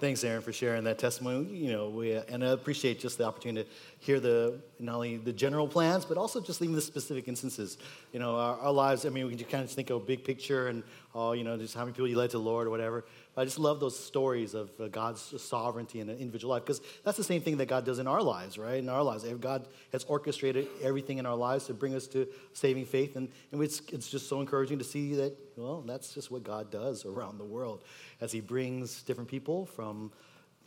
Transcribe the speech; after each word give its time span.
Thanks, 0.00 0.24
Aaron, 0.24 0.40
for 0.40 0.50
sharing 0.50 0.84
that 0.84 0.98
testimony. 0.98 1.44
You 1.54 1.72
know, 1.72 1.90
we 1.90 2.16
uh, 2.16 2.22
and 2.26 2.42
I 2.42 2.52
appreciate 2.52 3.00
just 3.00 3.18
the 3.18 3.24
opportunity 3.24 3.68
to 3.68 4.04
hear 4.06 4.18
the 4.18 4.58
not 4.78 4.94
only 4.94 5.18
the 5.18 5.32
general 5.32 5.68
plans, 5.68 6.06
but 6.06 6.16
also 6.16 6.40
just 6.40 6.62
even 6.62 6.74
the 6.74 6.80
specific 6.80 7.28
instances. 7.28 7.76
You 8.14 8.18
know, 8.18 8.34
our, 8.34 8.58
our 8.60 8.72
lives. 8.72 9.04
I 9.04 9.10
mean, 9.10 9.24
we 9.24 9.30
can 9.32 9.38
just 9.38 9.50
kind 9.50 9.62
of 9.62 9.70
think 9.70 9.90
of 9.90 9.98
a 9.98 10.04
big 10.04 10.24
picture 10.24 10.68
and 10.68 10.82
oh, 11.14 11.32
you 11.32 11.44
know, 11.44 11.56
just 11.56 11.74
how 11.74 11.80
many 11.80 11.92
people 11.92 12.08
you 12.08 12.16
led 12.16 12.30
to 12.30 12.38
the 12.38 12.42
Lord 12.42 12.66
or 12.66 12.70
whatever. 12.70 13.04
But 13.34 13.42
I 13.42 13.44
just 13.44 13.58
love 13.58 13.80
those 13.80 13.98
stories 13.98 14.54
of 14.54 14.70
uh, 14.80 14.88
God's 14.88 15.20
sovereignty 15.42 16.00
in 16.00 16.08
an 16.08 16.18
individual 16.18 16.54
life 16.54 16.64
because 16.64 16.80
that's 17.04 17.16
the 17.16 17.24
same 17.24 17.42
thing 17.42 17.56
that 17.58 17.66
God 17.66 17.84
does 17.84 17.98
in 17.98 18.06
our 18.06 18.22
lives, 18.22 18.58
right? 18.58 18.78
In 18.78 18.88
our 18.88 19.02
lives, 19.02 19.24
God 19.40 19.66
has 19.92 20.04
orchestrated 20.04 20.68
everything 20.82 21.18
in 21.18 21.26
our 21.26 21.36
lives 21.36 21.66
to 21.66 21.74
bring 21.74 21.94
us 21.94 22.06
to 22.08 22.26
saving 22.52 22.86
faith, 22.86 23.16
and, 23.16 23.28
and 23.52 23.62
it's 23.62 23.80
it's 23.92 24.10
just 24.10 24.28
so 24.28 24.40
encouraging 24.40 24.78
to 24.78 24.84
see 24.84 25.14
that. 25.16 25.36
Well, 25.56 25.82
that's 25.82 26.14
just 26.14 26.30
what 26.30 26.42
God 26.42 26.70
does 26.70 27.04
around 27.04 27.38
the 27.38 27.44
world 27.44 27.84
as 28.20 28.32
He 28.32 28.40
brings 28.40 29.02
different 29.02 29.28
people 29.28 29.66
from 29.66 30.10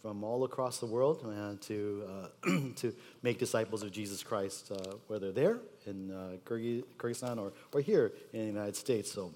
from 0.03 0.21
all 0.21 0.43
across 0.43 0.79
the 0.79 0.85
world 0.85 1.25
uh, 1.25 1.53
to, 1.61 2.03
uh, 2.43 2.49
to 2.75 2.93
make 3.21 3.39
disciples 3.39 3.83
of 3.83 3.91
Jesus 3.93 4.21
Christ, 4.21 4.69
uh, 4.69 4.95
whether 5.07 5.31
there 5.31 5.59
in 5.85 6.11
uh, 6.11 6.35
Kyrgyzstan 6.45 7.39
or, 7.39 7.53
or 7.71 7.79
here 7.79 8.11
in 8.33 8.41
the 8.41 8.45
United 8.47 8.75
States. 8.75 9.09
So, 9.09 9.33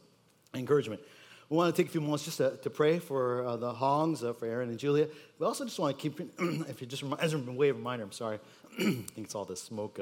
encouragement. 0.54 1.02
We 1.50 1.56
want 1.56 1.74
to 1.74 1.82
take 1.82 1.90
a 1.90 1.92
few 1.92 2.02
moments 2.02 2.26
just 2.26 2.38
to, 2.38 2.58
to 2.58 2.70
pray 2.70 3.00
for 3.00 3.46
uh, 3.46 3.56
the 3.56 3.72
Hongs, 3.72 4.24
uh, 4.24 4.34
for 4.34 4.46
Aaron 4.46 4.70
and 4.70 4.78
Julia. 4.78 5.08
We 5.40 5.46
also 5.46 5.64
just 5.64 5.80
want 5.80 5.98
to 5.98 6.10
keep, 6.10 6.20
if 6.68 6.82
you 6.82 6.88
just, 6.88 7.04
as 7.20 7.34
a 7.34 7.38
way 7.38 7.70
of 7.70 7.78
reminder, 7.78 8.04
I'm 8.04 8.12
sorry, 8.12 8.40
I 8.80 8.84
think 8.84 9.18
it's 9.18 9.36
all 9.36 9.46
the 9.46 9.56
smoke. 9.56 10.00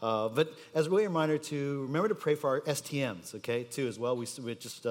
but 0.00 0.52
as 0.74 0.88
a 0.88 0.90
way 0.90 1.04
reminder 1.04 1.38
to 1.38 1.82
remember 1.82 2.08
to 2.08 2.16
pray 2.16 2.34
for 2.34 2.50
our 2.50 2.60
STMs, 2.62 3.34
okay, 3.36 3.62
too, 3.62 3.86
as 3.86 3.98
well. 3.98 4.16
We, 4.16 4.26
we 4.42 4.54
just, 4.56 4.84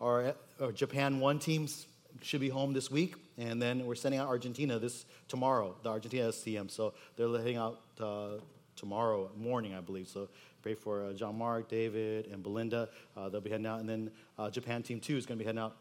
our, 0.00 0.34
our 0.60 0.72
Japan 0.72 1.18
1 1.18 1.38
teams 1.40 1.86
should 2.22 2.40
be 2.40 2.48
home 2.48 2.72
this 2.72 2.90
week, 2.90 3.16
and 3.38 3.60
then 3.60 3.86
we're 3.86 3.94
sending 3.94 4.20
out 4.20 4.28
Argentina 4.28 4.78
this 4.78 5.04
tomorrow, 5.28 5.74
the 5.82 5.90
Argentina 5.90 6.28
STM. 6.28 6.70
So 6.70 6.94
they're 7.16 7.28
heading 7.36 7.56
out 7.56 7.80
uh, 8.00 8.38
tomorrow 8.76 9.30
morning, 9.36 9.74
I 9.74 9.80
believe. 9.80 10.08
So 10.08 10.28
pray 10.64 10.74
for 10.74 11.04
uh, 11.04 11.12
John 11.12 11.36
Mark, 11.36 11.68
David, 11.68 12.26
and 12.32 12.42
Belinda. 12.42 12.88
Uh, 13.14 13.28
they'll 13.28 13.42
be 13.42 13.50
heading 13.50 13.66
out, 13.66 13.80
and 13.80 13.88
then 13.88 14.10
uh, 14.38 14.48
Japan 14.48 14.82
Team 14.82 14.98
Two 14.98 15.18
is 15.18 15.26
going 15.26 15.38
to 15.38 15.42
be 15.42 15.46
heading 15.46 15.60
out 15.60 15.76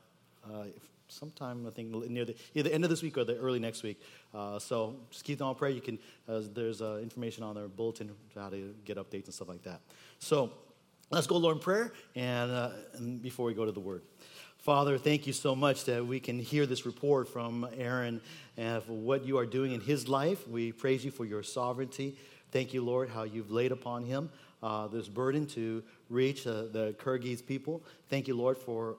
sometime 1.08 1.66
I 1.66 1.70
think 1.70 1.90
near 2.10 2.26
the 2.26 2.36
the 2.54 2.74
end 2.74 2.84
of 2.84 2.90
this 2.90 3.02
week 3.02 3.18
or 3.18 3.24
the 3.24 3.38
early 3.38 3.60
next 3.60 3.82
week. 3.82 4.02
Uh, 4.34 4.60
so 4.60 4.98
just 5.10 5.24
keep 5.24 5.38
them 5.38 5.48
on 5.48 5.56
prayer. 5.56 5.72
You 5.72 5.80
can 5.80 6.00
uh, 6.28 6.42
there's 6.54 6.82
uh, 6.82 7.00
information 7.02 7.44
on 7.44 7.56
their 7.56 7.70
bulletin 7.70 8.12
how 8.36 8.50
to 8.50 8.76
get 8.84 8.98
updates 8.98 9.26
and 9.26 9.34
stuff 9.34 9.48
like 9.48 9.64
that. 9.64 9.80
So 10.20 10.52
let's 11.12 11.28
go, 11.28 11.38
Lord, 11.38 11.56
in 11.56 11.62
prayer, 11.64 11.94
and, 12.18 12.52
and 12.96 13.22
before 13.22 13.46
we 13.46 13.54
go 13.54 13.64
to 13.64 13.72
the 13.72 13.80
Word. 13.80 14.02
Father, 14.58 14.98
thank 14.98 15.26
you 15.28 15.32
so 15.32 15.56
much 15.56 15.86
that 15.86 16.06
we 16.06 16.20
can 16.20 16.40
hear 16.40 16.66
this 16.66 16.86
report 16.86 17.30
from 17.30 17.66
Aaron 17.78 18.20
and 18.58 18.84
for 18.84 18.92
what 18.92 19.26
you 19.26 19.38
are 19.38 19.46
doing 19.46 19.72
in 19.72 19.80
his 19.80 20.10
life. 20.10 20.46
We 20.46 20.74
praise 20.74 21.06
you 21.06 21.12
for 21.12 21.24
your 21.24 21.44
sovereignty. 21.44 22.18
Thank 22.52 22.72
you, 22.72 22.84
Lord, 22.84 23.10
how 23.10 23.24
you've 23.24 23.50
laid 23.50 23.72
upon 23.72 24.06
him 24.06 24.30
uh, 24.64 24.88
this 24.88 25.08
burden 25.10 25.46
to 25.46 25.84
reach 26.10 26.48
uh, 26.48 26.64
the 26.72 26.96
Kyrgyz 26.98 27.46
people. 27.46 27.84
Thank 28.10 28.28
you, 28.28 28.36
Lord, 28.36 28.58
for 28.58 28.96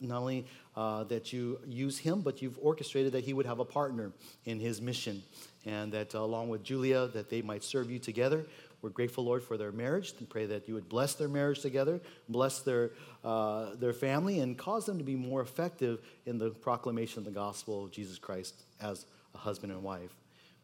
not 0.00 0.18
only 0.18 0.44
uh, 0.76 1.04
that 1.04 1.32
you 1.32 1.60
use 1.66 1.96
him, 1.98 2.20
but 2.20 2.42
you've 2.42 2.58
orchestrated 2.60 3.12
that 3.12 3.24
he 3.24 3.32
would 3.32 3.46
have 3.46 3.60
a 3.60 3.64
partner 3.64 4.10
in 4.44 4.58
his 4.58 4.82
mission, 4.82 5.22
and 5.64 5.92
that 5.92 6.14
uh, 6.14 6.18
along 6.18 6.48
with 6.48 6.64
Julia, 6.64 7.06
that 7.08 7.30
they 7.30 7.42
might 7.42 7.62
serve 7.62 7.90
you 7.90 7.98
together. 7.98 8.44
We're 8.82 8.90
grateful, 8.90 9.24
Lord, 9.24 9.42
for 9.42 9.56
their 9.56 9.72
marriage 9.72 10.12
and 10.18 10.28
pray 10.28 10.44
that 10.46 10.68
you 10.68 10.74
would 10.74 10.90
bless 10.90 11.14
their 11.14 11.28
marriage 11.28 11.60
together, 11.60 12.02
bless 12.28 12.60
their, 12.60 12.90
uh, 13.24 13.76
their 13.76 13.94
family, 13.94 14.40
and 14.40 14.58
cause 14.58 14.84
them 14.84 14.98
to 14.98 15.04
be 15.04 15.14
more 15.14 15.40
effective 15.40 16.00
in 16.26 16.36
the 16.36 16.50
proclamation 16.50 17.20
of 17.20 17.24
the 17.24 17.30
gospel 17.30 17.84
of 17.84 17.92
Jesus 17.92 18.18
Christ 18.18 18.62
as 18.82 19.06
a 19.34 19.38
husband 19.38 19.72
and 19.72 19.82
wife. 19.82 20.14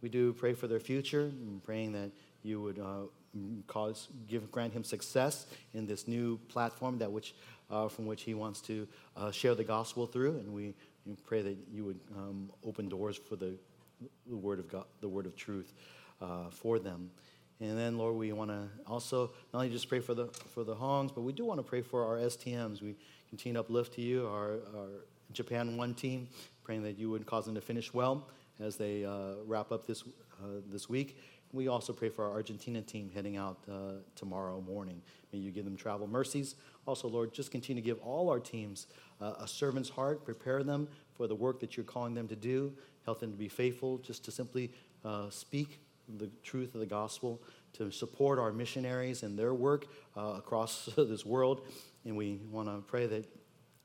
We 0.02 0.10
do 0.10 0.34
pray 0.34 0.52
for 0.52 0.66
their 0.66 0.80
future, 0.80 1.32
praying 1.64 1.92
that 1.92 2.10
you 2.42 2.60
would 2.60 2.78
uh, 2.78 3.06
cause, 3.66 4.08
give, 4.26 4.50
grant 4.50 4.72
him 4.72 4.84
success 4.84 5.46
in 5.74 5.86
this 5.86 6.08
new 6.08 6.38
platform 6.48 6.98
that 6.98 7.10
which, 7.10 7.34
uh, 7.70 7.88
from 7.88 8.06
which 8.06 8.22
he 8.22 8.34
wants 8.34 8.60
to 8.62 8.88
uh, 9.16 9.30
share 9.30 9.54
the 9.54 9.64
gospel 9.64 10.06
through. 10.06 10.38
And 10.38 10.52
we, 10.52 10.74
pray 11.24 11.42
that 11.42 11.56
you 11.72 11.84
would 11.84 11.98
um, 12.16 12.50
open 12.64 12.88
doors 12.88 13.16
for 13.16 13.36
the, 13.36 13.54
the, 14.28 14.36
word 14.36 14.58
of 14.58 14.68
God, 14.68 14.84
the 15.00 15.08
word 15.08 15.26
of 15.26 15.36
truth 15.36 15.72
uh, 16.20 16.50
for 16.50 16.78
them. 16.78 17.10
And 17.60 17.76
then, 17.76 17.98
Lord, 17.98 18.16
we 18.16 18.32
want 18.32 18.50
to 18.50 18.68
also 18.86 19.32
not 19.52 19.60
only 19.60 19.70
just 19.70 19.88
pray 19.88 20.00
for 20.00 20.14
the 20.14 20.28
for 20.54 20.64
the 20.64 20.74
Hongs, 20.74 21.14
but 21.14 21.22
we 21.22 21.32
do 21.32 21.44
want 21.44 21.58
to 21.58 21.62
pray 21.62 21.82
for 21.82 22.04
our 22.06 22.16
STMs. 22.16 22.80
We 22.80 22.96
continue 23.28 23.54
to 23.54 23.60
uplift 23.60 23.94
to 23.94 24.00
you 24.00 24.26
our, 24.26 24.60
our 24.74 24.88
Japan 25.32 25.76
One 25.76 25.94
team, 25.94 26.28
praying 26.64 26.84
that 26.84 26.98
you 26.98 27.10
would 27.10 27.26
cause 27.26 27.44
them 27.44 27.54
to 27.54 27.60
finish 27.60 27.92
well 27.92 28.28
as 28.60 28.76
they 28.76 29.04
uh, 29.04 29.34
wrap 29.46 29.72
up 29.72 29.86
this 29.86 30.04
uh, 30.42 30.60
this 30.70 30.88
week. 30.88 31.18
We 31.52 31.66
also 31.66 31.92
pray 31.92 32.10
for 32.10 32.24
our 32.24 32.32
Argentina 32.32 32.80
team 32.80 33.10
heading 33.12 33.36
out 33.36 33.58
uh, 33.68 33.94
tomorrow 34.14 34.60
morning. 34.60 35.02
May 35.32 35.40
you 35.40 35.50
give 35.50 35.64
them 35.64 35.76
travel 35.76 36.06
mercies. 36.06 36.54
Also, 36.86 37.08
Lord, 37.08 37.34
just 37.34 37.50
continue 37.50 37.82
to 37.82 37.84
give 37.84 37.98
all 38.00 38.30
our 38.30 38.38
teams 38.38 38.86
uh, 39.20 39.34
a 39.40 39.48
servant's 39.48 39.88
heart. 39.88 40.24
Prepare 40.24 40.62
them 40.62 40.86
for 41.16 41.26
the 41.26 41.34
work 41.34 41.58
that 41.60 41.76
you're 41.76 41.84
calling 41.84 42.14
them 42.14 42.28
to 42.28 42.36
do. 42.36 42.72
Help 43.04 43.18
them 43.18 43.32
to 43.32 43.36
be 43.36 43.48
faithful, 43.48 43.98
just 43.98 44.24
to 44.26 44.30
simply 44.30 44.70
uh, 45.04 45.28
speak 45.30 45.80
the 46.18 46.30
truth 46.44 46.74
of 46.74 46.80
the 46.80 46.86
gospel, 46.86 47.42
to 47.72 47.90
support 47.90 48.38
our 48.38 48.52
missionaries 48.52 49.24
and 49.24 49.36
their 49.36 49.54
work 49.54 49.86
uh, 50.16 50.34
across 50.36 50.88
this 50.96 51.26
world. 51.26 51.66
And 52.04 52.16
we 52.16 52.40
want 52.50 52.68
to 52.68 52.80
pray 52.86 53.06
that 53.06 53.28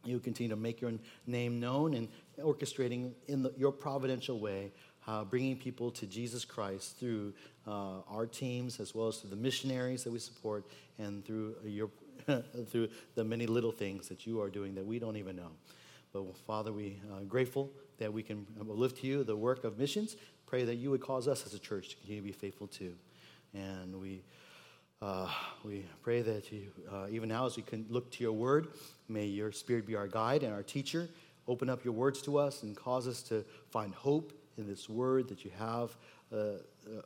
you 0.04 0.20
continue 0.20 0.50
to 0.50 0.56
make 0.56 0.82
your 0.82 0.94
name 1.26 1.60
known 1.60 1.96
and 1.96 2.08
orchestrating 2.40 3.14
in 3.28 3.42
the, 3.42 3.52
your 3.58 3.72
providential 3.72 4.40
way, 4.40 4.72
uh, 5.08 5.24
bringing 5.24 5.58
people 5.58 5.92
to 5.92 6.06
Jesus 6.06 6.46
Christ 6.46 7.00
through 7.00 7.34
uh, 7.68 8.02
our 8.10 8.26
teams 8.26 8.80
as 8.80 8.96
well 8.96 9.08
as 9.08 9.18
through 9.18 9.30
the 9.30 9.36
missionaries 9.36 10.04
that 10.04 10.12
we 10.12 10.20
support 10.20 10.66
and 10.98 11.26
through 11.26 11.56
your 11.64 11.90
through 12.70 12.90
the 13.14 13.24
many 13.24 13.46
little 13.46 13.72
things 13.72 14.08
that 14.08 14.26
you 14.26 14.42
are 14.42 14.50
doing 14.50 14.74
that 14.76 14.86
we 14.86 14.98
don't 15.00 15.18
even 15.18 15.36
know. 15.36 15.52
But 16.12 16.36
Father, 16.48 16.72
we 16.72 17.00
are 17.14 17.22
grateful 17.22 17.70
that 18.00 18.12
we 18.12 18.24
can 18.24 18.48
lift 18.60 19.02
to 19.02 19.08
you 19.08 19.24
the 19.24 19.36
work 19.36 19.64
of 19.64 19.78
missions 19.78 20.16
pray 20.46 20.64
that 20.64 20.76
you 20.76 20.92
would 20.92 21.02
cause 21.02 21.28
us 21.28 21.46
as 21.46 21.54
a 21.54 21.60
church 21.60 21.90
to 21.90 21.96
continue 21.98 22.22
to 22.22 22.26
be 22.26 22.32
faithful 22.32 22.68
too. 22.68 22.94
And 23.54 24.00
we, 24.00 24.24
uh, 25.02 25.30
we 25.64 25.86
pray 26.02 26.22
that 26.22 26.52
you, 26.52 26.68
uh, 26.92 27.08
even 27.10 27.30
now 27.30 27.46
as 27.46 27.58
we 27.58 27.64
can 27.64 27.86
look 27.90 28.12
to 28.12 28.24
your 28.24 28.34
word, 28.34 28.68
may 29.10 29.26
your 29.26 29.52
spirit 29.52 29.88
be 29.88 29.96
our 29.96 30.08
guide 30.08 30.44
and 30.44 30.54
our 30.54 30.64
teacher. 30.64 31.10
Open 31.48 31.70
up 31.70 31.84
your 31.84 31.94
words 31.94 32.22
to 32.24 32.38
us 32.38 32.64
and 32.64 32.76
cause 32.76 33.08
us 33.08 33.22
to 33.24 33.44
find 33.70 33.94
hope 33.94 34.34
in 34.58 34.68
this 34.68 34.90
word 34.90 35.30
that 35.30 35.46
you 35.46 35.52
have 35.58 35.96
uh, 36.32 36.36
uh 36.36 36.58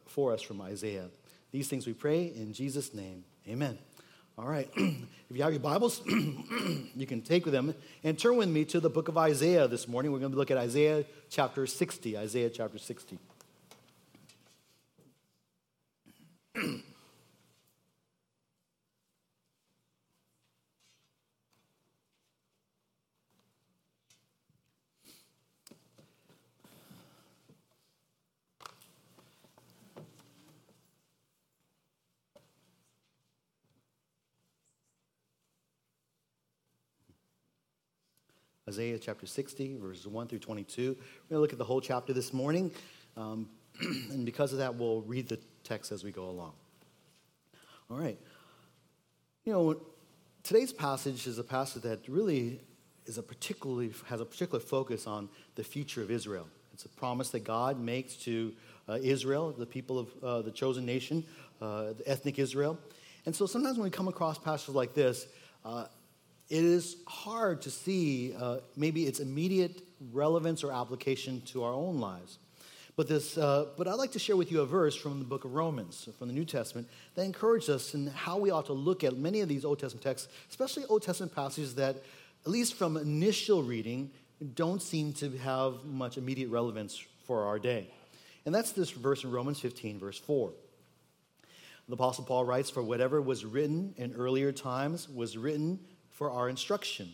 for 0.06 0.34
us 0.34 0.42
from 0.42 0.62
Isaiah. 0.62 1.10
These 1.52 1.68
things 1.68 1.88
we 1.88 1.94
pray 1.94 2.26
in 2.26 2.54
Jesus' 2.54 2.94
name. 2.94 3.24
Amen. 3.48 3.78
All 4.38 4.48
right. 4.48 4.70
if 4.78 5.36
you 5.36 5.44
have 5.44 5.52
your 5.52 5.60
Bibles, 5.60 6.02
you 6.08 7.06
can 7.06 7.22
take 7.22 7.44
with 7.44 7.54
them 7.54 7.74
and 8.04 8.18
turn 8.18 8.38
with 8.38 8.48
me 8.48 8.64
to 8.66 8.80
the 8.80 8.90
book 8.90 9.10
of 9.10 9.18
Isaiah 9.18 9.68
this 9.68 9.88
morning. 9.88 10.14
We're 10.14 10.20
going 10.20 10.32
to 10.32 10.38
look 10.38 10.52
at 10.52 10.58
Isaiah 10.58 11.04
chapter 11.30 11.68
60. 11.68 12.18
Isaiah 12.18 12.50
chapter 12.50 12.78
60. 12.78 13.18
Isaiah 38.70 39.00
chapter 39.00 39.26
60, 39.26 39.78
verses 39.78 40.06
1 40.06 40.28
through 40.28 40.38
22. 40.38 40.82
We're 40.82 40.94
going 40.94 41.04
to 41.30 41.40
look 41.40 41.54
at 41.54 41.58
the 41.58 41.66
whole 41.66 41.82
chapter 41.82 42.14
this 42.14 42.34
morning. 42.34 42.70
Um, 43.18 43.50
and 43.82 44.24
because 44.28 44.52
of 44.54 44.60
that, 44.60 44.76
we'll 44.76 45.02
read 45.02 45.28
the 45.28 45.40
text 45.64 45.92
as 45.92 46.04
we 46.04 46.12
go 46.12 46.26
along. 46.26 46.54
All 47.90 47.98
right. 47.98 48.20
You 49.44 49.54
know, 49.54 49.82
today's 50.44 50.72
passage 50.72 51.26
is 51.26 51.40
a 51.40 51.44
passage 51.44 51.82
that 51.82 52.08
really 52.08 52.60
is 53.08 53.18
a 53.18 53.24
particularly 53.24 53.92
has 54.06 54.22
a 54.22 54.26
particular 54.26 54.60
focus 54.60 55.08
on 55.08 55.30
the 55.56 55.64
future 55.64 56.04
of 56.04 56.12
Israel. 56.12 56.48
It's 56.72 56.86
a 56.86 56.90
promise 56.90 57.32
that 57.32 57.44
God 57.44 57.80
makes 57.80 58.18
to 58.18 58.54
uh, 58.88 59.00
Israel, 59.02 59.52
the 59.52 59.66
people 59.66 59.98
of 59.98 60.10
uh, 60.24 60.42
the 60.44 60.52
chosen 60.52 60.86
nation, 60.86 61.26
uh, 61.60 61.94
the 61.94 62.04
ethnic 62.06 62.38
Israel. 62.38 62.78
And 63.26 63.36
so 63.36 63.48
sometimes 63.48 63.78
when 63.78 63.86
we 63.86 63.90
come 63.90 64.08
across 64.08 64.38
passages 64.38 64.76
like 64.76 64.94
this, 64.94 65.26
uh, 65.66 65.86
it 66.50 66.64
is 66.64 66.98
hard 67.06 67.62
to 67.62 67.72
see 67.72 68.34
uh, 68.36 68.58
maybe 68.76 69.06
its 69.06 69.20
immediate 69.20 69.84
relevance 70.12 70.64
or 70.64 70.72
application 70.72 71.42
to 71.42 71.64
our 71.64 71.74
own 71.74 72.00
lives. 72.00 72.40
But, 72.96 73.08
this, 73.08 73.38
uh, 73.38 73.68
but 73.78 73.88
I'd 73.88 73.94
like 73.94 74.12
to 74.14 74.20
share 74.20 74.36
with 74.36 74.52
you 74.52 74.62
a 74.62 74.66
verse 74.66 74.96
from 74.96 75.20
the 75.20 75.26
book 75.26 75.46
of 75.46 75.54
Romans, 75.54 76.10
from 76.18 76.28
the 76.28 76.34
New 76.34 76.44
Testament, 76.44 76.90
that 77.16 77.24
encourages 77.24 77.70
us 77.70 77.94
in 77.94 78.08
how 78.08 78.38
we 78.38 78.52
ought 78.52 78.66
to 78.66 78.74
look 78.74 79.04
at 79.04 79.16
many 79.16 79.42
of 79.42 79.48
these 79.48 79.64
Old 79.64 79.80
Testament 79.80 80.04
texts, 80.04 80.28
especially 80.50 80.84
Old 80.86 81.04
Testament 81.04 81.34
passages 81.34 81.76
that, 81.76 81.96
at 81.96 82.52
least 82.52 82.74
from 82.74 82.98
initial 82.98 83.64
reading, 83.64 84.12
don't 84.56 84.82
seem 84.82 85.14
to 85.14 85.30
have 85.38 85.86
much 85.86 86.18
immediate 86.18 86.50
relevance 86.50 87.02
for 87.26 87.46
our 87.46 87.60
day. 87.60 87.90
And 88.46 88.54
that's 88.54 88.72
this 88.72 88.90
verse 88.90 89.24
in 89.24 89.32
Romans 89.32 89.60
15, 89.60 90.00
verse 90.00 90.18
4. 90.18 90.52
The 91.88 91.94
Apostle 91.94 92.24
Paul 92.26 92.46
writes, 92.46 92.70
For 92.70 92.84
whatever 92.84 93.22
was 93.22 93.46
written 93.46 93.94
in 93.98 94.14
earlier 94.14 94.52
times 94.52 95.08
was 95.08 95.38
written 95.38 95.80
for 96.20 96.30
our 96.30 96.50
instruction, 96.50 97.14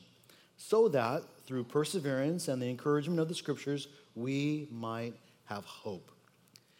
so 0.57 0.88
that 0.88 1.22
through 1.46 1.63
perseverance 1.63 2.48
and 2.48 2.60
the 2.60 2.68
encouragement 2.68 3.19
of 3.19 3.28
the 3.28 3.36
scriptures, 3.36 3.88
we 4.16 4.68
might 4.72 5.13
have 5.44 5.63
hope. 5.63 6.10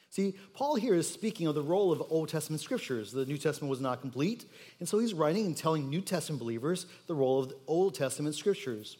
See, 0.10 0.34
Paul 0.56 0.74
here 0.74 0.96
is 0.96 1.08
speaking 1.08 1.46
of 1.46 1.54
the 1.54 1.62
role 1.62 1.92
of 1.92 2.02
Old 2.10 2.30
Testament 2.30 2.62
scriptures. 2.62 3.12
The 3.12 3.28
New 3.28 3.38
Testament 3.38 3.70
was 3.70 3.80
not 3.80 4.02
complete, 4.02 4.46
and 4.80 4.90
so 4.90 4.98
he's 4.98 5.14
writing 5.14 5.46
and 5.46 5.56
telling 5.56 5.88
New 5.88 6.02
Testament 6.02 6.40
believers 6.40 6.88
the 7.06 7.14
role 7.14 7.44
of 7.44 7.50
the 7.50 7.58
Old 7.68 7.94
Testament 7.94 8.34
scriptures. 8.34 8.98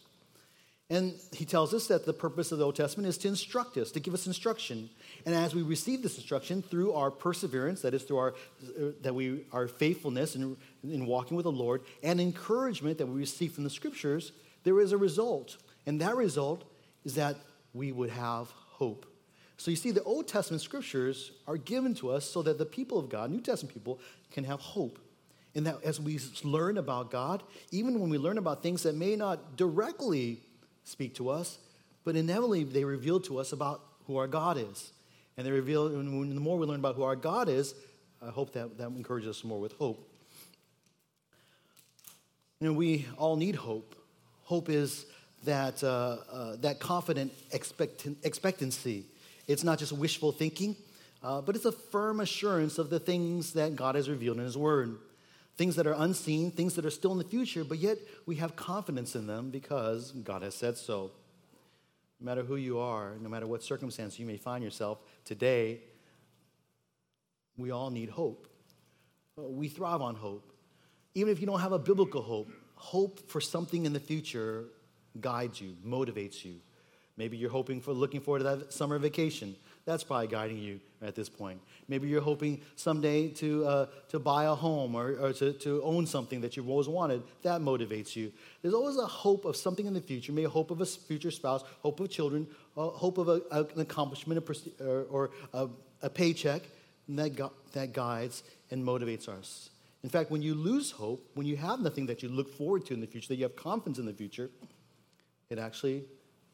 And 0.88 1.14
he 1.32 1.44
tells 1.44 1.74
us 1.74 1.88
that 1.88 2.06
the 2.06 2.12
purpose 2.12 2.52
of 2.52 2.58
the 2.58 2.64
Old 2.64 2.76
Testament 2.76 3.08
is 3.08 3.18
to 3.18 3.28
instruct 3.28 3.76
us, 3.76 3.90
to 3.90 4.00
give 4.00 4.14
us 4.14 4.28
instruction. 4.28 4.88
And 5.24 5.34
as 5.34 5.52
we 5.52 5.62
receive 5.62 6.00
this 6.00 6.16
instruction 6.16 6.62
through 6.62 6.92
our 6.92 7.10
perseverance, 7.10 7.82
that 7.82 7.92
is 7.92 8.04
through 8.04 8.18
our 8.18 8.34
that 9.02 9.12
we 9.12 9.46
our 9.52 9.66
faithfulness 9.66 10.36
in, 10.36 10.56
in 10.84 11.06
walking 11.06 11.36
with 11.36 11.44
the 11.44 11.52
Lord, 11.52 11.82
and 12.04 12.20
encouragement 12.20 12.98
that 12.98 13.06
we 13.06 13.18
receive 13.18 13.52
from 13.52 13.64
the 13.64 13.70
scriptures, 13.70 14.30
there 14.62 14.78
is 14.80 14.92
a 14.92 14.96
result. 14.96 15.56
And 15.86 16.00
that 16.00 16.14
result 16.14 16.64
is 17.04 17.16
that 17.16 17.36
we 17.74 17.90
would 17.90 18.10
have 18.10 18.50
hope. 18.50 19.06
So 19.56 19.70
you 19.70 19.76
see, 19.76 19.90
the 19.90 20.04
Old 20.04 20.28
Testament 20.28 20.62
scriptures 20.62 21.32
are 21.48 21.56
given 21.56 21.94
to 21.96 22.10
us 22.10 22.24
so 22.28 22.42
that 22.42 22.58
the 22.58 22.66
people 22.66 22.98
of 22.98 23.08
God, 23.08 23.30
New 23.30 23.40
Testament 23.40 23.74
people, 23.74 23.98
can 24.30 24.44
have 24.44 24.60
hope. 24.60 24.98
And 25.54 25.66
that 25.66 25.82
as 25.82 25.98
we 25.98 26.20
learn 26.44 26.76
about 26.76 27.10
God, 27.10 27.42
even 27.70 27.98
when 27.98 28.10
we 28.10 28.18
learn 28.18 28.38
about 28.38 28.62
things 28.62 28.82
that 28.82 28.94
may 28.94 29.16
not 29.16 29.56
directly 29.56 30.42
speak 30.86 31.14
to 31.16 31.28
us, 31.28 31.58
but 32.04 32.16
inevitably 32.16 32.64
they 32.64 32.84
reveal 32.84 33.20
to 33.20 33.38
us 33.38 33.52
about 33.52 33.82
who 34.06 34.16
our 34.16 34.28
God 34.28 34.56
is. 34.56 34.92
And 35.36 35.46
they 35.46 35.50
reveal, 35.50 35.88
and 35.88 36.34
the 36.34 36.40
more 36.40 36.56
we 36.56 36.66
learn 36.66 36.80
about 36.80 36.94
who 36.94 37.02
our 37.02 37.16
God 37.16 37.48
is, 37.48 37.74
I 38.26 38.30
hope 38.30 38.52
that 38.54 38.78
that 38.78 38.86
encourages 38.86 39.28
us 39.28 39.44
more 39.44 39.60
with 39.60 39.72
hope. 39.72 40.08
You 42.60 42.68
know, 42.68 42.72
we 42.72 43.04
all 43.18 43.36
need 43.36 43.56
hope. 43.56 43.94
Hope 44.44 44.70
is 44.70 45.04
that, 45.44 45.84
uh, 45.84 46.18
uh, 46.32 46.56
that 46.56 46.80
confident 46.80 47.32
expect- 47.52 48.06
expectancy. 48.22 49.04
It's 49.46 49.62
not 49.62 49.78
just 49.78 49.92
wishful 49.92 50.32
thinking, 50.32 50.76
uh, 51.22 51.42
but 51.42 51.56
it's 51.56 51.66
a 51.66 51.72
firm 51.72 52.20
assurance 52.20 52.78
of 52.78 52.88
the 52.88 52.98
things 52.98 53.52
that 53.52 53.76
God 53.76 53.94
has 53.94 54.08
revealed 54.08 54.38
in 54.38 54.44
His 54.44 54.56
Word 54.56 54.96
things 55.56 55.76
that 55.76 55.86
are 55.86 55.94
unseen, 55.96 56.50
things 56.50 56.74
that 56.74 56.84
are 56.84 56.90
still 56.90 57.12
in 57.12 57.18
the 57.18 57.24
future, 57.24 57.64
but 57.64 57.78
yet 57.78 57.98
we 58.26 58.36
have 58.36 58.56
confidence 58.56 59.16
in 59.16 59.26
them 59.26 59.50
because 59.50 60.12
God 60.12 60.42
has 60.42 60.54
said 60.54 60.76
so. 60.76 61.10
No 62.20 62.24
matter 62.24 62.42
who 62.42 62.56
you 62.56 62.78
are, 62.78 63.14
no 63.20 63.28
matter 63.28 63.46
what 63.46 63.62
circumstance 63.62 64.18
you 64.18 64.26
may 64.26 64.36
find 64.36 64.62
yourself 64.62 64.98
today, 65.24 65.80
we 67.56 67.70
all 67.70 67.90
need 67.90 68.10
hope. 68.10 68.48
Uh, 69.38 69.42
we 69.42 69.68
thrive 69.68 70.00
on 70.00 70.14
hope. 70.14 70.52
Even 71.14 71.32
if 71.32 71.40
you 71.40 71.46
don't 71.46 71.60
have 71.60 71.72
a 71.72 71.78
biblical 71.78 72.22
hope, 72.22 72.50
hope 72.74 73.30
for 73.30 73.40
something 73.40 73.86
in 73.86 73.92
the 73.92 74.00
future 74.00 74.64
guides 75.20 75.60
you, 75.60 75.74
motivates 75.84 76.44
you. 76.44 76.56
Maybe 77.16 77.38
you're 77.38 77.50
hoping 77.50 77.80
for 77.80 77.92
looking 77.92 78.20
forward 78.20 78.40
to 78.40 78.44
that 78.44 78.72
summer 78.72 78.98
vacation. 78.98 79.56
That's 79.86 80.02
probably 80.02 80.26
guiding 80.26 80.58
you 80.58 80.80
at 81.00 81.14
this 81.14 81.28
point. 81.28 81.60
Maybe 81.86 82.08
you're 82.08 82.20
hoping 82.20 82.60
someday 82.74 83.28
to, 83.28 83.64
uh, 83.64 83.86
to 84.08 84.18
buy 84.18 84.46
a 84.46 84.54
home 84.54 84.96
or, 84.96 85.16
or 85.20 85.32
to, 85.34 85.52
to 85.52 85.80
own 85.84 86.06
something 86.06 86.40
that 86.40 86.56
you've 86.56 86.68
always 86.68 86.88
wanted. 86.88 87.22
That 87.42 87.60
motivates 87.60 88.16
you. 88.16 88.32
There's 88.62 88.74
always 88.74 88.96
a 88.96 89.06
hope 89.06 89.44
of 89.44 89.56
something 89.56 89.86
in 89.86 89.94
the 89.94 90.00
future, 90.00 90.32
maybe 90.32 90.46
a 90.46 90.50
hope 90.50 90.72
of 90.72 90.80
a 90.80 90.86
future 90.86 91.30
spouse, 91.30 91.62
hope 91.82 92.00
of 92.00 92.10
children, 92.10 92.48
hope 92.74 93.18
of 93.18 93.28
a, 93.28 93.40
an 93.52 93.80
accomplishment 93.80 94.44
or, 94.80 95.04
or 95.04 95.30
a, 95.54 95.68
a, 96.02 96.10
paycheck 96.10 96.62
that, 97.10 97.36
gu- 97.36 97.52
that 97.72 97.92
guides 97.92 98.42
and 98.72 98.84
motivates 98.84 99.28
us. 99.28 99.70
In 100.02 100.10
fact, 100.10 100.32
when 100.32 100.42
you 100.42 100.54
lose 100.54 100.90
hope, 100.90 101.30
when 101.34 101.46
you 101.46 101.56
have 101.56 101.78
nothing 101.78 102.06
that 102.06 102.24
you 102.24 102.28
look 102.28 102.52
forward 102.56 102.86
to 102.86 102.94
in 102.94 103.00
the 103.00 103.06
future, 103.06 103.28
that 103.28 103.36
you 103.36 103.44
have 103.44 103.54
confidence 103.54 103.98
in 103.98 104.06
the 104.06 104.12
future, 104.12 104.50
it 105.48 105.60
actually 105.60 106.04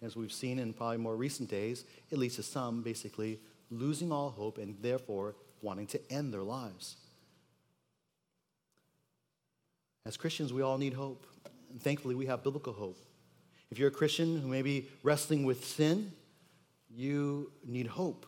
as 0.03 0.17
we've 0.17 0.33
seen 0.33 0.59
in 0.59 0.73
probably 0.73 0.97
more 0.99 1.17
recent 1.17 1.49
days, 1.49 1.85
it 2.11 2.19
leads 2.19 2.37
to 2.37 2.43
some 2.43 2.83
basically 2.83 3.39
losing 3.71 4.13
all 4.13 4.31
hope 4.31 4.59
and 4.59 4.77
therefore 4.83 5.37
wanting 5.63 5.87
to 5.87 6.13
end 6.13 6.35
their 6.35 6.43
lives. 6.43 6.97
As 10.05 10.17
Christians, 10.17 10.53
we 10.53 10.63
all 10.63 10.79
need 10.79 10.95
hope. 10.95 11.27
And 11.71 11.81
thankfully, 11.81 12.17
we 12.17 12.27
have 12.27 12.43
biblical 12.43 12.73
hope. 12.73 12.99
If 13.71 13.79
you're 13.79 13.89
a 13.89 13.93
Christian 13.93 14.41
who 14.41 14.49
may 14.49 14.63
be 14.63 14.89
wrestling 15.03 15.45
with 15.45 15.65
sin, 15.65 16.13
you 16.91 17.53
need 17.65 17.87
hope. 17.87 18.27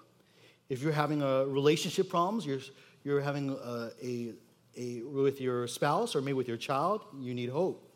If 0.69 0.81
you're 0.81 0.93
having 0.93 1.21
a 1.21 1.44
relationship 1.44 2.09
problems, 2.09 2.47
you're, 2.47 2.61
you're 3.03 3.21
having 3.21 3.50
a, 3.50 3.91
a, 4.03 4.32
a, 4.76 5.03
with 5.03 5.41
your 5.41 5.67
spouse 5.67 6.15
or 6.15 6.23
maybe 6.23 6.35
with 6.35 6.49
your 6.49 6.56
child, 6.56 7.05
you 7.21 7.35
need 7.35 7.50
hope. 7.50 7.91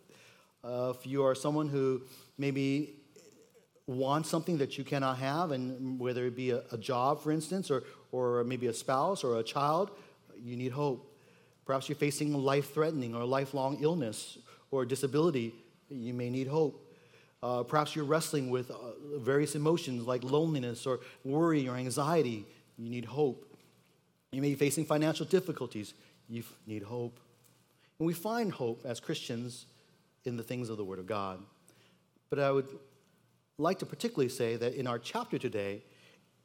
Uh, 0.62 0.92
if 0.94 1.06
you 1.06 1.24
are 1.24 1.34
someone 1.34 1.68
who 1.68 2.02
maybe 2.36 2.97
want 3.88 4.26
something 4.26 4.58
that 4.58 4.76
you 4.76 4.84
cannot 4.84 5.16
have, 5.16 5.50
and 5.50 5.98
whether 5.98 6.26
it 6.26 6.36
be 6.36 6.50
a, 6.50 6.62
a 6.70 6.78
job, 6.78 7.22
for 7.22 7.32
instance, 7.32 7.70
or, 7.70 7.84
or 8.12 8.44
maybe 8.44 8.66
a 8.66 8.72
spouse 8.74 9.24
or 9.24 9.40
a 9.40 9.42
child, 9.42 9.90
you 10.38 10.56
need 10.56 10.72
hope. 10.72 11.16
Perhaps 11.64 11.88
you're 11.88 11.96
facing 11.96 12.34
life 12.34 12.72
threatening 12.74 13.14
or 13.14 13.24
lifelong 13.24 13.78
illness 13.80 14.38
or 14.70 14.84
disability, 14.84 15.54
you 15.88 16.12
may 16.12 16.28
need 16.28 16.46
hope. 16.46 16.84
Uh, 17.42 17.62
perhaps 17.62 17.96
you're 17.96 18.04
wrestling 18.04 18.50
with 18.50 18.70
uh, 18.70 18.74
various 19.16 19.54
emotions 19.54 20.06
like 20.06 20.22
loneliness 20.22 20.86
or 20.86 21.00
worry 21.24 21.68
or 21.68 21.76
anxiety, 21.76 22.44
you 22.76 22.90
need 22.90 23.06
hope. 23.06 23.56
You 24.32 24.42
may 24.42 24.50
be 24.50 24.54
facing 24.54 24.84
financial 24.84 25.24
difficulties, 25.24 25.94
you 26.28 26.42
need 26.66 26.82
hope. 26.82 27.18
And 27.98 28.06
we 28.06 28.12
find 28.12 28.52
hope 28.52 28.82
as 28.84 29.00
Christians 29.00 29.66
in 30.24 30.36
the 30.36 30.42
things 30.42 30.68
of 30.68 30.76
the 30.76 30.84
Word 30.84 30.98
of 30.98 31.06
God. 31.06 31.40
But 32.28 32.38
I 32.38 32.50
would 32.50 32.66
like 33.58 33.80
to 33.80 33.86
particularly 33.86 34.28
say 34.28 34.56
that 34.56 34.74
in 34.74 34.86
our 34.86 34.98
chapter 34.98 35.36
today 35.36 35.82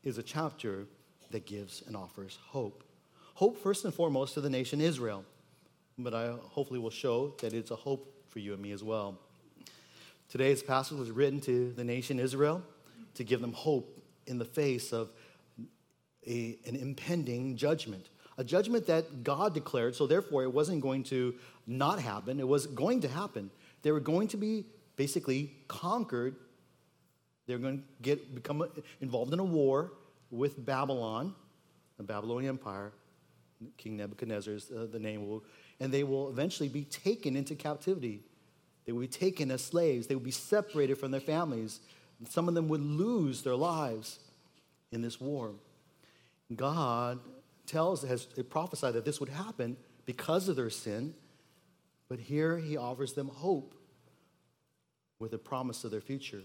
is 0.04 0.18
a 0.18 0.24
chapter 0.24 0.86
that 1.30 1.45
gives 1.45 1.83
and 1.86 1.95
offers 1.95 2.39
hope. 2.44 2.83
Hope, 3.36 3.62
first 3.62 3.86
and 3.86 3.94
foremost, 3.94 4.33
to 4.33 4.42
the 4.42 4.50
nation 4.50 4.81
Israel, 4.81 5.24
but 5.98 6.13
I 6.15 6.33
hopefully 6.42 6.80
will 6.80 6.89
show 6.89 7.36
that 7.42 7.54
it's 7.54 7.71
a 7.71 7.75
hope 7.75 8.12
for 8.30 8.39
you 8.39 8.54
and 8.54 8.62
me 8.62 8.71
as 8.71 8.83
well. 8.83 9.19
Today's 10.30 10.63
passage 10.63 10.98
was 10.98 11.12
written 11.12 11.39
to 11.42 11.71
the 11.74 11.83
nation 11.83 12.19
Israel 12.19 12.63
to 13.13 13.24
give 13.24 13.42
them 13.42 13.54
hope 13.54 14.01
in 14.25 14.39
the 14.39 14.45
face 14.45 14.92
of 14.92 15.12
a, 16.28 16.57
an 16.66 16.76
impending 16.76 17.56
judgment. 17.56 18.09
A 18.40 18.44
judgment 18.44 18.87
that 18.87 19.23
God 19.23 19.54
declared, 19.54 19.95
so 19.95 20.07
therefore 20.07 20.42
it 20.42 20.52
wasn't 20.52 20.81
going 20.81 21.04
to 21.06 21.35
not 21.68 21.99
happen, 21.99 22.40
it 22.40 22.47
was 22.47 22.66
going 22.66 23.02
to 23.02 23.07
happen. 23.07 23.52
They 23.83 23.92
were 23.92 23.99
going 23.99 24.30
to 24.30 24.37
be 24.37 24.66
basically 24.95 25.54
conquered 25.68 26.35
they're 27.47 27.57
going 27.57 27.80
to 27.80 27.83
get, 28.02 28.35
become 28.35 28.64
involved 29.02 29.33
in 29.33 29.40
a 29.40 29.44
war 29.44 29.92
with 30.31 30.64
Babylon, 30.66 31.35
the 31.97 32.04
Babylonian 32.04 32.50
Empire. 32.50 32.92
King 33.78 33.97
Nebuchadnezzar 33.97 34.54
is 34.54 34.71
uh, 34.71 34.88
the 34.92 35.00
name, 35.00 35.42
and 35.80 35.94
they 35.94 36.04
will 36.04 36.30
eventually 36.30 36.69
be 36.69 36.83
taken 36.83 37.35
into 37.35 37.56
captivity. 37.56 38.21
They 38.85 38.92
will 38.92 39.02
be 39.02 39.07
taken 39.07 39.52
as 39.52 39.64
slaves. 39.64 40.07
They 40.07 40.16
will 40.16 40.21
be 40.21 40.31
separated 40.31 40.97
from 40.97 41.12
their 41.12 41.21
families. 41.21 41.80
Some 42.30 42.47
of 42.47 42.54
them 42.54 42.68
would 42.69 42.81
lose 42.81 43.44
their 43.44 43.56
lives 43.56 44.19
in 44.92 45.02
this 45.02 45.19
war. 45.19 45.52
God 46.54 47.19
tells, 47.66 48.04
has 48.04 48.26
prophesied 48.50 48.94
that 48.94 49.06
this 49.06 49.19
would 49.19 49.30
happen 49.30 49.78
because 50.06 50.50
of 50.50 50.56
their 50.56 50.69
sin, 50.69 51.14
but 52.09 52.19
here 52.19 52.57
he 52.57 52.78
offers 52.78 53.14
them 53.14 53.30
hope 53.30 53.76
with 55.19 55.33
a 55.33 55.38
promise 55.38 55.83
of 55.83 55.92
their 55.92 56.02
future. 56.02 56.42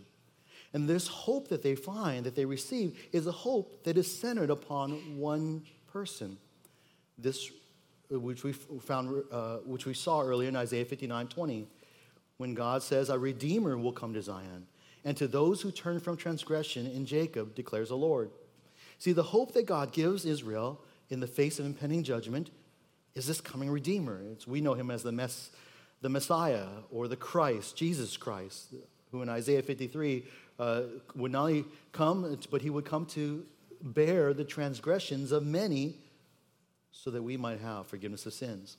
And 0.75 0.89
this 0.89 1.09
hope 1.09 1.49
that 1.49 1.63
they 1.63 1.75
find, 1.75 2.25
that 2.27 2.35
they 2.35 2.45
receive, 2.45 3.09
is 3.13 3.27
a 3.27 3.33
hope 3.33 3.85
that 3.85 3.97
is 3.97 4.13
centered 4.13 4.51
upon 4.51 5.19
one 5.19 5.63
person. 5.91 6.37
This, 7.17 7.51
which 8.11 8.45
we 8.45 8.53
found, 8.53 9.25
uh, 9.33 9.57
which 9.59 9.87
we 9.87 9.95
saw 9.95 10.21
earlier 10.21 10.49
in 10.49 10.57
Isaiah 10.57 10.85
59 10.85 11.29
20, 11.29 11.67
when 12.37 12.55
God 12.55 12.83
says, 12.83 13.09
A 13.09 13.19
Redeemer 13.19 13.77
will 13.79 13.93
come 13.93 14.15
to 14.15 14.23
Zion, 14.23 14.67
and 15.05 15.17
to 15.17 15.27
those 15.27 15.63
who 15.63 15.71
turn 15.71 16.01
from 16.01 16.17
transgression 16.17 16.87
in 16.87 17.07
Jacob, 17.07 17.55
declares 17.55 17.89
the 17.89 17.97
Lord. 17.97 18.31
See, 18.99 19.13
the 19.13 19.23
hope 19.23 19.53
that 19.55 19.67
God 19.67 19.93
gives 19.93 20.25
Israel 20.25 20.81
in 21.09 21.21
the 21.21 21.27
face 21.27 21.59
of 21.59 21.67
impending 21.67 22.03
judgment 22.03 22.51
is 23.15 23.27
this 23.27 23.41
coming 23.41 23.71
Redeemer. 23.71 24.21
It's, 24.33 24.47
we 24.47 24.61
know 24.61 24.75
him 24.75 24.91
as 24.91 25.03
the, 25.03 25.13
mess, 25.13 25.51
the 26.03 26.09
Messiah 26.09 26.67
or 26.91 27.09
the 27.09 27.17
Christ, 27.17 27.77
Jesus 27.77 28.17
Christ, 28.17 28.75
who 29.11 29.23
in 29.23 29.29
Isaiah 29.29 29.63
53 29.63 30.25
uh, 30.59 30.83
would 31.15 31.33
not 31.33 31.43
only 31.43 31.65
come, 31.93 32.39
but 32.51 32.63
he 32.63 32.71
would 32.71 32.85
come 32.85 33.07
to 33.07 33.45
bear 33.81 34.35
the 34.35 34.45
transgressions 34.45 35.33
of 35.33 35.45
many 35.45 35.97
so 36.91 37.11
that 37.11 37.23
we 37.23 37.37
might 37.37 37.61
have 37.61 37.87
forgiveness 37.87 38.27
of 38.27 38.33
sins. 38.33 38.77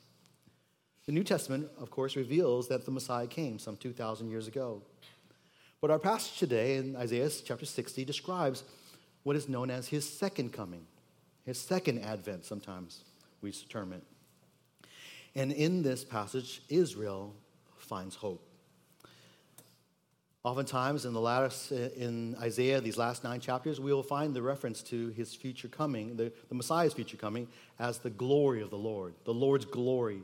The 1.05 1.11
New 1.13 1.23
Testament, 1.23 1.69
of 1.79 1.89
course, 1.89 2.15
reveals 2.15 2.67
that 2.67 2.85
the 2.85 2.91
Messiah 2.91 3.27
came 3.27 3.57
some 3.57 3.77
2,000 3.77 4.29
years 4.29 4.47
ago. 4.47 4.81
But 5.81 5.91
our 5.91 5.99
passage 5.99 6.37
today 6.37 6.75
in 6.75 6.95
Isaiah 6.95 7.29
chapter 7.43 7.65
60 7.65 8.03
describes 8.03 8.63
what 9.23 9.35
is 9.35 9.47
known 9.47 9.71
as 9.71 9.87
his 9.87 10.07
second 10.07 10.51
coming, 10.51 10.85
his 11.45 11.59
second 11.59 11.99
advent, 11.99 12.45
sometimes 12.45 13.03
we 13.41 13.51
term 13.51 13.93
it. 13.93 14.03
And 15.35 15.51
in 15.51 15.83
this 15.83 16.03
passage, 16.03 16.61
Israel 16.69 17.33
finds 17.77 18.15
hope. 18.15 18.48
Oftentimes, 20.45 21.05
in 21.05 21.13
the 21.13 21.19
last, 21.19 21.71
in 21.71 22.33
Isaiah, 22.39 22.79
these 22.79 22.97
last 22.97 23.25
nine 23.25 23.41
chapters, 23.41 23.79
we 23.79 23.91
will 23.91 24.03
find 24.03 24.33
the 24.33 24.41
reference 24.41 24.81
to 24.83 25.09
his 25.09 25.35
future 25.35 25.67
coming, 25.67 26.15
the, 26.15 26.31
the 26.47 26.55
Messiah's 26.55 26.93
future 26.93 27.17
coming, 27.17 27.47
as 27.77 27.97
the 27.97 28.09
glory 28.09 28.61
of 28.61 28.69
the 28.69 28.77
Lord, 28.77 29.15
the 29.25 29.33
Lord's 29.33 29.65
glory. 29.65 30.23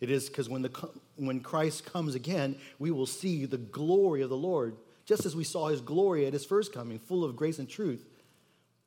It 0.00 0.10
is 0.10 0.28
because 0.28 0.48
when, 0.48 0.62
the, 0.62 0.90
when 1.14 1.38
Christ 1.38 1.86
comes 1.86 2.16
again, 2.16 2.56
we 2.80 2.90
will 2.90 3.06
see 3.06 3.44
the 3.46 3.56
glory 3.56 4.22
of 4.22 4.30
the 4.30 4.36
Lord, 4.36 4.74
just 5.04 5.24
as 5.26 5.36
we 5.36 5.44
saw 5.44 5.68
his 5.68 5.80
glory 5.80 6.26
at 6.26 6.32
his 6.32 6.44
first 6.44 6.74
coming, 6.74 6.98
full 6.98 7.22
of 7.22 7.36
grace 7.36 7.60
and 7.60 7.68
truth. 7.68 8.04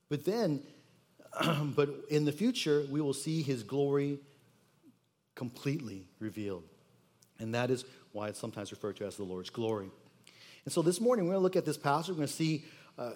But 0.10 0.26
then, 0.26 0.62
but 1.74 1.90
in 2.10 2.26
the 2.26 2.34
future, 2.34 2.86
we 2.90 3.00
will 3.00 3.14
see 3.14 3.42
his 3.42 3.64
glory 3.64 4.20
completely 5.36 6.10
revealed. 6.20 6.64
And 7.40 7.56
that 7.56 7.72
is 7.72 7.86
why 8.12 8.28
it's 8.28 8.40
sometimes 8.40 8.72
referred 8.72 8.98
to 8.98 9.06
as 9.06 9.16
the 9.16 9.24
Lord's 9.24 9.50
glory. 9.50 9.90
And 10.66 10.74
so 10.74 10.82
this 10.82 11.00
morning, 11.00 11.26
we're 11.26 11.34
going 11.34 11.42
to 11.42 11.44
look 11.44 11.56
at 11.56 11.66
this 11.66 11.78
passage. 11.78 12.10
We're 12.10 12.16
going 12.16 12.28
to 12.28 12.34
see 12.34 12.66
uh, 12.98 13.12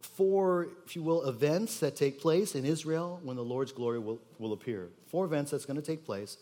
four, 0.00 0.68
if 0.86 0.96
you 0.96 1.02
will, 1.02 1.24
events 1.28 1.78
that 1.80 1.94
take 1.94 2.20
place 2.20 2.54
in 2.54 2.64
Israel 2.64 3.20
when 3.22 3.36
the 3.36 3.44
Lord's 3.44 3.72
glory 3.72 3.98
will, 3.98 4.20
will 4.38 4.54
appear. 4.54 4.88
Four 5.06 5.26
events 5.26 5.50
that's 5.50 5.66
going 5.66 5.76
to 5.76 5.86
take 5.86 6.04
place 6.04 6.38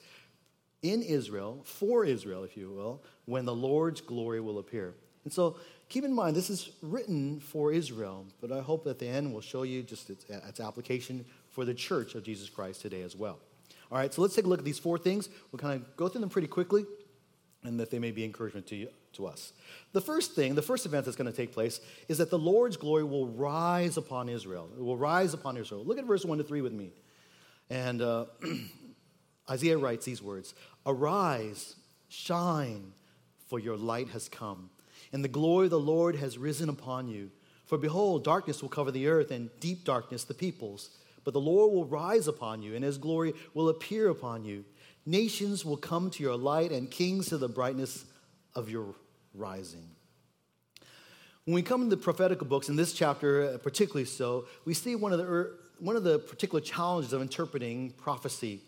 in 0.83 1.03
Israel, 1.03 1.61
for 1.65 2.05
Israel, 2.05 2.45
if 2.45 2.57
you 2.57 2.71
will, 2.71 3.03
when 3.25 3.45
the 3.45 3.55
Lord's 3.55 4.01
glory 4.01 4.41
will 4.41 4.59
appear. 4.59 4.95
And 5.25 5.33
so 5.33 5.57
keep 5.89 6.05
in 6.05 6.13
mind, 6.13 6.37
this 6.37 6.51
is 6.51 6.71
written 6.83 7.39
for 7.39 7.73
Israel, 7.73 8.27
but 8.41 8.51
I 8.51 8.61
hope 8.61 8.87
at 8.87 8.99
the 8.99 9.07
end 9.07 9.33
we'll 9.33 9.43
show 9.43 9.63
you 9.63 9.83
just 9.83 10.11
its, 10.11 10.25
its 10.29 10.61
application 10.61 11.25
for 11.51 11.65
the 11.65 11.75
church 11.75 12.15
of 12.15 12.25
Jesus 12.25 12.49
Christ 12.49 12.81
today 12.81 13.03
as 13.03 13.15
well. 13.15 13.39
All 13.91 13.99
right, 13.99 14.13
so 14.13 14.23
let's 14.23 14.35
take 14.35 14.47
a 14.47 14.49
look 14.49 14.59
at 14.59 14.65
these 14.65 14.79
four 14.79 14.99
things. 14.99 15.29
We'll 15.53 15.61
kind 15.61 15.81
of 15.81 15.97
go 15.97 16.09
through 16.09 16.23
them 16.23 16.31
pretty 16.31 16.49
quickly, 16.49 16.85
and 17.65 17.79
that 17.79 17.91
they 17.91 17.99
may 17.99 18.11
be 18.11 18.25
encouragement 18.25 18.67
to 18.69 18.77
you, 18.77 18.89
to 19.13 19.27
us. 19.27 19.53
The 19.93 20.01
first 20.01 20.35
thing, 20.35 20.55
the 20.55 20.63
first 20.63 20.85
event 20.85 21.05
that's 21.05 21.17
going 21.17 21.31
to 21.31 21.37
take 21.37 21.53
place 21.53 21.81
is 22.09 22.19
that 22.19 22.31
the 22.31 22.39
Lord's 22.39 22.77
glory 22.77 23.05
will 23.05 23.29
rise 23.29 23.97
upon 23.97 24.29
Israel. 24.29 24.69
It 24.77 24.83
will 24.83 24.97
rise 24.97 25.35
upon 25.35 25.57
Israel. 25.57 25.85
Look 25.85 25.99
at 25.99 26.05
verse 26.05 26.25
1 26.25 26.39
to 26.39 26.45
3 26.45 26.61
with 26.61 26.73
me. 26.73 26.91
And 27.71 28.03
uh, 28.03 28.27
Isaiah 29.51 29.79
writes 29.79 30.05
these 30.05 30.23
words 30.23 30.55
Arise, 30.87 31.77
shine, 32.09 32.93
for 33.47 33.59
your 33.59 33.77
light 33.77 34.09
has 34.09 34.29
come, 34.29 34.71
and 35.13 35.23
the 35.23 35.29
glory 35.29 35.67
of 35.67 35.71
the 35.71 35.79
Lord 35.79 36.17
has 36.17 36.39
risen 36.39 36.69
upon 36.69 37.09
you. 37.09 37.31
For 37.67 37.79
behold, 37.79 38.25
darkness 38.25 38.61
will 38.61 38.69
cover 38.69 38.91
the 38.91 39.07
earth, 39.07 39.31
and 39.31 39.51
deep 39.61 39.85
darkness 39.85 40.25
the 40.25 40.35
peoples. 40.35 40.91
But 41.25 41.35
the 41.35 41.41
Lord 41.41 41.73
will 41.73 41.85
rise 41.85 42.27
upon 42.27 42.63
you, 42.63 42.75
and 42.75 42.85
his 42.85 42.99
glory 42.99 43.33
will 43.55 43.69
appear 43.69 44.09
upon 44.09 44.45
you. 44.45 44.65
Nations 45.05 45.65
will 45.65 45.77
come 45.77 46.11
to 46.11 46.23
your 46.23 46.37
light, 46.37 46.71
and 46.71 46.91
kings 46.91 47.29
to 47.29 47.39
the 47.39 47.49
brightness 47.49 48.05
of 48.55 48.71
your 48.71 48.95
rising. 49.35 49.89
When 51.45 51.55
we 51.55 51.63
come 51.63 51.83
to 51.83 51.89
the 51.89 52.01
prophetical 52.01 52.47
books, 52.47 52.69
in 52.69 52.77
this 52.77 52.93
chapter 52.93 53.55
uh, 53.55 53.59
particularly 53.59 54.05
so, 54.05 54.47
we 54.65 54.75
see 54.75 54.95
one 54.95 55.13
of 55.13 55.19
the, 55.19 55.51
one 55.81 55.97
of 55.97 56.05
the 56.05 56.21
particular 56.21 56.61
challenges 56.61 57.13
of 57.13 57.21
interpreting 57.21 57.91
prophecy. 57.91 58.61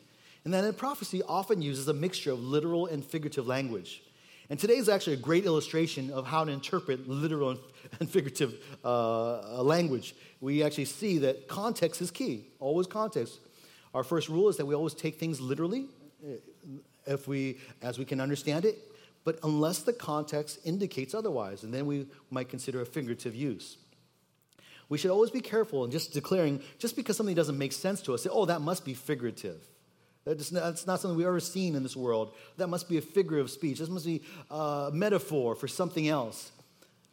And 0.44 0.52
that 0.52 0.76
prophecy 0.76 1.22
often 1.22 1.62
uses 1.62 1.86
a 1.86 1.94
mixture 1.94 2.32
of 2.32 2.40
literal 2.40 2.86
and 2.86 3.04
figurative 3.04 3.46
language. 3.46 4.02
And 4.50 4.58
today 4.58 4.74
is 4.74 4.88
actually 4.88 5.14
a 5.14 5.18
great 5.18 5.46
illustration 5.46 6.10
of 6.10 6.26
how 6.26 6.44
to 6.44 6.50
interpret 6.50 7.08
literal 7.08 7.58
and 8.00 8.10
figurative 8.10 8.56
uh, 8.84 9.62
language. 9.62 10.14
We 10.40 10.64
actually 10.64 10.86
see 10.86 11.18
that 11.18 11.46
context 11.46 12.02
is 12.02 12.10
key, 12.10 12.48
always 12.58 12.88
context. 12.88 13.38
Our 13.94 14.02
first 14.02 14.28
rule 14.28 14.48
is 14.48 14.56
that 14.56 14.66
we 14.66 14.74
always 14.74 14.94
take 14.94 15.20
things 15.20 15.40
literally 15.40 15.86
uh, 15.86 16.03
Uh, 16.24 16.36
if 17.06 17.28
we, 17.28 17.58
as 17.82 17.98
we 17.98 18.04
can 18.04 18.18
understand 18.18 18.64
it, 18.64 18.78
but 19.24 19.38
unless 19.42 19.80
the 19.80 19.92
context 19.92 20.58
indicates 20.64 21.14
otherwise, 21.14 21.62
and 21.62 21.72
then 21.72 21.84
we 21.84 22.06
might 22.30 22.48
consider 22.48 22.80
a 22.80 22.86
figurative 22.86 23.34
use. 23.34 23.76
We 24.88 24.96
should 24.96 25.10
always 25.10 25.30
be 25.30 25.40
careful 25.40 25.84
in 25.84 25.90
just 25.90 26.12
declaring, 26.12 26.62
just 26.78 26.96
because 26.96 27.16
something 27.16 27.34
doesn't 27.34 27.58
make 27.58 27.72
sense 27.72 28.00
to 28.02 28.14
us, 28.14 28.22
say, 28.22 28.30
oh, 28.32 28.46
that 28.46 28.60
must 28.60 28.84
be 28.84 28.94
figurative. 28.94 29.66
That's 30.24 30.52
not 30.52 30.78
something 30.78 31.16
we've 31.16 31.26
ever 31.26 31.40
seen 31.40 31.74
in 31.74 31.82
this 31.82 31.96
world. 31.96 32.34
That 32.56 32.68
must 32.68 32.88
be 32.88 32.96
a 32.96 33.02
figure 33.02 33.38
of 33.38 33.50
speech. 33.50 33.78
This 33.78 33.90
must 33.90 34.06
be 34.06 34.22
a 34.50 34.90
metaphor 34.92 35.54
for 35.54 35.68
something 35.68 36.08
else. 36.08 36.50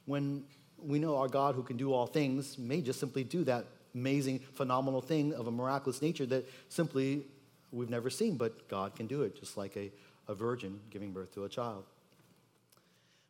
When 0.06 0.46
we 0.78 1.00
know 1.00 1.18
our 1.18 1.28
God 1.28 1.56
who 1.56 1.64
can 1.64 1.76
do 1.76 1.92
all 1.92 2.08
things 2.08 2.58
may 2.58 2.82
just 2.82 3.00
simply 3.00 3.26
do 3.26 3.44
that 3.44 3.66
amazing, 3.94 4.40
phenomenal 4.54 5.02
thing 5.02 5.34
of 5.34 5.48
a 5.48 5.52
miraculous 5.52 6.02
nature 6.02 6.26
that 6.28 6.50
simply 6.70 7.26
we've 7.72 7.90
never 7.90 8.10
seen, 8.10 8.38
but 8.38 8.68
God 8.68 8.96
can 8.96 9.08
do 9.08 9.24
it, 9.24 9.40
just 9.40 9.58
like 9.58 9.76
a, 9.78 9.92
a 10.28 10.36
virgin 10.36 10.80
giving 10.90 11.12
birth 11.12 11.34
to 11.36 11.46
a 11.46 11.50
child. 11.50 11.86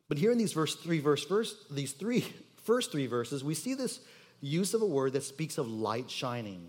But 0.08 0.18
here 0.18 0.32
in 0.32 0.38
these 0.38 0.52
verse 0.52 0.74
three 0.74 1.00
verse 1.00 1.24
first, 1.24 1.74
these 1.74 1.92
three 1.92 2.24
first 2.64 2.92
three 2.92 3.06
verses, 3.06 3.42
we 3.42 3.54
see 3.54 3.74
this 3.74 4.00
use 4.40 4.74
of 4.74 4.82
a 4.82 4.86
word 4.86 5.14
that 5.14 5.22
speaks 5.22 5.58
of 5.58 5.68
light 5.68 6.10
shining. 6.10 6.66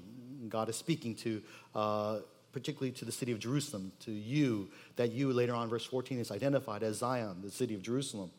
God 0.50 0.70
is 0.70 0.76
speaking 0.76 1.16
to, 1.16 1.42
uh, 1.74 2.20
particularly 2.52 2.92
to 2.94 3.06
the 3.06 3.12
city 3.12 3.32
of 3.32 3.40
Jerusalem, 3.40 3.92
to 4.02 4.12
you, 4.12 4.70
that 4.96 5.12
you 5.12 5.34
later 5.34 5.56
on, 5.56 5.70
verse 5.70 5.86
14, 5.86 6.20
is 6.20 6.32
identified 6.32 6.84
as 6.84 6.98
Zion, 6.98 7.42
the 7.42 7.52
city 7.52 7.74
of 7.74 7.82
Jerusalem. 7.82 8.30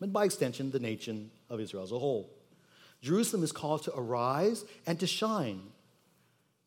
But 0.00 0.12
by 0.12 0.24
extension, 0.24 0.70
the 0.70 0.80
nation 0.80 1.30
of 1.48 1.60
Israel 1.60 1.84
as 1.84 1.92
a 1.92 1.98
whole. 1.98 2.28
Jerusalem 3.02 3.42
is 3.42 3.52
called 3.52 3.84
to 3.84 3.94
arise 3.94 4.64
and 4.86 4.98
to 5.00 5.06
shine. 5.06 5.62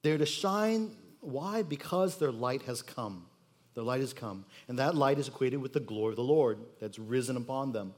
They're 0.04 0.18
to 0.18 0.26
shine. 0.26 0.96
Why? 1.26 1.64
Because 1.64 2.18
their 2.18 2.32
light 2.32 2.64
has 2.64 2.82
come. 2.82 3.26
Their 3.74 3.84
light 3.84 4.02
has 4.02 4.14
come. 4.14 4.46
And 4.68 4.80
that 4.80 4.96
light 4.96 5.20
is 5.20 5.28
equated 5.28 5.62
with 5.62 5.74
the 5.74 5.80
glory 5.80 6.12
of 6.12 6.16
the 6.16 6.24
Lord 6.24 6.60
that's 6.80 6.98
risen 6.98 7.36
upon 7.36 7.72
them. 7.72 7.94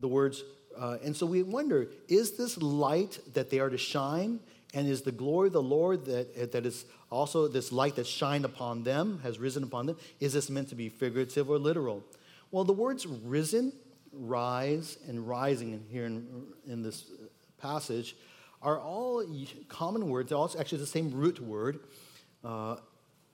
The 0.00 0.08
words, 0.08 0.44
uh, 0.78 0.98
and 1.02 1.16
so 1.16 1.26
we 1.26 1.42
wonder 1.42 1.88
is 2.08 2.36
this 2.36 2.56
light 2.58 3.18
that 3.34 3.50
they 3.50 3.58
are 3.58 3.68
to 3.68 3.78
shine? 3.78 4.40
And 4.74 4.86
is 4.86 5.00
the 5.00 5.12
glory 5.12 5.46
of 5.46 5.54
the 5.54 5.62
Lord 5.62 6.04
that, 6.06 6.52
that 6.52 6.66
is 6.66 6.84
also 7.10 7.48
this 7.48 7.72
light 7.72 7.96
that 7.96 8.06
shined 8.06 8.44
upon 8.44 8.84
them, 8.84 9.20
has 9.22 9.38
risen 9.38 9.62
upon 9.62 9.86
them, 9.86 9.96
is 10.20 10.34
this 10.34 10.50
meant 10.50 10.68
to 10.68 10.74
be 10.74 10.90
figurative 10.90 11.48
or 11.48 11.58
literal? 11.58 12.04
Well, 12.50 12.64
the 12.64 12.74
words 12.74 13.06
risen, 13.06 13.72
rise, 14.12 14.98
and 15.08 15.26
rising 15.26 15.86
here 15.90 16.04
in, 16.04 16.48
in 16.66 16.82
this 16.82 17.10
passage 17.58 18.14
are 18.62 18.80
all 18.80 19.24
common 19.68 20.08
words. 20.08 20.28
They're 20.30 20.38
all 20.38 20.50
actually 20.58 20.78
the 20.78 20.86
same 20.86 21.12
root 21.12 21.40
word. 21.40 21.80
Uh, 22.44 22.76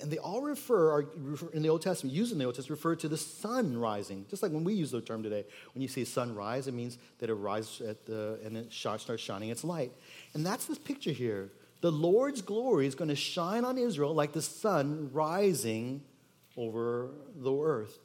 and 0.01 0.11
they 0.11 0.19
all 0.19 0.43
refer, 0.43 0.91
are, 0.91 1.07
refer, 1.17 1.49
in 1.51 1.63
the 1.63 1.69
Old 1.69 1.83
Testament, 1.83 2.15
used 2.15 2.33
in 2.33 2.39
the 2.39 2.45
Old 2.45 2.57
Testament, 2.57 2.79
refer 2.79 2.97
to 2.97 3.09
the 3.09 3.17
sun 3.17 3.77
rising. 3.77 4.27
Just 4.29 4.43
like 4.43 4.53
when 4.53 4.65
we 4.65 4.75
use 4.75 4.91
the 4.91 5.01
term 5.01 5.23
today, 5.23 5.45
when 5.73 5.83
you 5.83 5.89
see 5.89 6.05
sun 6.05 6.35
rise, 6.35 6.67
it 6.67 6.75
means 6.75 6.99
that 7.19 7.31
it 7.31 7.35
rises 7.35 7.81
at 7.81 8.05
the, 8.05 8.39
and 8.45 8.57
it 8.57 8.73
starts 8.73 9.07
shining 9.19 9.51
its 9.51 9.65
light. 9.65 9.93
And 10.35 10.45
that's 10.45 10.67
this 10.67 10.79
picture 10.79 11.13
here. 11.13 11.53
The 11.81 11.93
Lord's 11.93 12.43
glory 12.43 12.87
is 12.87 12.95
going 12.95 13.09
to 13.09 13.17
shine 13.17 13.65
on 13.65 13.79
Israel 13.79 14.15
like 14.15 14.33
the 14.33 14.43
sun 14.43 15.11
rising 15.13 16.03
over 16.57 17.11
the 17.37 17.55
earth. 17.55 17.99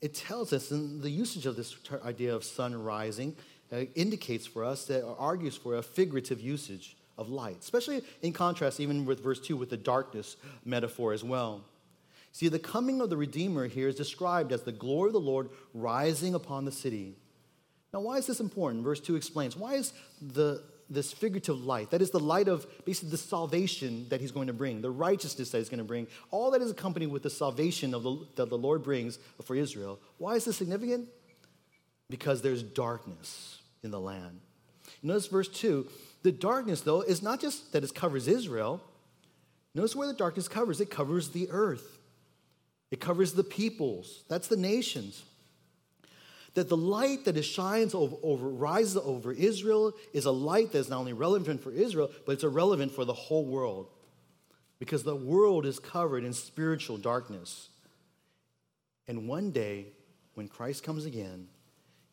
It 0.00 0.14
tells 0.14 0.52
us, 0.52 0.70
and 0.70 1.02
the 1.02 1.10
usage 1.10 1.46
of 1.46 1.56
this 1.56 1.74
idea 2.04 2.34
of 2.34 2.44
sun 2.44 2.74
rising 2.74 3.36
Uh, 3.72 3.84
indicates 3.94 4.46
for 4.46 4.64
us 4.64 4.84
that 4.84 5.04
argues 5.18 5.56
for 5.56 5.76
a 5.76 5.82
figurative 5.82 6.40
usage 6.40 6.96
of 7.16 7.28
light, 7.28 7.56
especially 7.60 8.02
in 8.22 8.32
contrast, 8.32 8.78
even 8.78 9.04
with 9.04 9.22
verse 9.22 9.40
2, 9.40 9.56
with 9.56 9.70
the 9.70 9.76
darkness 9.76 10.36
metaphor 10.64 11.12
as 11.12 11.24
well. 11.24 11.64
See, 12.32 12.48
the 12.48 12.58
coming 12.58 13.00
of 13.00 13.10
the 13.10 13.16
Redeemer 13.16 13.66
here 13.66 13.88
is 13.88 13.94
described 13.94 14.52
as 14.52 14.62
the 14.62 14.72
glory 14.72 15.08
of 15.08 15.12
the 15.12 15.20
Lord 15.20 15.50
rising 15.72 16.34
upon 16.34 16.64
the 16.64 16.72
city. 16.72 17.16
Now, 17.92 18.00
why 18.00 18.16
is 18.16 18.26
this 18.26 18.40
important? 18.40 18.82
Verse 18.82 19.00
2 19.00 19.14
explains 19.14 19.56
why 19.56 19.74
is 19.74 19.92
the, 20.20 20.64
this 20.90 21.12
figurative 21.12 21.64
light, 21.64 21.92
that 21.92 22.02
is 22.02 22.10
the 22.10 22.18
light 22.18 22.48
of 22.48 22.66
basically 22.84 23.10
the 23.10 23.18
salvation 23.18 24.06
that 24.08 24.20
he's 24.20 24.32
going 24.32 24.48
to 24.48 24.52
bring, 24.52 24.82
the 24.82 24.90
righteousness 24.90 25.50
that 25.50 25.58
he's 25.58 25.68
going 25.68 25.78
to 25.78 25.84
bring, 25.84 26.08
all 26.32 26.50
that 26.50 26.60
is 26.60 26.72
accompanied 26.72 27.12
with 27.12 27.22
the 27.22 27.30
salvation 27.30 27.94
of 27.94 28.02
the, 28.02 28.26
that 28.34 28.50
the 28.50 28.58
Lord 28.58 28.82
brings 28.82 29.20
for 29.44 29.54
Israel. 29.54 30.00
Why 30.18 30.34
is 30.34 30.44
this 30.44 30.56
significant? 30.56 31.08
Because 32.10 32.42
there's 32.42 32.62
darkness 32.62 33.60
in 33.82 33.90
the 33.90 34.00
land. 34.00 34.40
Notice 35.02 35.26
verse 35.26 35.48
2 35.48 35.88
the 36.24 36.32
darkness, 36.32 36.80
though, 36.80 37.02
is 37.02 37.22
not 37.22 37.38
just 37.38 37.72
that 37.72 37.84
it 37.84 37.94
covers 37.94 38.26
Israel. 38.26 38.82
Notice 39.74 39.94
where 39.94 40.08
the 40.08 40.14
darkness 40.14 40.48
covers 40.48 40.80
it 40.80 40.90
covers 40.90 41.28
the 41.28 41.48
earth, 41.50 41.98
it 42.90 43.00
covers 43.00 43.34
the 43.34 43.44
peoples. 43.44 44.24
That's 44.28 44.48
the 44.48 44.56
nations. 44.56 45.22
That 46.54 46.68
the 46.68 46.76
light 46.76 47.24
that 47.24 47.42
shines 47.44 47.96
over, 47.96 48.14
over, 48.22 48.48
rises 48.48 48.96
over 48.96 49.32
Israel 49.32 49.92
is 50.12 50.24
a 50.24 50.30
light 50.30 50.70
that 50.70 50.78
is 50.78 50.88
not 50.88 51.00
only 51.00 51.12
relevant 51.12 51.60
for 51.60 51.72
Israel, 51.72 52.12
but 52.24 52.32
it's 52.32 52.44
irrelevant 52.44 52.92
for 52.92 53.04
the 53.04 53.12
whole 53.12 53.44
world. 53.44 53.88
Because 54.78 55.02
the 55.02 55.16
world 55.16 55.66
is 55.66 55.80
covered 55.80 56.22
in 56.22 56.32
spiritual 56.32 56.96
darkness. 56.96 57.70
And 59.08 59.26
one 59.26 59.50
day, 59.50 59.86
when 60.34 60.46
Christ 60.46 60.84
comes 60.84 61.04
again, 61.04 61.48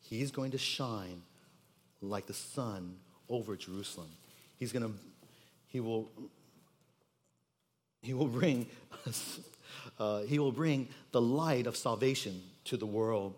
he's 0.02 0.30
going 0.30 0.50
to 0.52 0.58
shine 0.58 1.22
like 2.00 2.26
the 2.26 2.34
sun 2.34 2.96
over 3.28 3.56
Jerusalem. 3.56 4.08
He's 4.58 4.72
going 4.72 4.84
to, 4.84 4.92
he 5.68 5.80
will, 5.80 6.10
he 8.02 8.14
will 8.14 8.28
bring, 8.28 8.66
uh, 9.98 10.22
he 10.22 10.38
will 10.38 10.52
bring 10.52 10.88
the 11.12 11.20
light 11.20 11.66
of 11.66 11.76
salvation 11.76 12.42
to 12.64 12.76
the 12.76 12.86
world. 12.86 13.34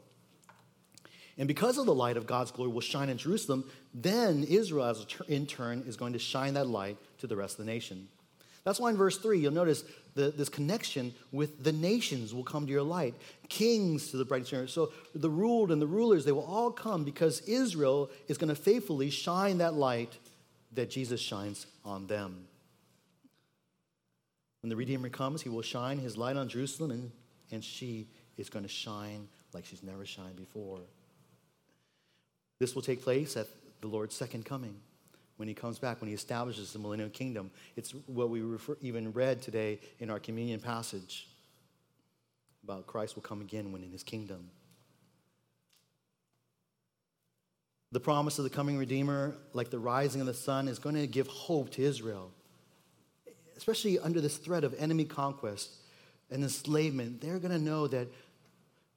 And 1.36 1.48
because 1.48 1.78
of 1.78 1.86
the 1.86 1.94
light 1.94 2.16
of 2.16 2.26
God's 2.26 2.50
glory 2.50 2.70
will 2.70 2.80
shine 2.80 3.08
in 3.08 3.18
Jerusalem, 3.18 3.64
then 3.92 4.44
Israel, 4.44 4.96
in 5.28 5.46
turn, 5.46 5.84
is 5.86 5.96
going 5.96 6.12
to 6.12 6.18
shine 6.18 6.54
that 6.54 6.68
light 6.68 6.96
to 7.18 7.26
the 7.26 7.36
rest 7.36 7.58
of 7.58 7.66
the 7.66 7.72
nation. 7.72 8.08
That's 8.62 8.80
why 8.80 8.90
in 8.90 8.96
verse 8.96 9.18
3, 9.18 9.38
you'll 9.38 9.52
notice 9.52 9.84
the, 10.14 10.30
this 10.30 10.48
connection 10.48 11.12
with 11.32 11.62
the 11.62 11.72
nations 11.72 12.32
will 12.32 12.44
come 12.44 12.66
to 12.66 12.72
your 12.72 12.82
light, 12.82 13.14
kings 13.48 14.10
to 14.10 14.16
the 14.16 14.24
bright 14.24 14.46
star. 14.46 14.66
So 14.66 14.92
the 15.14 15.30
ruled 15.30 15.72
and 15.72 15.82
the 15.82 15.86
rulers, 15.86 16.24
they 16.24 16.32
will 16.32 16.44
all 16.44 16.70
come 16.70 17.04
because 17.04 17.40
Israel 17.42 18.10
is 18.28 18.38
going 18.38 18.48
to 18.48 18.54
faithfully 18.54 19.10
shine 19.10 19.58
that 19.58 19.74
light 19.74 20.16
that 20.72 20.90
Jesus 20.90 21.20
shines 21.20 21.66
on 21.84 22.06
them. 22.06 22.46
When 24.62 24.70
the 24.70 24.76
Redeemer 24.76 25.08
comes, 25.08 25.42
he 25.42 25.48
will 25.48 25.62
shine 25.62 25.98
his 25.98 26.16
light 26.16 26.36
on 26.36 26.48
Jerusalem, 26.48 26.90
and, 26.90 27.12
and 27.50 27.62
she 27.62 28.06
is 28.38 28.48
going 28.48 28.64
to 28.64 28.68
shine 28.68 29.28
like 29.52 29.66
she's 29.66 29.82
never 29.82 30.06
shined 30.06 30.36
before. 30.36 30.80
This 32.60 32.74
will 32.74 32.82
take 32.82 33.02
place 33.02 33.36
at 33.36 33.46
the 33.80 33.88
Lord's 33.88 34.14
second 34.14 34.46
coming 34.46 34.76
when 35.36 35.48
he 35.48 35.54
comes 35.54 35.78
back, 35.78 36.00
when 36.00 36.08
he 36.08 36.14
establishes 36.14 36.72
the 36.72 36.78
millennial 36.78 37.10
kingdom. 37.10 37.50
It's 37.76 37.92
what 38.06 38.30
we 38.30 38.40
refer, 38.40 38.76
even 38.80 39.12
read 39.12 39.42
today 39.42 39.80
in 39.98 40.10
our 40.10 40.20
communion 40.20 40.60
passage 40.60 41.28
about 42.62 42.86
Christ 42.86 43.14
will 43.14 43.22
come 43.22 43.40
again 43.40 43.72
when 43.72 43.82
in 43.82 43.92
his 43.92 44.02
kingdom. 44.02 44.50
The 47.92 48.00
promise 48.00 48.38
of 48.38 48.44
the 48.44 48.50
coming 48.50 48.76
Redeemer, 48.76 49.36
like 49.52 49.70
the 49.70 49.78
rising 49.78 50.20
of 50.20 50.26
the 50.26 50.34
sun, 50.34 50.66
is 50.66 50.78
going 50.78 50.96
to 50.96 51.06
give 51.06 51.28
hope 51.28 51.70
to 51.72 51.82
Israel, 51.82 52.32
especially 53.56 53.98
under 54.00 54.20
this 54.20 54.36
threat 54.36 54.64
of 54.64 54.74
enemy 54.78 55.04
conquest 55.04 55.70
and 56.30 56.42
enslavement. 56.42 57.20
They're 57.20 57.38
going 57.38 57.52
to 57.52 57.58
know 57.58 57.86
that 57.86 58.08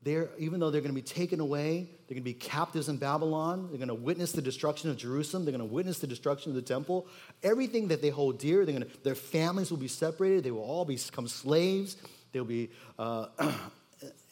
they're, 0.08 0.30
even 0.38 0.60
though 0.60 0.72
they're 0.72 0.82
going 0.82 0.94
to 0.94 0.96
be 0.96 1.02
taken 1.02 1.40
away, 1.40 1.90
they're 2.08 2.16
going 2.16 2.24
to 2.24 2.30
be 2.30 2.34
captives 2.34 2.88
in 2.88 2.98
Babylon. 2.98 3.68
They're 3.70 3.78
going 3.78 3.90
to 3.90 3.94
witness 3.94 4.32
the 4.32 4.42
destruction 4.42 4.90
of 4.90 4.98
Jerusalem. 4.98 5.44
They're 5.44 5.52
going 5.52 5.68
to 5.68 5.74
witness 5.74 6.00
the 6.00 6.08
destruction 6.08 6.52
of 6.52 6.56
the 6.56 6.62
temple. 6.62 7.08
Everything 7.44 7.90
that 7.90 8.02
they 8.02 8.10
hold 8.10 8.40
dear, 8.40 8.66
they're 8.66 8.78
going 8.78 8.90
to, 8.90 9.04
their 9.04 9.16
families 9.16 9.70
will 9.70 9.78
be 9.78 9.88
separated. 9.88 10.44
They 10.44 10.52
will 10.52 10.64
all 10.64 10.86
become 10.86 11.28
slaves. 11.28 11.98
They'll 12.32 12.46
be, 12.46 12.70
uh, 12.98 13.28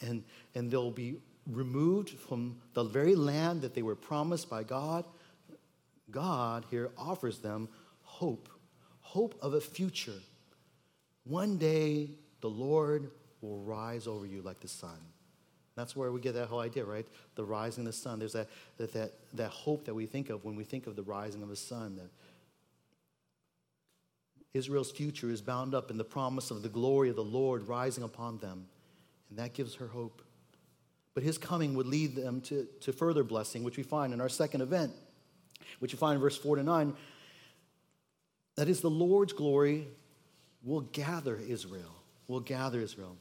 and, 0.00 0.24
and 0.54 0.70
they'll 0.70 0.90
be 0.90 1.16
removed 1.50 2.10
from 2.10 2.56
the 2.74 2.84
very 2.84 3.14
land 3.14 3.62
that 3.62 3.74
they 3.74 3.82
were 3.82 3.96
promised 3.96 4.48
by 4.48 4.62
God. 4.62 5.04
God 6.10 6.64
here 6.70 6.90
offers 6.96 7.38
them 7.38 7.68
hope, 8.02 8.48
hope 9.00 9.34
of 9.42 9.54
a 9.54 9.60
future. 9.60 10.20
One 11.24 11.58
day, 11.58 12.10
the 12.40 12.48
Lord 12.48 13.10
will 13.40 13.58
rise 13.58 14.06
over 14.06 14.24
you 14.26 14.42
like 14.42 14.60
the 14.60 14.68
sun. 14.68 14.98
That's 15.76 15.94
where 15.94 16.10
we 16.10 16.20
get 16.20 16.34
that 16.34 16.48
whole 16.48 16.60
idea, 16.60 16.84
right? 16.84 17.06
The 17.34 17.44
rising 17.44 17.82
of 17.82 17.86
the 17.86 17.92
sun. 17.92 18.18
There's 18.18 18.32
that, 18.32 18.48
that, 18.78 18.94
that, 18.94 19.12
that 19.34 19.50
hope 19.50 19.84
that 19.84 19.94
we 19.94 20.06
think 20.06 20.30
of 20.30 20.44
when 20.44 20.56
we 20.56 20.64
think 20.64 20.86
of 20.86 20.96
the 20.96 21.02
rising 21.02 21.42
of 21.42 21.50
the 21.50 21.56
sun. 21.56 21.96
That 21.96 22.10
Israel's 24.54 24.90
future 24.90 25.30
is 25.30 25.42
bound 25.42 25.74
up 25.74 25.90
in 25.90 25.98
the 25.98 26.04
promise 26.04 26.50
of 26.50 26.62
the 26.62 26.70
glory 26.70 27.10
of 27.10 27.16
the 27.16 27.24
Lord 27.24 27.68
rising 27.68 28.04
upon 28.04 28.38
them. 28.38 28.66
And 29.28 29.38
that 29.38 29.52
gives 29.52 29.74
her 29.74 29.88
hope. 29.88 30.22
But 31.12 31.22
his 31.22 31.36
coming 31.36 31.74
would 31.74 31.86
lead 31.86 32.16
them 32.16 32.40
to, 32.42 32.66
to 32.80 32.92
further 32.92 33.22
blessing, 33.22 33.62
which 33.62 33.76
we 33.76 33.82
find 33.82 34.14
in 34.14 34.20
our 34.20 34.28
second 34.30 34.62
event, 34.62 34.92
which 35.78 35.92
we 35.92 35.98
find 35.98 36.14
in 36.14 36.20
verse 36.22 36.38
4 36.38 36.56
to 36.56 36.62
9. 36.62 36.94
That 38.56 38.68
is, 38.68 38.80
the 38.80 38.88
Lord's 38.88 39.34
glory 39.34 39.88
will 40.62 40.80
gather 40.80 41.36
Israel, 41.36 41.94
will 42.28 42.40
gather 42.40 42.80
Israel 42.80 43.18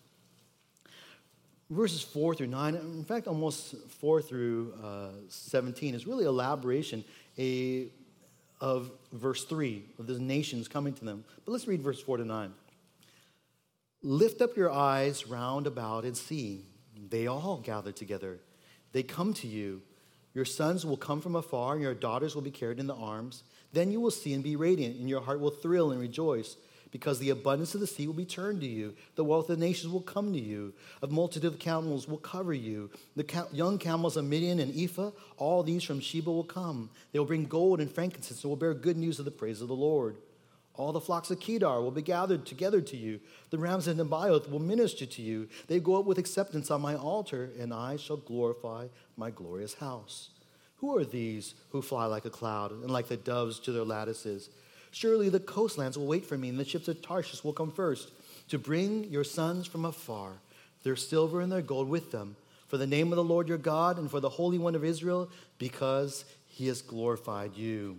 verses 1.70 2.02
4 2.02 2.36
through 2.36 2.48
9, 2.48 2.76
in 2.76 3.04
fact, 3.04 3.28
almost 3.28 3.76
4 4.00 4.22
through 4.22 4.74
uh, 4.84 5.10
17, 5.30 5.96
is 5.96 6.06
really 6.06 6.26
elaboration 6.26 7.04
a, 7.38 7.88
of 8.62 8.92
verse 9.12 9.44
3 9.46 9.84
of 10.00 10.08
the 10.08 10.20
nations 10.20 10.68
coming 10.68 10.94
to 10.94 11.06
them. 11.06 11.24
But 11.44 11.52
let's 11.52 11.68
read 11.68 11.82
verse 11.82 12.02
4 12.02 12.18
to 12.18 12.26
9. 12.26 12.54
Lift 14.04 14.42
up 14.42 14.56
your 14.56 14.72
eyes 14.72 15.28
round 15.28 15.66
about 15.66 16.04
and 16.06 16.16
see. 16.16 16.66
They 17.10 17.28
all 17.28 17.58
gather 17.58 17.92
together. 17.92 18.40
They 18.92 19.04
come 19.04 19.34
to 19.36 19.48
you. 19.48 19.82
Your 20.34 20.46
sons 20.46 20.86
will 20.86 20.98
come 20.98 21.22
from 21.22 21.36
afar, 21.36 21.74
and 21.74 21.82
your 21.82 21.94
daughters 21.94 22.36
will 22.36 22.42
be 22.42 22.52
carried 22.52 22.80
in 22.80 22.88
the 22.88 22.96
arms. 22.96 23.44
Then 23.74 23.90
you 23.90 24.00
will 24.00 24.12
see 24.12 24.34
and 24.34 24.44
be 24.44 24.56
radiant, 24.56 24.98
and 24.98 25.10
your 25.10 25.22
heart 25.22 25.40
will 25.40 25.50
thrill 25.50 25.92
and 25.92 26.00
rejoice 26.00 26.58
because 26.92 27.20
the 27.20 27.30
abundance 27.30 27.76
of 27.76 27.82
the 27.82 27.88
sea 27.88 28.08
will 28.08 28.14
be 28.14 28.26
turned 28.26 28.62
to 28.62 28.68
you. 28.68 28.94
The 29.16 29.24
wealth 29.24 29.50
of 29.50 29.60
the 29.60 29.66
nations 29.66 29.92
will 29.92 30.02
come 30.02 30.32
to 30.34 30.40
you. 30.40 30.74
A 31.02 31.08
multitude 31.08 31.52
of 31.52 31.60
camels 31.60 32.08
will 32.08 32.18
cover 32.18 32.54
you. 32.54 32.90
The 33.16 33.48
young 33.52 33.78
camels 33.78 34.18
of 34.18 34.26
Midian 34.26 34.60
and 34.60 34.76
Ephah, 34.76 35.12
all 35.38 35.64
these 35.64 35.84
from 35.84 36.00
Sheba 36.00 36.32
will 36.32 36.44
come. 36.44 36.90
They 37.12 37.20
will 37.20 37.26
bring 37.26 37.46
gold 37.46 37.82
and 37.82 37.92
frankincense 37.92 38.44
and 38.44 38.50
will 38.50 38.58
bear 38.58 38.74
good 38.74 38.98
news 38.98 39.20
of 39.20 39.26
the 39.26 39.32
praise 39.32 39.62
of 39.62 39.68
the 39.68 39.76
Lord. 39.76 40.18
All 40.78 40.92
the 40.92 41.00
flocks 41.00 41.32
of 41.32 41.40
Kedar 41.40 41.82
will 41.82 41.92
be 41.92 42.02
gathered 42.02 42.46
together 42.46 42.82
to 42.82 42.98
you. 42.98 43.20
The 43.50 43.58
rams 43.58 43.88
of 43.88 43.98
Nebaioth 43.98 44.50
will 44.50 44.60
minister 44.60 45.06
to 45.06 45.22
you. 45.22 45.48
They 45.68 45.80
go 45.80 45.98
up 45.98 46.06
with 46.06 46.18
acceptance 46.18 46.70
on 46.70 46.82
my 46.82 46.96
altar, 46.96 47.52
and 47.58 47.74
I 47.74 47.96
shall 47.96 48.18
glorify 48.18 48.88
my 49.16 49.32
glorious 49.32 49.76
house. 49.76 50.32
Who 50.78 50.98
are 50.98 51.06
these 51.06 51.56
who 51.70 51.82
fly 51.82 52.06
like 52.06 52.26
a 52.26 52.30
cloud 52.30 52.72
and 52.72 52.92
like 52.92 53.08
the 53.08 53.16
doves 53.16 53.60
to 53.62 53.72
their 53.72 53.86
lattices? 53.86 54.50
Surely 54.96 55.28
the 55.28 55.42
coastlands 55.42 55.98
will 55.98 56.06
wait 56.06 56.26
for 56.26 56.38
me, 56.38 56.48
and 56.48 56.58
the 56.58 56.64
ships 56.64 56.88
of 56.88 57.02
Tarshish 57.02 57.44
will 57.44 57.52
come 57.52 57.70
first 57.70 58.12
to 58.48 58.58
bring 58.58 59.04
your 59.12 59.26
sons 59.26 59.68
from 59.68 59.84
afar, 59.84 60.32
their 60.84 60.96
silver 60.96 61.42
and 61.42 61.52
their 61.52 61.62
gold 61.62 61.90
with 61.90 62.14
them, 62.14 62.38
for 62.70 62.78
the 62.78 62.88
name 62.88 63.12
of 63.12 63.18
the 63.18 63.24
Lord 63.24 63.50
your 63.50 63.58
God 63.58 63.98
and 63.98 64.10
for 64.10 64.22
the 64.22 64.30
Holy 64.30 64.58
One 64.58 64.74
of 64.74 64.86
Israel, 64.86 65.30
because 65.58 66.24
he 66.48 66.68
has 66.68 66.82
glorified 66.82 67.58
you. 67.58 67.98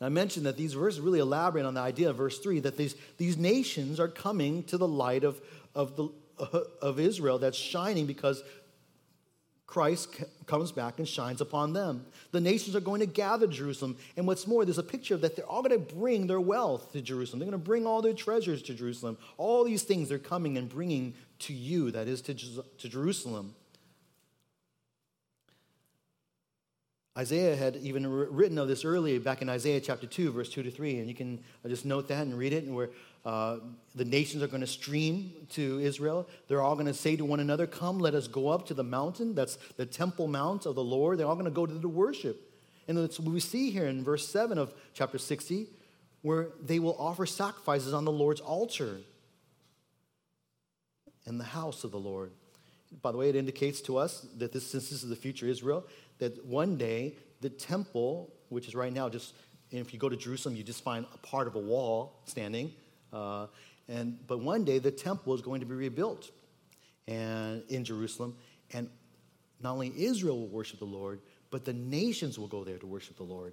Now, 0.00 0.08
I 0.08 0.10
mentioned 0.10 0.44
that 0.46 0.56
these 0.56 0.72
verses 0.74 1.00
really 1.00 1.20
elaborate 1.20 1.64
on 1.64 1.74
the 1.74 1.80
idea 1.80 2.10
of 2.10 2.16
verse 2.16 2.40
3 2.40 2.58
that 2.60 2.76
these, 2.76 2.96
these 3.16 3.36
nations 3.36 4.00
are 4.00 4.08
coming 4.08 4.64
to 4.64 4.76
the 4.76 4.88
light 4.88 5.22
of, 5.22 5.40
of, 5.76 5.94
the, 5.94 6.08
of 6.82 6.98
Israel 6.98 7.38
that's 7.38 7.56
shining 7.56 8.06
because 8.06 8.42
Christ 9.70 10.20
comes 10.46 10.72
back 10.72 10.98
and 10.98 11.06
shines 11.06 11.40
upon 11.40 11.72
them. 11.72 12.04
The 12.32 12.40
nations 12.40 12.74
are 12.74 12.80
going 12.80 12.98
to 12.98 13.06
gather 13.06 13.46
Jerusalem. 13.46 13.96
And 14.16 14.26
what's 14.26 14.48
more, 14.48 14.64
there's 14.64 14.78
a 14.78 14.82
picture 14.82 15.14
of 15.14 15.20
that 15.20 15.36
they're 15.36 15.46
all 15.46 15.62
going 15.62 15.86
to 15.86 15.94
bring 15.94 16.26
their 16.26 16.40
wealth 16.40 16.90
to 16.90 17.00
Jerusalem. 17.00 17.38
They're 17.38 17.48
going 17.48 17.62
to 17.62 17.64
bring 17.64 17.86
all 17.86 18.02
their 18.02 18.12
treasures 18.12 18.62
to 18.62 18.74
Jerusalem. 18.74 19.16
All 19.36 19.62
these 19.62 19.84
things 19.84 20.08
they're 20.08 20.18
coming 20.18 20.58
and 20.58 20.68
bringing 20.68 21.14
to 21.40 21.52
you, 21.52 21.92
that 21.92 22.08
is, 22.08 22.20
to, 22.22 22.34
to 22.34 22.88
Jerusalem. 22.88 23.54
Isaiah 27.16 27.54
had 27.54 27.76
even 27.76 28.10
written 28.10 28.58
of 28.58 28.66
this 28.66 28.84
earlier 28.84 29.20
back 29.20 29.40
in 29.40 29.48
Isaiah 29.48 29.80
chapter 29.80 30.08
2, 30.08 30.32
verse 30.32 30.48
2 30.48 30.64
to 30.64 30.70
3. 30.72 30.98
And 30.98 31.08
you 31.08 31.14
can 31.14 31.38
uh, 31.64 31.68
just 31.68 31.84
note 31.84 32.08
that 32.08 32.22
and 32.22 32.36
read 32.36 32.52
it, 32.52 32.64
and 32.64 32.74
where 32.74 32.90
uh, 33.24 33.58
the 33.94 34.04
nations 34.04 34.42
are 34.42 34.46
going 34.46 34.62
to 34.62 34.66
stream 34.66 35.32
to 35.50 35.78
Israel. 35.80 36.26
They're 36.48 36.62
all 36.62 36.74
going 36.74 36.86
to 36.86 36.94
say 36.94 37.16
to 37.16 37.24
one 37.24 37.40
another, 37.40 37.66
Come, 37.66 37.98
let 37.98 38.14
us 38.14 38.26
go 38.26 38.48
up 38.48 38.66
to 38.66 38.74
the 38.74 38.84
mountain. 38.84 39.34
That's 39.34 39.56
the 39.76 39.84
temple 39.86 40.26
mount 40.26 40.64
of 40.64 40.74
the 40.74 40.84
Lord. 40.84 41.18
They're 41.18 41.26
all 41.26 41.34
going 41.34 41.44
to 41.44 41.50
go 41.50 41.66
to 41.66 41.74
the 41.74 41.88
worship. 41.88 42.50
And 42.88 42.96
that's 42.96 43.20
what 43.20 43.32
we 43.32 43.40
see 43.40 43.70
here 43.70 43.86
in 43.86 44.02
verse 44.02 44.26
7 44.28 44.58
of 44.58 44.74
chapter 44.94 45.18
60, 45.18 45.66
where 46.22 46.48
they 46.62 46.78
will 46.78 46.96
offer 46.98 47.26
sacrifices 47.26 47.92
on 47.92 48.04
the 48.04 48.12
Lord's 48.12 48.40
altar 48.40 48.98
in 51.26 51.38
the 51.38 51.44
house 51.44 51.84
of 51.84 51.90
the 51.90 52.00
Lord. 52.00 52.32
By 53.02 53.12
the 53.12 53.18
way, 53.18 53.28
it 53.28 53.36
indicates 53.36 53.80
to 53.82 53.98
us 53.98 54.26
that 54.38 54.52
this, 54.52 54.66
since 54.66 54.90
this 54.90 55.02
is 55.02 55.08
the 55.08 55.14
future 55.14 55.46
Israel, 55.46 55.84
that 56.18 56.44
one 56.44 56.76
day 56.76 57.14
the 57.40 57.50
temple, 57.50 58.32
which 58.48 58.66
is 58.66 58.74
right 58.74 58.92
now 58.92 59.08
just, 59.08 59.34
if 59.70 59.92
you 59.92 59.98
go 59.98 60.08
to 60.08 60.16
Jerusalem, 60.16 60.56
you 60.56 60.64
just 60.64 60.82
find 60.82 61.06
a 61.14 61.18
part 61.18 61.46
of 61.46 61.54
a 61.54 61.60
wall 61.60 62.20
standing. 62.24 62.72
Uh, 63.12 63.46
and, 63.88 64.18
but 64.26 64.40
one 64.40 64.64
day 64.64 64.78
the 64.78 64.90
temple 64.90 65.34
is 65.34 65.40
going 65.40 65.60
to 65.60 65.66
be 65.66 65.74
rebuilt 65.74 66.30
and, 67.08 67.62
in 67.68 67.84
Jerusalem. 67.84 68.36
And 68.72 68.88
not 69.60 69.72
only 69.72 69.92
Israel 69.96 70.38
will 70.38 70.48
worship 70.48 70.78
the 70.78 70.84
Lord, 70.84 71.20
but 71.50 71.64
the 71.64 71.72
nations 71.72 72.38
will 72.38 72.46
go 72.46 72.64
there 72.64 72.78
to 72.78 72.86
worship 72.86 73.16
the 73.16 73.24
Lord. 73.24 73.52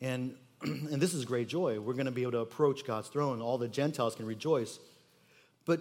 And, 0.00 0.34
and 0.62 1.00
this 1.00 1.14
is 1.14 1.24
great 1.24 1.48
joy. 1.48 1.78
We're 1.78 1.94
going 1.94 2.06
to 2.06 2.12
be 2.12 2.22
able 2.22 2.32
to 2.32 2.40
approach 2.40 2.84
God's 2.84 3.08
throne. 3.08 3.40
All 3.40 3.56
the 3.56 3.68
Gentiles 3.68 4.16
can 4.16 4.26
rejoice. 4.26 4.80
But 5.64 5.80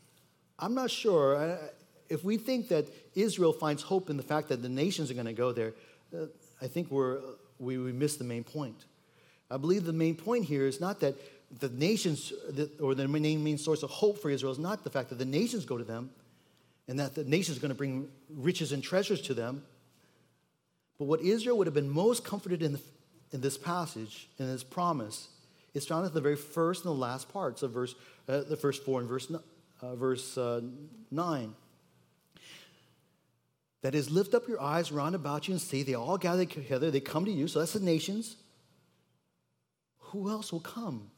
I'm 0.58 0.74
not 0.74 0.90
sure. 0.90 1.58
If 2.08 2.24
we 2.24 2.38
think 2.38 2.68
that 2.68 2.86
Israel 3.14 3.52
finds 3.52 3.82
hope 3.82 4.08
in 4.08 4.16
the 4.16 4.22
fact 4.22 4.48
that 4.48 4.62
the 4.62 4.68
nations 4.68 5.10
are 5.10 5.14
going 5.14 5.26
to 5.26 5.32
go 5.34 5.52
there, 5.52 5.74
uh, 6.16 6.26
I 6.60 6.66
think 6.66 6.90
we're 6.90 7.20
we, 7.62 7.78
we 7.78 7.92
miss 7.92 8.16
the 8.16 8.24
main 8.24 8.44
point. 8.44 8.84
I 9.50 9.56
believe 9.56 9.84
the 9.84 9.92
main 9.92 10.16
point 10.16 10.44
here 10.44 10.66
is 10.66 10.80
not 10.80 11.00
that 11.00 11.14
the 11.60 11.68
nations, 11.68 12.32
or 12.80 12.94
the 12.94 13.06
main, 13.06 13.58
source 13.58 13.82
of 13.82 13.90
hope 13.90 14.20
for 14.20 14.30
Israel 14.30 14.52
is 14.52 14.58
not 14.58 14.84
the 14.84 14.90
fact 14.90 15.10
that 15.10 15.18
the 15.18 15.24
nations 15.24 15.64
go 15.64 15.78
to 15.78 15.84
them 15.84 16.10
and 16.88 16.98
that 16.98 17.14
the 17.14 17.24
nations 17.24 17.58
are 17.58 17.60
going 17.60 17.70
to 17.70 17.76
bring 17.76 18.08
riches 18.30 18.72
and 18.72 18.82
treasures 18.82 19.20
to 19.22 19.34
them. 19.34 19.62
But 20.98 21.04
what 21.04 21.20
Israel 21.20 21.58
would 21.58 21.66
have 21.66 21.74
been 21.74 21.90
most 21.90 22.24
comforted 22.24 22.62
in, 22.62 22.72
the, 22.72 22.80
in 23.32 23.40
this 23.40 23.58
passage, 23.58 24.28
in 24.38 24.46
this 24.46 24.64
promise, 24.64 25.28
is 25.74 25.86
found 25.86 26.06
at 26.06 26.14
the 26.14 26.20
very 26.20 26.36
first 26.36 26.84
and 26.84 26.94
the 26.94 26.98
last 26.98 27.32
parts 27.32 27.62
of 27.62 27.70
verse, 27.72 27.94
uh, 28.28 28.40
the 28.40 28.56
first 28.56 28.84
four 28.84 29.00
and 29.00 29.08
verse, 29.08 29.30
uh, 29.80 29.94
verse 29.94 30.36
uh, 30.38 30.60
9. 31.10 31.54
That 33.82 33.94
is, 33.94 34.10
lift 34.10 34.32
up 34.32 34.48
your 34.48 34.60
eyes 34.60 34.92
round 34.92 35.14
about 35.14 35.48
you 35.48 35.54
and 35.54 35.60
see 35.60 35.82
they 35.82 35.94
all 35.94 36.16
gather 36.16 36.44
together. 36.44 36.90
They 36.90 37.00
come 37.00 37.24
to 37.24 37.30
you. 37.30 37.48
So 37.48 37.58
that's 37.58 37.72
the 37.72 37.80
nations. 37.80 38.36
Who 39.98 40.30
else 40.30 40.52
will 40.52 40.60
come? 40.60 41.10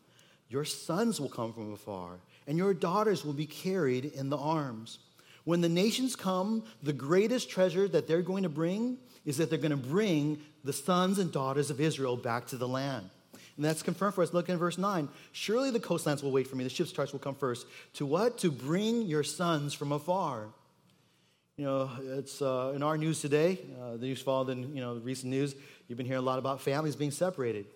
Your 0.49 0.65
sons 0.65 1.21
will 1.21 1.29
come 1.29 1.53
from 1.53 1.73
afar, 1.73 2.21
and 2.47 2.57
your 2.57 2.75
daughters 2.75 3.25
will 3.25 3.33
be 3.33 3.47
carried 3.47 4.05
in 4.05 4.31
the 4.31 4.37
arms. 4.37 4.99
When 5.45 5.61
the 5.61 5.69
nations 5.69 6.17
come, 6.17 6.65
the 6.83 6.93
greatest 6.93 7.51
treasure 7.51 7.89
that 7.89 8.07
they're 8.07 8.23
going 8.23 8.45
to 8.45 8.49
bring 8.49 8.99
is 9.25 9.39
that 9.39 9.51
they're 9.51 9.59
going 9.59 9.71
to 9.71 9.77
bring 9.77 10.39
the 10.63 10.73
sons 10.73 11.19
and 11.19 11.33
daughters 11.33 11.71
of 11.71 11.81
Israel 11.81 12.17
back 12.17 12.47
to 12.49 12.57
the 12.57 12.69
land. 12.69 13.11
And 13.57 13.65
that's 13.65 13.83
confirmed 13.83 14.15
for 14.15 14.23
us. 14.23 14.33
Look 14.33 14.49
in 14.49 14.59
verse 14.59 14.79
9. 14.79 15.09
Surely 15.33 15.71
the 15.71 15.81
coastlands 15.81 16.23
will 16.23 16.33
wait 16.33 16.47
for 16.47 16.57
me. 16.57 16.65
The 16.65 16.71
ship's 16.71 16.93
charts 16.93 17.13
will 17.13 17.21
come 17.21 17.35
first. 17.35 17.67
To 17.95 18.07
what? 18.07 18.39
To 18.39 18.51
bring 18.51 19.03
your 19.03 19.23
sons 19.23 19.75
from 19.75 19.93
afar. 19.93 20.49
You 21.57 21.65
know, 21.67 21.91
it's 22.03 22.43
uh, 22.43 22.73
in 22.75 22.83
our 22.83 22.99
news 22.99 23.21
today, 23.21 23.61
uh, 23.81 23.93
the 23.93 24.07
news 24.07 24.21
followed 24.21 24.51
in, 24.51 24.75
you 24.75 24.81
know, 24.81 24.95
recent 24.97 25.31
news, 25.31 25.55
you've 25.87 25.97
been 25.97 26.07
hearing 26.07 26.23
a 26.23 26.27
lot 26.27 26.41
about 26.41 26.61
families 26.61 26.97
being 26.97 27.13
separated. 27.13 27.67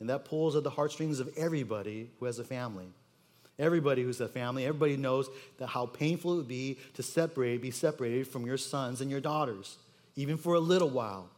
And 0.00 0.08
that 0.10 0.24
pulls 0.24 0.56
at 0.56 0.64
the 0.64 0.70
heartstrings 0.70 1.20
of 1.20 1.30
everybody 1.36 2.10
who 2.18 2.26
has 2.26 2.40
a 2.40 2.44
family. 2.44 2.88
Everybody 3.56 4.02
who's 4.02 4.20
a 4.20 4.26
family, 4.26 4.66
everybody 4.66 4.96
knows 4.96 5.28
that 5.58 5.68
how 5.68 5.86
painful 5.86 6.32
it 6.32 6.36
would 6.38 6.48
be 6.48 6.78
to 6.94 7.04
separate, 7.04 7.62
be 7.62 7.70
separated 7.70 8.26
from 8.26 8.46
your 8.46 8.56
sons 8.56 9.00
and 9.00 9.10
your 9.10 9.20
daughters, 9.20 9.76
even 10.16 10.36
for 10.36 10.54
a 10.54 10.60
little 10.60 10.90
while. 10.90 11.28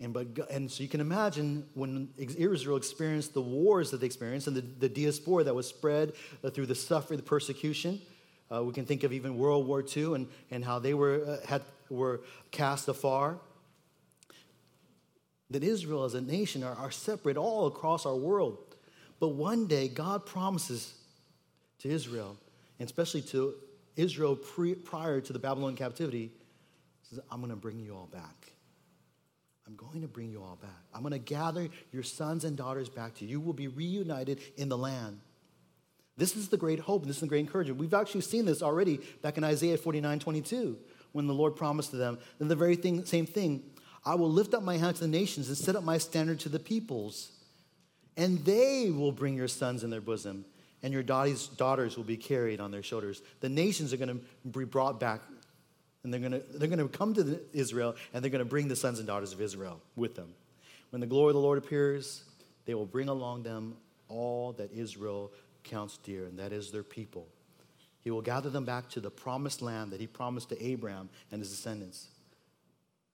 And, 0.00 0.12
but, 0.12 0.26
and 0.50 0.70
so 0.70 0.82
you 0.84 0.88
can 0.88 1.00
imagine 1.00 1.66
when 1.74 2.10
Israel 2.16 2.76
experienced 2.76 3.34
the 3.34 3.40
wars 3.40 3.90
that 3.90 4.00
they 4.00 4.06
experienced 4.06 4.46
and 4.46 4.56
the, 4.56 4.60
the 4.60 4.88
diaspora 4.88 5.44
that 5.44 5.54
was 5.54 5.66
spread 5.66 6.12
uh, 6.44 6.50
through 6.50 6.66
the 6.66 6.74
suffering, 6.74 7.16
the 7.16 7.24
persecution. 7.24 8.00
Uh, 8.54 8.62
we 8.62 8.72
can 8.72 8.84
think 8.84 9.02
of 9.02 9.12
even 9.12 9.36
World 9.36 9.66
War 9.66 9.84
II 9.84 10.14
and, 10.14 10.28
and 10.50 10.64
how 10.64 10.78
they 10.78 10.94
were, 10.94 11.24
uh, 11.26 11.46
had, 11.46 11.62
were 11.88 12.20
cast 12.50 12.88
afar 12.88 13.38
that 15.50 15.64
Israel 15.64 16.04
as 16.04 16.14
a 16.14 16.20
nation 16.20 16.62
are, 16.62 16.74
are 16.74 16.90
separate 16.90 17.36
all 17.36 17.66
across 17.66 18.06
our 18.06 18.16
world. 18.16 18.58
But 19.20 19.28
one 19.28 19.66
day, 19.66 19.88
God 19.88 20.26
promises 20.26 20.94
to 21.80 21.88
Israel, 21.88 22.36
and 22.78 22.86
especially 22.86 23.22
to 23.22 23.54
Israel 23.96 24.36
pre, 24.36 24.74
prior 24.74 25.20
to 25.20 25.32
the 25.32 25.38
Babylon 25.38 25.76
captivity, 25.76 26.32
says, 27.02 27.20
I'm 27.30 27.40
going 27.40 27.50
to 27.50 27.56
bring 27.56 27.78
you 27.78 27.94
all 27.94 28.08
back. 28.12 28.52
I'm 29.66 29.76
going 29.76 30.02
to 30.02 30.08
bring 30.08 30.30
you 30.30 30.42
all 30.42 30.58
back. 30.60 30.82
I'm 30.92 31.00
going 31.00 31.12
to 31.12 31.18
gather 31.18 31.68
your 31.92 32.02
sons 32.02 32.44
and 32.44 32.56
daughters 32.56 32.88
back 32.88 33.14
to 33.16 33.24
you. 33.24 33.30
You 33.32 33.40
will 33.40 33.52
be 33.52 33.68
reunited 33.68 34.40
in 34.56 34.68
the 34.68 34.76
land. 34.76 35.20
This 36.16 36.36
is 36.36 36.48
the 36.48 36.56
great 36.56 36.78
hope, 36.78 37.02
and 37.02 37.08
this 37.08 37.16
is 37.16 37.22
the 37.22 37.26
great 37.26 37.40
encouragement. 37.40 37.80
We've 37.80 37.94
actually 37.94 38.20
seen 38.20 38.44
this 38.44 38.62
already 38.62 39.00
back 39.22 39.36
in 39.36 39.44
Isaiah 39.44 39.76
49 39.76 40.20
22, 40.20 40.78
when 41.12 41.26
the 41.26 41.34
Lord 41.34 41.56
promised 41.56 41.90
to 41.90 41.96
them. 41.96 42.18
And 42.38 42.50
the 42.50 42.56
very 42.56 42.76
thing, 42.76 43.04
same 43.04 43.26
thing 43.26 43.62
I 44.04 44.14
will 44.14 44.30
lift 44.30 44.54
up 44.54 44.62
my 44.62 44.76
hand 44.76 44.96
to 44.96 45.02
the 45.02 45.08
nations 45.08 45.48
and 45.48 45.56
set 45.56 45.76
up 45.76 45.82
my 45.82 45.98
standard 45.98 46.40
to 46.40 46.48
the 46.48 46.58
peoples. 46.58 47.32
And 48.16 48.44
they 48.44 48.90
will 48.90 49.12
bring 49.12 49.34
your 49.34 49.48
sons 49.48 49.82
in 49.82 49.90
their 49.90 50.00
bosom, 50.00 50.44
and 50.82 50.92
your 50.92 51.02
daughters 51.02 51.96
will 51.96 52.04
be 52.04 52.16
carried 52.16 52.60
on 52.60 52.70
their 52.70 52.82
shoulders. 52.82 53.22
The 53.40 53.48
nations 53.48 53.92
are 53.92 53.96
going 53.96 54.20
to 54.20 54.48
be 54.48 54.64
brought 54.64 55.00
back, 55.00 55.20
and 56.04 56.12
they're 56.12 56.20
going 56.20 56.32
to, 56.32 56.38
they're 56.38 56.68
going 56.68 56.78
to 56.78 56.86
come 56.86 57.14
to 57.14 57.40
Israel, 57.52 57.96
and 58.12 58.22
they're 58.22 58.30
going 58.30 58.44
to 58.44 58.48
bring 58.48 58.68
the 58.68 58.76
sons 58.76 58.98
and 58.98 59.08
daughters 59.08 59.32
of 59.32 59.40
Israel 59.40 59.80
with 59.96 60.14
them. 60.14 60.32
When 60.90 61.00
the 61.00 61.08
glory 61.08 61.30
of 61.30 61.34
the 61.34 61.40
Lord 61.40 61.58
appears, 61.58 62.22
they 62.66 62.74
will 62.74 62.86
bring 62.86 63.08
along 63.08 63.42
them 63.42 63.76
all 64.08 64.52
that 64.52 64.70
Israel 64.72 65.32
counts 65.64 65.98
dear, 65.98 66.26
and 66.26 66.38
that 66.38 66.52
is 66.52 66.70
their 66.70 66.82
people. 66.82 67.26
He 68.02 68.10
will 68.10 68.22
gather 68.22 68.50
them 68.50 68.64
back 68.64 68.88
to 68.90 69.00
the 69.00 69.10
promised 69.10 69.62
land 69.62 69.90
that 69.92 70.00
he 70.00 70.06
promised 70.06 70.50
to 70.50 70.62
Abraham 70.62 71.08
and 71.32 71.40
his 71.40 71.50
descendants. 71.50 72.08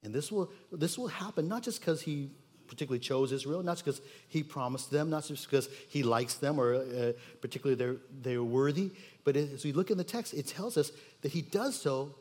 And 0.02 0.12
this 0.12 0.32
will, 0.32 0.50
this 0.72 0.98
will 0.98 1.08
happen 1.08 1.46
not 1.46 1.62
just 1.62 1.80
because 1.80 2.02
he 2.02 2.30
particularly 2.66 3.00
chose 3.00 3.32
Israel, 3.32 3.62
not 3.62 3.76
just 3.76 3.84
because 3.84 4.00
he 4.28 4.42
promised 4.42 4.90
them, 4.90 5.10
not 5.10 5.24
just 5.24 5.48
because 5.48 5.68
he 5.88 6.02
likes 6.02 6.34
them 6.34 6.58
or 6.58 6.74
uh, 6.74 7.12
particularly 7.40 7.76
they're, 7.76 7.96
they're 8.22 8.44
worthy, 8.44 8.90
but 9.24 9.36
as 9.36 9.64
we 9.64 9.72
look 9.72 9.90
in 9.90 9.98
the 9.98 10.04
text, 10.04 10.34
it 10.34 10.46
tells 10.46 10.76
us 10.76 10.92
that 11.22 11.32
he 11.32 11.42
does 11.42 11.76
so 11.76 12.14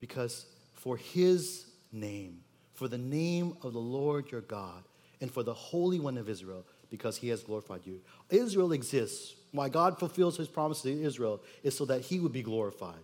because 0.00 0.46
for 0.74 0.96
his 0.96 1.66
name, 1.92 2.40
for 2.72 2.88
the 2.88 2.98
name 2.98 3.56
of 3.62 3.72
the 3.72 3.80
Lord 3.80 4.30
your 4.30 4.40
God, 4.40 4.84
and 5.20 5.30
for 5.30 5.42
the 5.42 5.52
Holy 5.52 6.00
One 6.00 6.16
of 6.16 6.28
Israel, 6.28 6.64
because 6.90 7.16
he 7.16 7.28
has 7.28 7.42
glorified 7.42 7.82
you. 7.84 8.00
Israel 8.28 8.72
exists. 8.72 9.34
Why 9.52 9.68
God 9.68 9.98
fulfills 9.98 10.36
his 10.36 10.48
promises 10.48 10.82
to 10.82 11.02
Israel 11.02 11.40
is 11.62 11.76
so 11.76 11.84
that 11.86 12.02
he 12.02 12.20
would 12.20 12.32
be 12.32 12.42
glorified. 12.42 13.00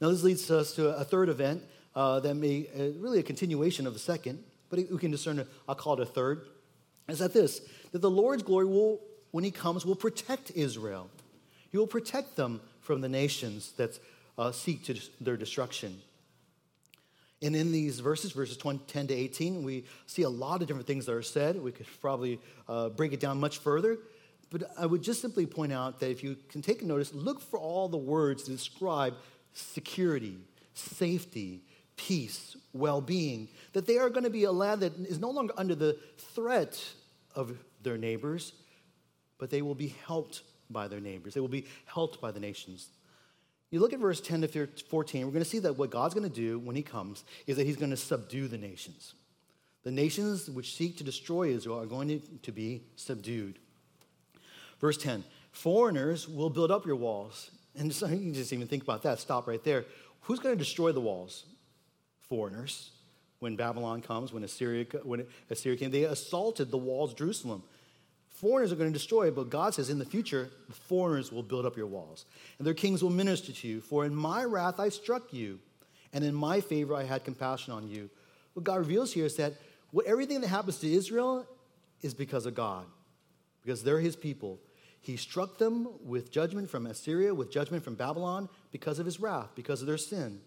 Now, 0.00 0.10
this 0.10 0.22
leads 0.22 0.50
us 0.50 0.74
to 0.74 0.88
a 0.96 1.04
third 1.04 1.28
event 1.28 1.62
uh, 1.94 2.20
that 2.20 2.34
may, 2.34 2.66
uh, 2.74 2.98
really 3.00 3.20
a 3.20 3.22
continuation 3.22 3.86
of 3.86 3.92
the 3.92 3.98
second, 3.98 4.42
but 4.68 4.78
we 4.90 4.98
can 4.98 5.10
discern, 5.10 5.38
i 5.40 5.44
I'll 5.68 5.74
call 5.74 5.94
it 5.94 6.00
a 6.00 6.06
third, 6.06 6.46
is 7.08 7.18
that 7.18 7.32
this, 7.32 7.60
that 7.92 8.00
the 8.00 8.10
Lord's 8.10 8.42
glory 8.42 8.66
will, 8.66 9.00
when 9.30 9.44
he 9.44 9.50
comes, 9.50 9.84
will 9.84 9.96
protect 9.96 10.50
Israel. 10.54 11.10
He 11.70 11.78
will 11.78 11.86
protect 11.86 12.36
them 12.36 12.60
from 12.80 13.00
the 13.00 13.08
nations 13.08 13.72
that 13.76 13.98
uh, 14.38 14.52
seek 14.52 14.84
to 14.84 14.98
their 15.20 15.36
destruction. 15.36 16.00
And 17.42 17.56
in 17.56 17.72
these 17.72 17.98
verses, 17.98 18.32
verses 18.32 18.56
20, 18.56 18.80
10 18.86 19.08
to 19.08 19.14
18, 19.14 19.64
we 19.64 19.84
see 20.06 20.22
a 20.22 20.28
lot 20.28 20.62
of 20.62 20.68
different 20.68 20.86
things 20.86 21.06
that 21.06 21.12
are 21.12 21.22
said. 21.22 21.60
We 21.60 21.72
could 21.72 21.86
probably 22.00 22.40
uh, 22.68 22.90
break 22.90 23.12
it 23.12 23.20
down 23.20 23.40
much 23.40 23.58
further. 23.58 23.98
But 24.50 24.64
I 24.78 24.86
would 24.86 25.02
just 25.02 25.20
simply 25.20 25.46
point 25.46 25.72
out 25.72 25.98
that 26.00 26.10
if 26.10 26.22
you 26.22 26.36
can 26.48 26.62
take 26.62 26.82
a 26.82 26.84
notice, 26.84 27.12
look 27.12 27.40
for 27.40 27.58
all 27.58 27.88
the 27.88 27.96
words 27.96 28.44
to 28.44 28.50
describe 28.50 29.14
security, 29.54 30.38
safety, 30.74 31.62
peace, 31.96 32.56
well 32.72 33.00
being, 33.00 33.48
that 33.72 33.86
they 33.86 33.98
are 33.98 34.10
going 34.10 34.24
to 34.24 34.30
be 34.30 34.44
a 34.44 34.52
land 34.52 34.82
that 34.82 34.96
is 34.98 35.18
no 35.18 35.30
longer 35.30 35.54
under 35.56 35.74
the 35.74 35.98
threat 36.18 36.82
of 37.34 37.56
their 37.82 37.96
neighbors, 37.96 38.52
but 39.38 39.50
they 39.50 39.62
will 39.62 39.74
be 39.74 39.94
helped 40.06 40.42
by 40.70 40.86
their 40.86 41.00
neighbors. 41.00 41.34
They 41.34 41.40
will 41.40 41.48
be 41.48 41.66
helped 41.86 42.20
by 42.20 42.30
the 42.30 42.40
nations. 42.40 42.88
You 43.72 43.80
look 43.80 43.92
at 43.92 43.98
verse 43.98 44.20
10 44.20 44.42
to 44.42 44.68
14, 44.88 45.26
we're 45.26 45.32
going 45.32 45.42
to 45.42 45.48
see 45.48 45.58
that 45.60 45.76
what 45.76 45.90
God's 45.90 46.14
going 46.14 46.28
to 46.28 46.34
do 46.34 46.60
when 46.60 46.76
he 46.76 46.82
comes 46.82 47.24
is 47.48 47.56
that 47.56 47.66
he's 47.66 47.76
going 47.76 47.90
to 47.90 47.96
subdue 47.96 48.46
the 48.46 48.58
nations. 48.58 49.14
The 49.82 49.90
nations 49.90 50.48
which 50.48 50.76
seek 50.76 50.98
to 50.98 51.04
destroy 51.04 51.48
Israel 51.48 51.80
are 51.80 51.86
going 51.86 52.22
to 52.42 52.52
be 52.52 52.84
subdued. 52.94 53.58
Verse 54.80 54.96
10 54.96 55.24
Foreigners 55.50 56.28
will 56.28 56.50
build 56.50 56.70
up 56.70 56.86
your 56.86 56.96
walls. 56.96 57.50
And 57.74 57.90
just, 57.90 58.08
you 58.12 58.32
just 58.32 58.52
even 58.52 58.68
think 58.68 58.84
about 58.84 59.02
that. 59.02 59.18
Stop 59.18 59.48
right 59.48 59.64
there. 59.64 59.86
Who's 60.20 60.38
going 60.38 60.54
to 60.54 60.58
destroy 60.58 60.92
the 60.92 61.00
walls? 61.00 61.44
foreigners 62.32 62.92
when 63.40 63.56
Babylon 63.56 64.00
comes, 64.00 64.32
when 64.32 64.42
Assyria, 64.42 64.86
when 65.02 65.26
Assyria 65.50 65.76
came. 65.76 65.90
They 65.90 66.04
assaulted 66.04 66.70
the 66.70 66.78
walls 66.78 67.10
of 67.10 67.18
Jerusalem. 67.18 67.62
Foreigners 68.42 68.72
are 68.72 68.76
going 68.76 68.92
to 68.92 68.98
destroy 68.98 69.28
it, 69.28 69.36
but 69.36 69.50
God 69.50 69.72
says 69.72 69.88
in 69.88 70.00
the 70.00 70.04
future, 70.04 70.50
the 70.68 70.74
foreigners 70.74 71.30
will 71.30 71.44
build 71.44 71.64
up 71.64 71.76
your 71.76 71.86
walls, 71.86 72.24
and 72.58 72.66
their 72.66 72.74
kings 72.74 73.00
will 73.00 73.10
minister 73.10 73.52
to 73.52 73.68
you. 73.68 73.80
For 73.80 74.04
in 74.04 74.12
my 74.12 74.42
wrath 74.42 74.80
I 74.80 74.88
struck 74.88 75.32
you, 75.32 75.60
and 76.12 76.24
in 76.24 76.34
my 76.34 76.60
favor 76.60 76.92
I 76.96 77.04
had 77.04 77.24
compassion 77.24 77.72
on 77.72 77.86
you. 77.86 78.10
What 78.54 78.64
God 78.64 78.80
reveals 78.80 79.12
here 79.12 79.26
is 79.26 79.36
that 79.36 79.54
what, 79.92 80.06
everything 80.06 80.40
that 80.40 80.48
happens 80.48 80.78
to 80.78 80.92
Israel 80.92 81.46
is 82.00 82.14
because 82.14 82.44
of 82.44 82.56
God, 82.56 82.84
because 83.62 83.84
they're 83.84 84.00
his 84.00 84.16
people. 84.16 84.58
He 85.00 85.16
struck 85.16 85.58
them 85.58 85.88
with 86.04 86.32
judgment 86.32 86.68
from 86.68 86.86
Assyria, 86.86 87.32
with 87.32 87.52
judgment 87.52 87.84
from 87.84 87.94
Babylon, 87.94 88.48
because 88.72 88.98
of 88.98 89.06
his 89.06 89.20
wrath, 89.20 89.50
because 89.54 89.82
of 89.82 89.86
their 89.86 89.96
sin. 89.98 90.40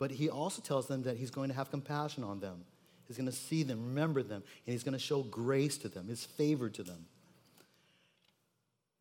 But 0.00 0.10
he 0.10 0.28
also 0.28 0.60
tells 0.60 0.88
them 0.88 1.04
that 1.04 1.18
he's 1.18 1.30
going 1.30 1.50
to 1.50 1.54
have 1.54 1.70
compassion 1.70 2.24
on 2.24 2.40
them. 2.40 2.64
He's 3.06 3.16
going 3.16 3.30
to 3.30 3.32
see 3.32 3.62
them, 3.62 3.80
remember 3.86 4.24
them, 4.24 4.42
and 4.66 4.72
he's 4.72 4.82
going 4.82 4.92
to 4.94 4.98
show 4.98 5.22
grace 5.22 5.78
to 5.78 5.88
them, 5.88 6.08
his 6.08 6.24
favor 6.24 6.68
to 6.68 6.82
them. 6.82 7.06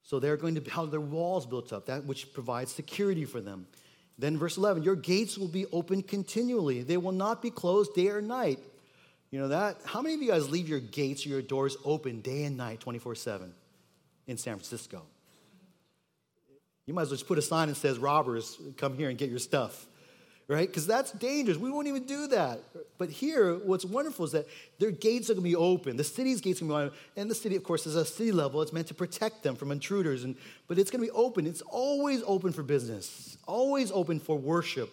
So 0.03 0.19
they're 0.19 0.37
going 0.37 0.55
to 0.55 0.71
have 0.71 0.91
their 0.91 1.01
walls 1.01 1.45
built 1.45 1.71
up, 1.71 1.85
that 1.85 2.05
which 2.05 2.33
provides 2.33 2.71
security 2.71 3.25
for 3.25 3.39
them. 3.39 3.67
Then, 4.17 4.37
verse 4.37 4.57
11, 4.57 4.83
your 4.83 4.95
gates 4.95 5.37
will 5.37 5.47
be 5.47 5.65
open 5.67 6.03
continually, 6.03 6.83
they 6.83 6.97
will 6.97 7.11
not 7.11 7.41
be 7.41 7.49
closed 7.49 7.93
day 7.93 8.09
or 8.09 8.21
night. 8.21 8.59
You 9.31 9.39
know 9.39 9.47
that? 9.47 9.77
How 9.85 10.01
many 10.01 10.15
of 10.15 10.21
you 10.21 10.29
guys 10.29 10.49
leave 10.49 10.67
your 10.67 10.81
gates 10.81 11.25
or 11.25 11.29
your 11.29 11.41
doors 11.41 11.77
open 11.85 12.19
day 12.19 12.43
and 12.43 12.57
night, 12.57 12.81
24 12.81 13.15
7 13.15 13.53
in 14.27 14.37
San 14.37 14.55
Francisco? 14.55 15.03
You 16.85 16.93
might 16.93 17.03
as 17.03 17.09
well 17.09 17.17
just 17.17 17.27
put 17.27 17.37
a 17.37 17.41
sign 17.41 17.69
that 17.69 17.75
says, 17.75 17.97
Robbers, 17.97 18.57
come 18.75 18.97
here 18.97 19.09
and 19.09 19.17
get 19.17 19.29
your 19.29 19.39
stuff. 19.39 19.85
Right? 20.47 20.67
Because 20.67 20.85
that's 20.85 21.11
dangerous. 21.11 21.57
We 21.57 21.71
won't 21.71 21.87
even 21.87 22.03
do 22.03 22.27
that. 22.27 22.59
But 22.97 23.09
here, 23.09 23.55
what's 23.55 23.85
wonderful 23.85 24.25
is 24.25 24.31
that 24.33 24.47
their 24.79 24.91
gates 24.91 25.29
are 25.29 25.33
going 25.33 25.43
to 25.43 25.49
be 25.49 25.55
open. 25.55 25.97
The 25.97 26.03
city's 26.03 26.41
gates 26.41 26.61
are 26.61 26.65
going 26.65 26.89
to 26.89 26.91
be 26.91 26.97
open. 26.97 27.21
And 27.21 27.31
the 27.31 27.35
city, 27.35 27.55
of 27.55 27.63
course, 27.63 27.87
is 27.87 27.95
a 27.95 28.05
city 28.05 28.31
level. 28.31 28.61
It's 28.61 28.73
meant 28.73 28.87
to 28.87 28.93
protect 28.93 29.43
them 29.43 29.55
from 29.55 29.71
intruders. 29.71 30.23
And, 30.23 30.35
but 30.67 30.77
it's 30.77 30.91
going 30.91 31.05
to 31.05 31.11
be 31.11 31.17
open. 31.17 31.47
It's 31.47 31.61
always 31.61 32.21
open 32.25 32.51
for 32.51 32.63
business, 32.63 33.37
always 33.47 33.91
open 33.91 34.19
for 34.19 34.37
worship. 34.37 34.91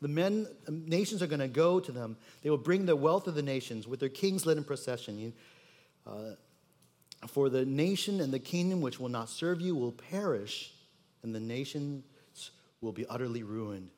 The 0.00 0.08
men, 0.08 0.46
nations 0.68 1.22
are 1.22 1.26
going 1.26 1.40
to 1.40 1.48
go 1.48 1.80
to 1.80 1.92
them. 1.92 2.16
They 2.42 2.50
will 2.50 2.56
bring 2.56 2.86
the 2.86 2.96
wealth 2.96 3.26
of 3.26 3.34
the 3.34 3.42
nations 3.42 3.86
with 3.86 4.00
their 4.00 4.08
kings 4.08 4.46
led 4.46 4.56
in 4.56 4.64
procession. 4.64 5.32
Uh, 6.06 6.30
for 7.26 7.48
the 7.50 7.66
nation 7.66 8.20
and 8.20 8.32
the 8.32 8.38
kingdom 8.38 8.80
which 8.80 8.98
will 8.98 9.10
not 9.10 9.28
serve 9.28 9.60
you 9.60 9.74
will 9.74 9.92
perish, 9.92 10.72
and 11.22 11.34
the 11.34 11.40
nations 11.40 12.02
will 12.80 12.92
be 12.92 13.04
utterly 13.06 13.42
ruined. 13.42 13.90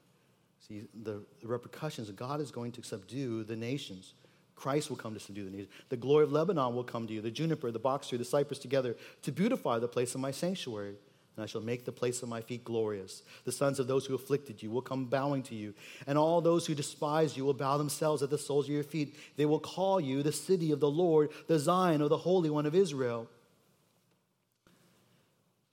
See, 0.69 0.85
the, 1.03 1.23
the 1.41 1.49
repercussions, 1.49 2.11
God 2.11 2.41
is 2.41 2.51
going 2.51 2.73
to 2.73 2.83
subdue 2.83 3.43
the 3.43 3.57
nations. 3.57 4.15
Christ 4.55 4.91
will 4.91 4.97
come 4.97 5.13
to 5.15 5.21
subdue 5.21 5.45
the 5.45 5.51
nations. 5.51 5.71
The 5.89 5.97
glory 5.97 6.23
of 6.25 6.33
Lebanon 6.33 6.75
will 6.75 6.85
come 6.85 7.07
to 7.09 7.13
you, 7.13 7.21
the 7.21 7.33
juniper, 7.33 7.73
the 7.73 7.81
box 7.81 8.09
tree, 8.09 8.19
the 8.19 8.25
cypress 8.25 8.61
together, 8.61 8.97
to 9.23 9.33
beautify 9.33 9.81
the 9.81 9.89
place 9.89 10.15
of 10.15 10.21
my 10.21 10.31
sanctuary. 10.31 10.95
And 11.35 11.43
I 11.43 11.47
shall 11.47 11.63
make 11.63 11.85
the 11.85 11.93
place 11.93 12.23
of 12.23 12.29
my 12.29 12.43
feet 12.43 12.63
glorious. 12.63 13.23
The 13.45 13.53
sons 13.53 13.81
of 13.81 13.87
those 13.87 14.05
who 14.05 14.15
afflicted 14.15 14.63
you 14.63 14.71
will 14.71 14.83
come 14.83 15.07
bowing 15.07 15.43
to 15.45 15.55
you, 15.55 15.75
and 16.07 16.19
all 16.19 16.41
those 16.41 16.67
who 16.67 16.75
despise 16.75 17.37
you 17.37 17.45
will 17.45 17.55
bow 17.55 17.79
themselves 17.79 18.23
at 18.23 18.31
the 18.31 18.39
soles 18.39 18.67
of 18.67 18.75
your 18.75 18.85
feet. 18.85 19.17
They 19.37 19.47
will 19.47 19.59
call 19.59 19.99
you 19.99 20.23
the 20.23 20.31
city 20.31 20.73
of 20.73 20.81
the 20.81 20.91
Lord, 20.91 21.31
the 21.49 21.59
Zion 21.59 22.03
of 22.03 22.11
the 22.11 22.19
Holy 22.19 22.51
One 22.51 22.67
of 22.67 22.75
Israel. 22.75 23.29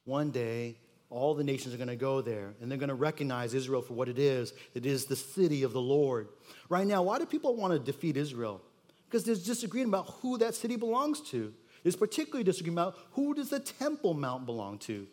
One 0.06 0.32
day, 0.32 0.78
all 1.10 1.34
the 1.34 1.43
nations 1.43 1.74
are 1.74 1.78
going 1.78 1.89
to 1.89 1.95
go 1.95 2.22
there 2.22 2.54
and 2.62 2.69
they're 2.69 2.78
going 2.78 2.89
to 2.89 2.95
recognize 2.95 3.54
Israel 3.54 3.82
for 3.82 3.93
what 3.93 4.08
it 4.08 4.19
is. 4.19 4.54
It 4.76 4.86
is 4.86 5.06
the 5.06 5.15
city 5.15 5.63
of 5.63 5.74
the 5.74 5.82
Lord. 5.82 6.30
Right 6.69 6.86
now, 6.86 7.02
why 7.04 7.17
do 7.17 7.26
people 7.26 7.56
want 7.56 7.74
to 7.74 7.80
defeat 7.80 8.15
Israel? 8.15 8.62
Because 9.08 9.24
there's 9.24 9.43
disagreement 9.43 9.89
about 9.89 10.13
who 10.22 10.38
that 10.38 10.54
city 10.54 10.76
belongs 10.76 11.22
to. 11.32 11.54
There's 11.82 11.95
particularly 11.95 12.43
disagreement 12.43 12.89
about 12.89 13.00
who 13.12 13.34
does 13.34 13.50
the 13.50 13.60
Temple 13.60 14.13
Mount 14.13 14.45
belong 14.45 14.78
to. 14.80 15.08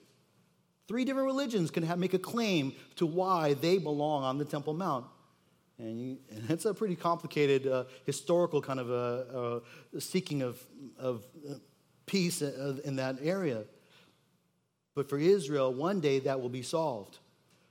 Three 0.87 1.05
different 1.05 1.27
religions 1.27 1.71
can 1.71 1.83
have, 1.83 1.99
make 1.99 2.15
a 2.15 2.19
claim 2.19 2.75
to 2.97 3.07
why 3.07 3.55
they 3.55 3.79
belong 3.79 4.23
on 4.23 4.39
the 4.39 4.45
Temple 4.45 4.75
Mount. 4.75 5.07
And, 5.79 6.01
you, 6.01 6.19
and 6.31 6.51
it's 6.51 6.65
a 6.65 6.75
pretty 6.75 6.97
complicated 6.97 7.67
uh, 7.67 7.85
historical 8.05 8.61
kind 8.63 8.81
of 8.81 8.91
a, 8.91 9.63
a 9.95 10.01
seeking 10.01 10.43
of, 10.43 10.61
of 10.99 11.25
uh, 11.49 11.55
peace 12.07 12.41
uh, 12.43 12.77
in 12.85 12.97
that 12.97 13.17
area. 13.23 13.65
But 14.97 15.09
for 15.09 15.19
Israel, 15.19 15.73
one 15.73 16.01
day 16.01 16.19
that 16.21 16.41
will 16.41 16.49
be 16.49 16.63
solved. 16.63 17.19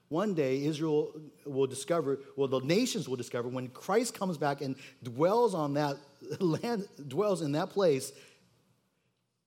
One 0.10 0.36
day, 0.36 0.64
Israel 0.64 1.20
will 1.46 1.66
discover, 1.66 2.20
well, 2.36 2.48
the 2.48 2.60
nations 2.60 3.10
will 3.10 3.16
discover 3.16 3.50
when 3.50 3.70
Christ 3.70 4.18
comes 4.18 4.38
back 4.38 4.62
and 4.62 4.76
dwells 5.02 5.56
on 5.56 5.74
that 5.74 5.98
land, 6.40 6.88
dwells 7.08 7.42
in 7.42 7.54
that 7.54 7.72
place, 7.72 8.12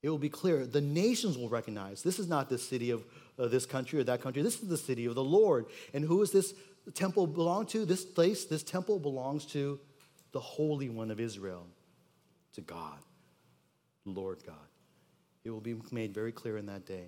it 0.02 0.10
will 0.10 0.18
be 0.18 0.28
clear. 0.28 0.66
The 0.66 0.80
nations 0.80 1.38
will 1.38 1.48
recognize 1.48 2.02
this 2.02 2.18
is 2.18 2.28
not 2.28 2.48
the 2.48 2.58
city 2.58 2.90
of 2.90 3.04
uh, 3.38 3.46
this 3.46 3.66
country 3.66 4.00
or 4.00 4.04
that 4.04 4.20
country. 4.20 4.42
This 4.42 4.60
is 4.60 4.68
the 4.68 4.76
city 4.76 5.06
of 5.06 5.14
the 5.14 5.24
Lord. 5.24 5.66
And 5.94 6.04
who 6.04 6.18
does 6.18 6.32
this 6.32 6.54
temple 6.94 7.28
belong 7.28 7.66
to? 7.66 7.84
This 7.84 8.04
place, 8.04 8.44
this 8.44 8.64
temple 8.64 8.98
belongs 8.98 9.46
to 9.46 9.78
the 10.32 10.40
Holy 10.40 10.88
One 10.88 11.12
of 11.12 11.20
Israel, 11.20 11.66
to 12.54 12.60
God, 12.60 12.98
Lord 14.04 14.42
God. 14.44 14.56
It 15.44 15.50
will 15.50 15.60
be 15.60 15.76
made 15.92 16.12
very 16.12 16.32
clear 16.32 16.56
in 16.58 16.66
that 16.66 16.84
day. 16.84 17.06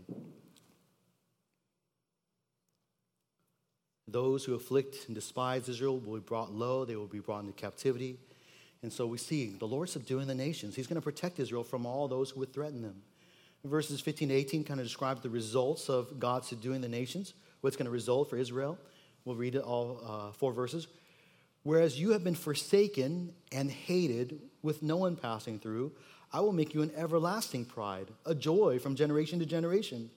Those 4.11 4.45
who 4.45 4.55
afflict 4.55 5.07
and 5.07 5.15
despise 5.15 5.69
Israel 5.69 5.99
will 5.99 6.15
be 6.15 6.21
brought 6.21 6.53
low, 6.53 6.85
they 6.85 6.97
will 6.97 7.07
be 7.07 7.21
brought 7.21 7.41
into 7.41 7.53
captivity. 7.53 8.19
And 8.83 8.93
so 8.93 9.07
we 9.07 9.19
see 9.19 9.55
the 9.59 9.67
Lord 9.67 9.89
subduing 9.89 10.27
the 10.27 10.35
nations. 10.35 10.75
He's 10.75 10.87
going 10.87 11.01
to 11.01 11.05
protect 11.05 11.39
Israel 11.39 11.63
from 11.63 11.85
all 11.85 12.09
those 12.09 12.31
who 12.31 12.41
would 12.41 12.53
threaten 12.53 12.83
them. 12.83 13.03
Verses 13.65 14.01
15 14.01 14.31
to 14.31 14.35
18 14.35 14.65
kind 14.65 14.81
of 14.81 14.87
describe 14.87 15.23
the 15.23 15.29
results 15.29 15.91
of 15.91 16.19
God 16.19 16.45
subduing 16.47 16.81
the 16.81 16.89
nations, 16.89 17.35
what's 17.61 17.77
going 17.77 17.85
to 17.85 17.93
result 17.93 18.31
for 18.31 18.39
Israel. 18.39 18.79
We'll 19.25 19.37
read 19.37 19.55
it 19.55 19.63
all 19.63 20.01
uh, 20.03 20.33
four 20.33 20.53
verses. 20.53 20.89
Whereas 21.63 22.01
you 22.01 22.13
have 22.13 22.25
been 22.25 22.35
forsaken 22.35 23.35
and 23.53 23.71
hated 23.71 24.41
with 24.63 24.83
no 24.83 24.97
one 24.97 25.15
passing 25.15 25.59
through, 25.59 25.93
I 26.33 26.41
will 26.41 26.53
make 26.53 26.73
you 26.73 26.81
an 26.81 26.93
everlasting 26.97 27.67
pride, 27.67 28.09
a 28.25 28.35
joy 28.35 28.79
from 28.79 28.95
generation 28.95 29.41
to 29.41 29.47
generation. 29.47 30.11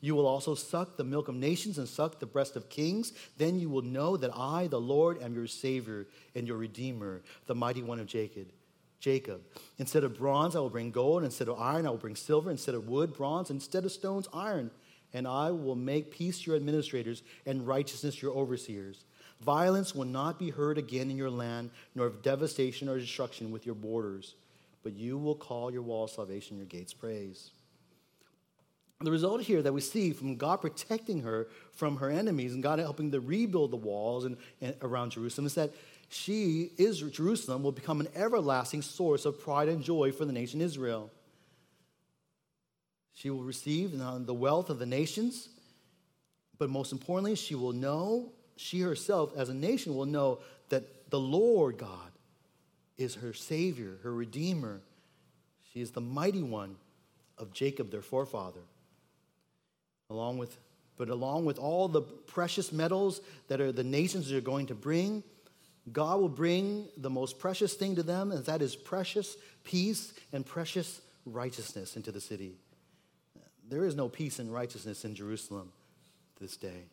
You 0.00 0.14
will 0.14 0.26
also 0.26 0.54
suck 0.54 0.96
the 0.96 1.04
milk 1.04 1.28
of 1.28 1.34
nations 1.34 1.76
and 1.76 1.86
suck 1.86 2.18
the 2.18 2.26
breast 2.26 2.56
of 2.56 2.70
kings. 2.70 3.12
Then 3.36 3.60
you 3.60 3.68
will 3.68 3.82
know 3.82 4.16
that 4.16 4.30
I, 4.34 4.66
the 4.66 4.80
Lord, 4.80 5.22
am 5.22 5.34
your 5.34 5.46
Savior 5.46 6.06
and 6.34 6.48
your 6.48 6.56
Redeemer, 6.56 7.22
the 7.46 7.54
mighty 7.54 7.82
one 7.82 8.00
of 8.00 8.06
Jacob. 8.06 8.46
Jacob. 8.98 9.42
Instead 9.78 10.04
of 10.04 10.18
bronze, 10.18 10.56
I 10.56 10.60
will 10.60 10.70
bring 10.70 10.90
gold. 10.90 11.24
Instead 11.24 11.48
of 11.48 11.58
iron, 11.58 11.86
I 11.86 11.90
will 11.90 11.96
bring 11.96 12.16
silver. 12.16 12.50
Instead 12.50 12.74
of 12.74 12.88
wood, 12.88 13.14
bronze. 13.14 13.50
Instead 13.50 13.84
of 13.84 13.92
stones, 13.92 14.28
iron. 14.32 14.70
And 15.12 15.26
I 15.26 15.50
will 15.50 15.76
make 15.76 16.10
peace 16.10 16.46
your 16.46 16.56
administrators 16.56 17.22
and 17.44 17.66
righteousness 17.66 18.22
your 18.22 18.32
overseers. 18.32 19.04
Violence 19.40 19.94
will 19.94 20.04
not 20.04 20.38
be 20.38 20.50
heard 20.50 20.76
again 20.76 21.10
in 21.10 21.16
your 21.16 21.30
land, 21.30 21.70
nor 21.94 22.06
of 22.06 22.22
devastation 22.22 22.88
or 22.88 22.98
destruction 22.98 23.50
with 23.50 23.64
your 23.64 23.74
borders. 23.74 24.34
But 24.82 24.94
you 24.94 25.18
will 25.18 25.34
call 25.34 25.70
your 25.70 25.82
wall 25.82 26.06
salvation, 26.06 26.58
your 26.58 26.66
gates 26.66 26.92
praise 26.92 27.50
the 29.02 29.10
result 29.10 29.40
here 29.40 29.62
that 29.62 29.72
we 29.72 29.80
see 29.80 30.12
from 30.12 30.36
God 30.36 30.60
protecting 30.60 31.22
her 31.22 31.48
from 31.72 31.96
her 31.96 32.10
enemies 32.10 32.52
and 32.52 32.62
God 32.62 32.78
helping 32.78 33.10
to 33.12 33.20
rebuild 33.20 33.70
the 33.70 33.76
walls 33.76 34.26
and, 34.26 34.36
and 34.60 34.74
around 34.82 35.12
Jerusalem 35.12 35.46
is 35.46 35.54
that 35.54 35.72
she, 36.10 36.72
is, 36.76 37.00
Jerusalem, 37.00 37.62
will 37.62 37.72
become 37.72 38.00
an 38.00 38.08
everlasting 38.14 38.82
source 38.82 39.24
of 39.24 39.40
pride 39.40 39.68
and 39.68 39.82
joy 39.82 40.12
for 40.12 40.24
the 40.24 40.32
nation 40.32 40.60
Israel. 40.60 41.10
She 43.14 43.30
will 43.30 43.42
receive 43.42 43.96
the 43.96 44.34
wealth 44.34 44.70
of 44.70 44.78
the 44.78 44.86
nations, 44.86 45.48
but 46.58 46.68
most 46.68 46.92
importantly, 46.92 47.36
she 47.36 47.54
will 47.54 47.72
know, 47.72 48.32
she 48.56 48.80
herself 48.80 49.32
as 49.36 49.48
a 49.48 49.54
nation 49.54 49.94
will 49.94 50.06
know 50.06 50.40
that 50.68 51.10
the 51.10 51.20
Lord 51.20 51.78
God 51.78 52.10
is 52.98 53.14
her 53.16 53.32
Savior, 53.32 53.98
her 54.02 54.12
Redeemer. 54.12 54.80
She 55.72 55.80
is 55.80 55.92
the 55.92 56.00
mighty 56.00 56.42
one 56.42 56.76
of 57.38 57.52
Jacob, 57.52 57.90
their 57.90 58.02
forefather 58.02 58.60
along 60.10 60.38
with 60.38 60.56
but 60.98 61.08
along 61.08 61.46
with 61.46 61.58
all 61.58 61.88
the 61.88 62.02
precious 62.02 62.72
metals 62.72 63.22
that 63.48 63.60
are 63.60 63.72
the 63.72 63.84
nations 63.84 64.30
are 64.32 64.40
going 64.40 64.66
to 64.66 64.74
bring 64.74 65.22
god 65.92 66.20
will 66.20 66.28
bring 66.28 66.86
the 66.98 67.10
most 67.10 67.38
precious 67.38 67.74
thing 67.74 67.96
to 67.96 68.02
them 68.02 68.32
and 68.32 68.44
that 68.44 68.60
is 68.60 68.76
precious 68.76 69.36
peace 69.64 70.12
and 70.32 70.44
precious 70.44 71.00
righteousness 71.26 71.96
into 71.96 72.12
the 72.12 72.20
city. 72.20 72.54
There 73.68 73.84
is 73.84 73.94
no 73.94 74.08
peace 74.08 74.38
and 74.38 74.52
righteousness 74.52 75.04
in 75.04 75.14
jerusalem 75.14 75.72
this 76.40 76.56
day. 76.56 76.84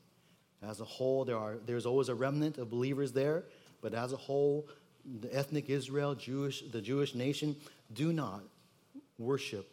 As 0.62 0.80
a 0.80 0.86
whole 0.86 1.26
there 1.26 1.38
are 1.38 1.58
there's 1.66 1.86
always 1.86 2.10
a 2.10 2.16
remnant 2.16 2.58
of 2.58 2.70
believers 2.70 3.12
there 3.12 3.44
but 3.82 3.94
as 3.94 4.14
a 4.14 4.18
whole 4.18 4.68
the 5.22 5.34
ethnic 5.34 5.70
israel 5.70 6.16
jewish 6.16 6.64
the 6.72 6.82
jewish 6.82 7.16
nation 7.16 7.56
do 7.94 8.12
not 8.12 8.42
worship 9.18 9.70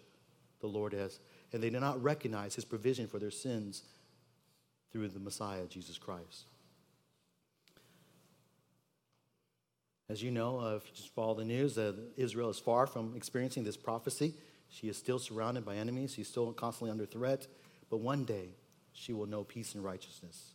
the 0.60 0.66
lord 0.66 0.94
as 0.94 1.18
and 1.54 1.62
they 1.62 1.70
did 1.70 1.80
not 1.80 2.02
recognize 2.02 2.56
his 2.56 2.64
provision 2.64 3.06
for 3.06 3.20
their 3.20 3.30
sins 3.30 3.84
through 4.90 5.06
the 5.06 5.20
Messiah, 5.20 5.66
Jesus 5.66 5.96
Christ. 5.96 6.46
As 10.10 10.20
you 10.20 10.32
know, 10.32 10.58
uh, 10.58 10.74
if 10.74 10.84
you 10.86 10.96
just 10.96 11.14
follow 11.14 11.34
the 11.34 11.44
news, 11.44 11.78
uh, 11.78 11.92
Israel 12.16 12.50
is 12.50 12.58
far 12.58 12.88
from 12.88 13.14
experiencing 13.16 13.62
this 13.62 13.76
prophecy. 13.76 14.34
She 14.68 14.88
is 14.88 14.96
still 14.96 15.20
surrounded 15.20 15.64
by 15.64 15.76
enemies. 15.76 16.14
She's 16.14 16.26
still 16.26 16.52
constantly 16.52 16.90
under 16.90 17.06
threat. 17.06 17.46
But 17.88 17.98
one 17.98 18.24
day, 18.24 18.48
she 18.92 19.12
will 19.12 19.26
know 19.26 19.44
peace 19.44 19.76
and 19.76 19.84
righteousness. 19.84 20.54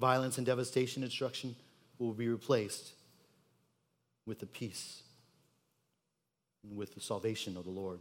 Violence 0.00 0.36
and 0.36 0.44
devastation 0.44 1.00
destruction 1.00 1.54
will 2.00 2.12
be 2.12 2.26
replaced 2.26 2.94
with 4.26 4.40
the 4.40 4.46
peace 4.46 5.02
and 6.64 6.76
with 6.76 6.96
the 6.96 7.00
salvation 7.00 7.56
of 7.56 7.62
the 7.62 7.70
Lord. 7.70 8.00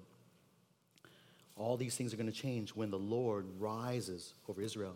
All 1.56 1.78
these 1.78 1.96
things 1.96 2.14
are 2.14 2.18
going 2.18 2.32
to 2.32 2.38
change 2.38 2.72
when 2.72 2.90
the 2.90 2.98
Lord 3.00 3.46
rises 3.60 4.34
over 4.48 4.62
Israel. 4.62 4.96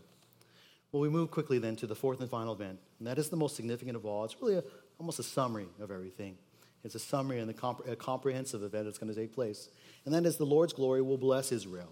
Well, 0.91 1.02
we 1.02 1.10
move 1.10 1.32
quickly 1.32 1.60
then 1.60 1.76
to 1.78 1.88
the 1.88 1.96
fourth 1.96 2.22
and 2.22 2.30
final 2.30 2.54
event, 2.54 2.80
and 3.00 3.08
that 3.08 3.17
is 3.17 3.30
the 3.30 3.36
most 3.36 3.56
significant 3.56 3.96
of 3.96 4.06
all. 4.06 4.26
It's 4.26 4.41
really 4.41 4.56
a, 4.56 4.63
almost 4.98 5.20
a 5.20 5.24
summary 5.24 5.67
of 5.80 5.91
everything. 5.91 6.38
It's 6.84 6.96
a 6.96 7.00
summary 7.00 7.39
and 7.39 7.50
a, 7.50 7.54
comp- 7.54 7.88
a 7.88 7.96
comprehensive 7.96 8.63
event 8.63 8.86
that's 8.86 8.98
going 8.98 9.13
to 9.13 9.20
take 9.20 9.34
place. 9.34 9.70
And 10.06 10.13
that 10.13 10.26
is 10.26 10.38
the 10.38 10.46
Lord's 10.46 10.74
glory 10.74 11.02
will 11.02 11.17
bless 11.17 11.52
Israel. 11.52 11.91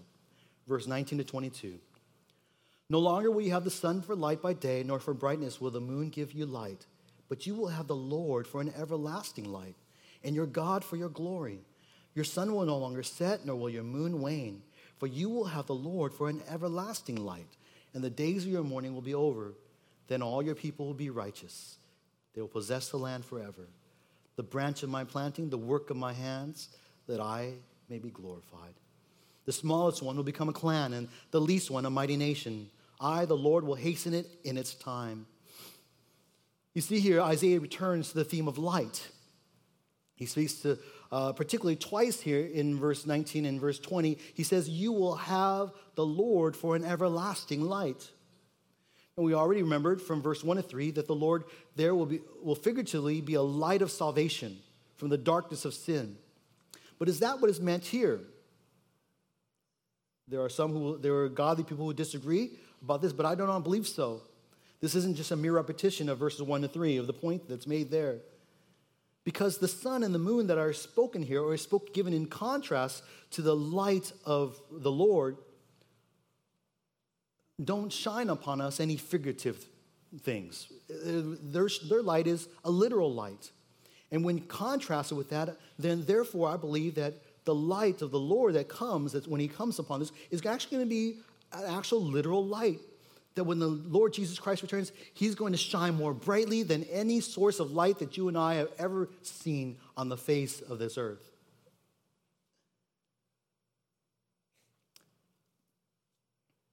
Verse 0.66 0.86
19 0.86 1.18
to 1.18 1.24
22. 1.24 1.78
No 2.88 2.98
longer 2.98 3.30
will 3.30 3.42
you 3.42 3.50
have 3.52 3.64
the 3.64 3.70
sun 3.70 4.00
for 4.00 4.14
light 4.14 4.40
by 4.40 4.52
day, 4.52 4.82
nor 4.84 4.98
for 5.00 5.12
brightness 5.12 5.60
will 5.60 5.70
the 5.70 5.80
moon 5.80 6.08
give 6.08 6.32
you 6.32 6.46
light, 6.46 6.86
but 7.28 7.46
you 7.46 7.54
will 7.54 7.68
have 7.68 7.88
the 7.88 7.96
Lord 7.96 8.46
for 8.46 8.60
an 8.60 8.72
everlasting 8.78 9.44
light, 9.44 9.74
and 10.22 10.34
your 10.34 10.46
God 10.46 10.84
for 10.84 10.96
your 10.96 11.08
glory. 11.08 11.60
Your 12.16 12.24
sun 12.24 12.54
will 12.54 12.64
no 12.64 12.78
longer 12.78 13.02
set, 13.02 13.44
nor 13.44 13.56
will 13.56 13.68
your 13.68 13.82
moon 13.84 14.22
wane, 14.22 14.62
for 14.98 15.06
you 15.06 15.28
will 15.28 15.44
have 15.44 15.66
the 15.66 15.74
Lord 15.74 16.14
for 16.14 16.30
an 16.30 16.42
everlasting 16.48 17.16
light, 17.16 17.58
and 17.92 18.02
the 18.02 18.10
days 18.10 18.44
of 18.44 18.50
your 18.50 18.64
mourning 18.64 18.94
will 18.94 19.02
be 19.02 19.14
over. 19.14 19.52
Then 20.08 20.22
all 20.22 20.42
your 20.42 20.54
people 20.54 20.86
will 20.86 20.94
be 20.94 21.10
righteous. 21.10 21.76
They 22.34 22.40
will 22.40 22.48
possess 22.48 22.88
the 22.88 22.96
land 22.96 23.26
forever. 23.26 23.68
The 24.36 24.42
branch 24.42 24.82
of 24.82 24.88
my 24.88 25.04
planting, 25.04 25.50
the 25.50 25.58
work 25.58 25.90
of 25.90 25.98
my 25.98 26.14
hands, 26.14 26.70
that 27.06 27.20
I 27.20 27.52
may 27.90 27.98
be 27.98 28.08
glorified. 28.08 28.74
The 29.44 29.52
smallest 29.52 30.02
one 30.02 30.16
will 30.16 30.24
become 30.24 30.48
a 30.48 30.54
clan, 30.54 30.94
and 30.94 31.08
the 31.32 31.40
least 31.40 31.70
one 31.70 31.84
a 31.84 31.90
mighty 31.90 32.16
nation. 32.16 32.70
I, 32.98 33.26
the 33.26 33.36
Lord, 33.36 33.62
will 33.62 33.74
hasten 33.74 34.14
it 34.14 34.26
in 34.42 34.56
its 34.56 34.74
time. 34.74 35.26
You 36.72 36.80
see 36.80 36.98
here, 36.98 37.20
Isaiah 37.20 37.60
returns 37.60 38.08
to 38.08 38.14
the 38.14 38.24
theme 38.24 38.48
of 38.48 38.56
light. 38.56 39.06
He 40.14 40.24
speaks 40.24 40.54
to, 40.62 40.78
uh, 41.12 41.32
particularly 41.32 41.76
twice 41.76 42.20
here 42.20 42.44
in 42.44 42.78
verse 42.78 43.06
19 43.06 43.44
and 43.46 43.60
verse 43.60 43.78
20, 43.78 44.18
he 44.34 44.42
says, 44.42 44.68
You 44.68 44.92
will 44.92 45.16
have 45.16 45.72
the 45.94 46.06
Lord 46.06 46.56
for 46.56 46.76
an 46.76 46.84
everlasting 46.84 47.62
light. 47.62 48.10
And 49.16 49.24
we 49.24 49.34
already 49.34 49.62
remembered 49.62 50.02
from 50.02 50.20
verse 50.20 50.44
1 50.44 50.58
to 50.58 50.62
3 50.62 50.90
that 50.92 51.06
the 51.06 51.14
Lord 51.14 51.44
there 51.74 51.94
will, 51.94 52.06
be, 52.06 52.20
will 52.42 52.54
figuratively 52.54 53.20
be 53.20 53.34
a 53.34 53.42
light 53.42 53.82
of 53.82 53.90
salvation 53.90 54.58
from 54.96 55.08
the 55.08 55.18
darkness 55.18 55.64
of 55.64 55.74
sin. 55.74 56.16
But 56.98 57.08
is 57.08 57.20
that 57.20 57.40
what 57.40 57.50
is 57.50 57.60
meant 57.60 57.84
here? 57.84 58.20
There 60.28 60.42
are 60.42 60.48
some 60.48 60.72
who, 60.72 60.98
there 60.98 61.14
are 61.16 61.28
godly 61.28 61.64
people 61.64 61.86
who 61.86 61.94
disagree 61.94 62.50
about 62.82 63.00
this, 63.00 63.12
but 63.12 63.26
I 63.26 63.34
do 63.34 63.46
not 63.46 63.60
believe 63.60 63.86
so. 63.86 64.22
This 64.80 64.94
isn't 64.94 65.16
just 65.16 65.30
a 65.30 65.36
mere 65.36 65.52
repetition 65.52 66.08
of 66.08 66.18
verses 66.18 66.42
1 66.42 66.62
to 66.62 66.68
3 66.68 66.96
of 66.98 67.06
the 67.06 67.12
point 67.12 67.48
that's 67.48 67.66
made 67.66 67.90
there. 67.90 68.18
Because 69.26 69.58
the 69.58 69.66
sun 69.66 70.04
and 70.04 70.14
the 70.14 70.20
moon 70.20 70.46
that 70.46 70.56
are 70.56 70.72
spoken 70.72 71.20
here 71.20 71.42
or 71.42 71.56
spoke, 71.56 71.92
given 71.92 72.12
in 72.12 72.26
contrast 72.26 73.02
to 73.32 73.42
the 73.42 73.56
light 73.56 74.12
of 74.24 74.56
the 74.70 74.90
Lord 74.90 75.36
don't 77.62 77.92
shine 77.92 78.28
upon 78.30 78.60
us 78.60 78.78
any 78.78 78.96
figurative 78.96 79.66
things. 80.22 80.68
Their, 80.88 81.68
their 81.88 82.02
light 82.02 82.28
is 82.28 82.48
a 82.64 82.70
literal 82.70 83.12
light. 83.12 83.50
And 84.12 84.24
when 84.24 84.40
contrasted 84.40 85.18
with 85.18 85.30
that, 85.30 85.56
then 85.76 86.04
therefore 86.06 86.48
I 86.48 86.56
believe 86.56 86.94
that 86.94 87.14
the 87.44 87.54
light 87.54 88.02
of 88.02 88.12
the 88.12 88.20
Lord 88.20 88.54
that 88.54 88.68
comes, 88.68 89.10
that 89.12 89.26
when 89.26 89.40
he 89.40 89.48
comes 89.48 89.80
upon 89.80 90.02
us, 90.02 90.12
is 90.30 90.46
actually 90.46 90.76
going 90.76 90.88
to 90.88 90.94
be 90.94 91.18
an 91.52 91.64
actual 91.76 92.00
literal 92.00 92.46
light. 92.46 92.78
That 93.36 93.44
when 93.44 93.58
the 93.58 93.68
Lord 93.68 94.12
Jesus 94.12 94.38
Christ 94.38 94.62
returns, 94.62 94.92
he's 95.14 95.34
going 95.34 95.52
to 95.52 95.58
shine 95.58 95.94
more 95.94 96.12
brightly 96.12 96.62
than 96.62 96.84
any 96.84 97.20
source 97.20 97.60
of 97.60 97.70
light 97.70 98.00
that 98.00 98.16
you 98.16 98.28
and 98.28 98.36
I 98.36 98.54
have 98.54 98.70
ever 98.78 99.08
seen 99.22 99.78
on 99.96 100.08
the 100.08 100.16
face 100.16 100.60
of 100.60 100.78
this 100.78 100.98
earth. 100.98 101.30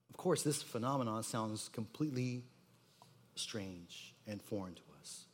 Of 0.10 0.18
course, 0.18 0.42
this 0.42 0.64
phenomenon 0.64 1.22
sounds 1.24 1.70
completely 1.70 2.44
strange 3.36 4.16
and 4.26 4.42
foreign 4.42 4.74
to 4.76 4.82
us. 5.02 5.26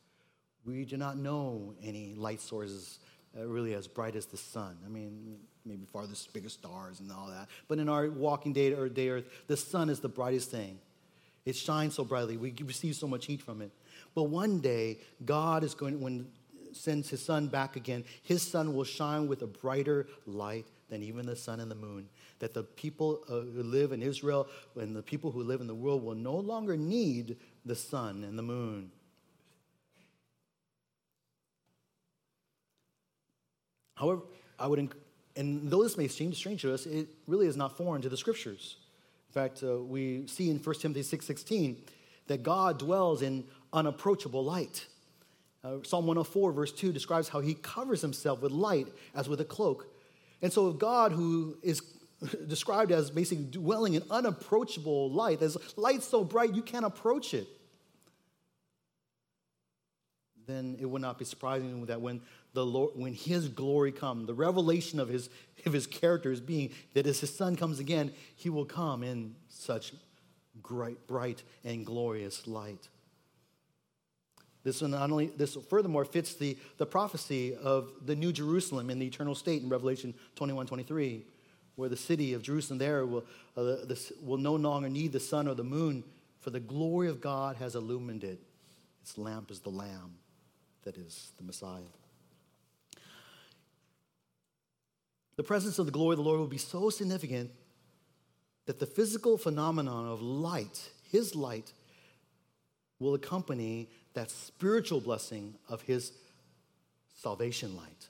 We 0.64 0.84
do 0.84 0.96
not 0.96 1.16
know 1.16 1.74
any 1.82 2.14
light 2.14 2.40
sources 2.40 2.98
uh, 3.38 3.46
really 3.46 3.74
as 3.74 3.86
bright 3.86 4.16
as 4.16 4.26
the 4.26 4.36
sun. 4.36 4.76
I 4.84 4.88
mean, 4.88 5.38
maybe 5.64 5.84
farthest, 5.84 6.32
biggest 6.32 6.58
stars 6.58 6.98
and 6.98 7.12
all 7.12 7.28
that. 7.28 7.48
But 7.68 7.78
in 7.78 7.88
our 7.88 8.10
walking 8.10 8.52
day 8.52 8.72
or 8.72 8.88
day 8.88 9.10
earth, 9.10 9.26
the 9.46 9.56
sun 9.56 9.88
is 9.88 10.00
the 10.00 10.08
brightest 10.08 10.50
thing. 10.50 10.80
It 11.44 11.56
shines 11.56 11.94
so 11.94 12.04
brightly. 12.04 12.36
We 12.36 12.54
receive 12.64 12.96
so 12.96 13.06
much 13.06 13.26
heat 13.26 13.42
from 13.42 13.62
it. 13.62 13.70
But 14.14 14.24
one 14.24 14.60
day, 14.60 14.98
God 15.24 15.64
is 15.64 15.74
going, 15.74 16.00
when 16.00 16.26
sends 16.72 17.08
his 17.10 17.22
son 17.22 17.48
back 17.48 17.76
again, 17.76 18.04
his 18.22 18.42
son 18.42 18.74
will 18.74 18.84
shine 18.84 19.26
with 19.26 19.42
a 19.42 19.46
brighter 19.46 20.06
light 20.26 20.66
than 20.88 21.02
even 21.02 21.26
the 21.26 21.36
sun 21.36 21.60
and 21.60 21.70
the 21.70 21.76
moon. 21.76 22.08
That 22.38 22.54
the 22.54 22.62
people 22.62 23.24
uh, 23.28 23.40
who 23.40 23.62
live 23.62 23.92
in 23.92 24.02
Israel 24.02 24.48
and 24.76 24.94
the 24.94 25.02
people 25.02 25.30
who 25.30 25.42
live 25.42 25.60
in 25.60 25.66
the 25.66 25.74
world 25.74 26.04
will 26.04 26.14
no 26.14 26.36
longer 26.36 26.76
need 26.76 27.36
the 27.64 27.74
sun 27.76 28.24
and 28.24 28.38
the 28.38 28.42
moon. 28.42 28.90
However, 33.94 34.22
I 34.58 34.66
would, 34.66 34.94
and 35.36 35.70
though 35.70 35.82
this 35.82 35.98
may 35.98 36.08
seem 36.08 36.32
strange 36.32 36.62
to 36.62 36.72
us, 36.72 36.86
it 36.86 37.08
really 37.26 37.46
is 37.46 37.56
not 37.56 37.76
foreign 37.76 38.00
to 38.02 38.08
the 38.08 38.16
scriptures. 38.16 38.76
In 39.30 39.32
fact, 39.32 39.62
uh, 39.62 39.78
we 39.78 40.26
see 40.26 40.50
in 40.50 40.58
1 40.58 40.74
Timothy 40.80 41.02
6.16 41.02 41.76
that 42.26 42.42
God 42.42 42.80
dwells 42.80 43.22
in 43.22 43.44
unapproachable 43.72 44.44
light. 44.44 44.88
Uh, 45.62 45.76
Psalm 45.84 46.08
104, 46.08 46.50
verse 46.50 46.72
2, 46.72 46.90
describes 46.90 47.28
how 47.28 47.38
he 47.38 47.54
covers 47.54 48.02
himself 48.02 48.42
with 48.42 48.50
light 48.50 48.88
as 49.14 49.28
with 49.28 49.40
a 49.40 49.44
cloak. 49.44 49.86
And 50.42 50.52
so, 50.52 50.72
God, 50.72 51.12
who 51.12 51.56
is 51.62 51.80
described 52.48 52.90
as 52.90 53.12
basically 53.12 53.44
dwelling 53.44 53.94
in 53.94 54.02
unapproachable 54.10 55.12
light, 55.12 55.38
there's 55.38 55.56
light 55.76 56.02
so 56.02 56.24
bright 56.24 56.52
you 56.52 56.62
can't 56.62 56.84
approach 56.84 57.32
it, 57.32 57.46
then 60.50 60.76
it 60.80 60.86
would 60.86 61.02
not 61.02 61.18
be 61.18 61.24
surprising 61.24 61.86
that 61.86 62.00
when 62.00 62.20
the 62.52 62.64
Lord, 62.64 62.92
when 62.94 63.14
his 63.14 63.48
glory 63.48 63.92
comes, 63.92 64.26
the 64.26 64.34
revelation 64.34 64.98
of 64.98 65.08
his, 65.08 65.30
of 65.66 65.72
his 65.72 65.86
character 65.86 66.32
is 66.32 66.40
being 66.40 66.70
that 66.94 67.06
as 67.06 67.20
his 67.20 67.34
son 67.34 67.56
comes 67.56 67.78
again, 67.78 68.12
he 68.36 68.50
will 68.50 68.64
come 68.64 69.02
in 69.02 69.34
such 69.48 69.92
bright, 70.62 71.06
bright 71.06 71.42
and 71.64 71.86
glorious 71.86 72.46
light. 72.46 72.88
This 74.62 74.82
not 74.82 75.10
only 75.10 75.28
this 75.28 75.56
furthermore 75.70 76.04
fits 76.04 76.34
the, 76.34 76.58
the 76.76 76.84
prophecy 76.84 77.54
of 77.54 77.90
the 78.04 78.14
new 78.14 78.30
Jerusalem 78.30 78.90
in 78.90 78.98
the 78.98 79.06
eternal 79.06 79.34
state 79.34 79.62
in 79.62 79.68
Revelation 79.68 80.12
21, 80.36 80.66
23, 80.66 81.24
where 81.76 81.88
the 81.88 81.96
city 81.96 82.34
of 82.34 82.42
Jerusalem 82.42 82.78
there 82.78 83.06
will, 83.06 83.24
uh, 83.56 83.76
will 84.22 84.36
no 84.36 84.54
longer 84.54 84.90
need 84.90 85.12
the 85.12 85.20
sun 85.20 85.48
or 85.48 85.54
the 85.54 85.64
moon, 85.64 86.04
for 86.40 86.50
the 86.50 86.60
glory 86.60 87.08
of 87.08 87.22
God 87.22 87.56
has 87.56 87.74
illumined 87.74 88.22
it. 88.22 88.38
Its 89.02 89.16
lamp 89.16 89.50
is 89.50 89.60
the 89.60 89.70
Lamb 89.70 90.19
that 90.84 90.96
is 90.96 91.32
the 91.36 91.44
Messiah. 91.44 91.80
The 95.36 95.42
presence 95.42 95.78
of 95.78 95.86
the 95.86 95.92
glory 95.92 96.14
of 96.14 96.18
the 96.18 96.24
Lord 96.24 96.38
will 96.38 96.46
be 96.46 96.58
so 96.58 96.90
significant 96.90 97.50
that 98.66 98.78
the 98.78 98.86
physical 98.86 99.38
phenomenon 99.38 100.06
of 100.06 100.20
light, 100.20 100.90
his 101.10 101.34
light, 101.34 101.72
will 102.98 103.14
accompany 103.14 103.88
that 104.14 104.30
spiritual 104.30 105.00
blessing 105.00 105.54
of 105.68 105.82
his 105.82 106.12
salvation 107.14 107.76
light. 107.76 108.08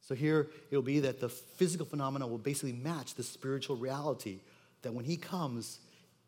So 0.00 0.14
here 0.14 0.48
it 0.70 0.76
will 0.76 0.82
be 0.82 1.00
that 1.00 1.20
the 1.20 1.28
physical 1.28 1.86
phenomena 1.86 2.26
will 2.26 2.38
basically 2.38 2.72
match 2.72 3.14
the 3.14 3.22
spiritual 3.22 3.76
reality 3.76 4.40
that 4.82 4.92
when 4.92 5.04
he 5.04 5.16
comes, 5.16 5.80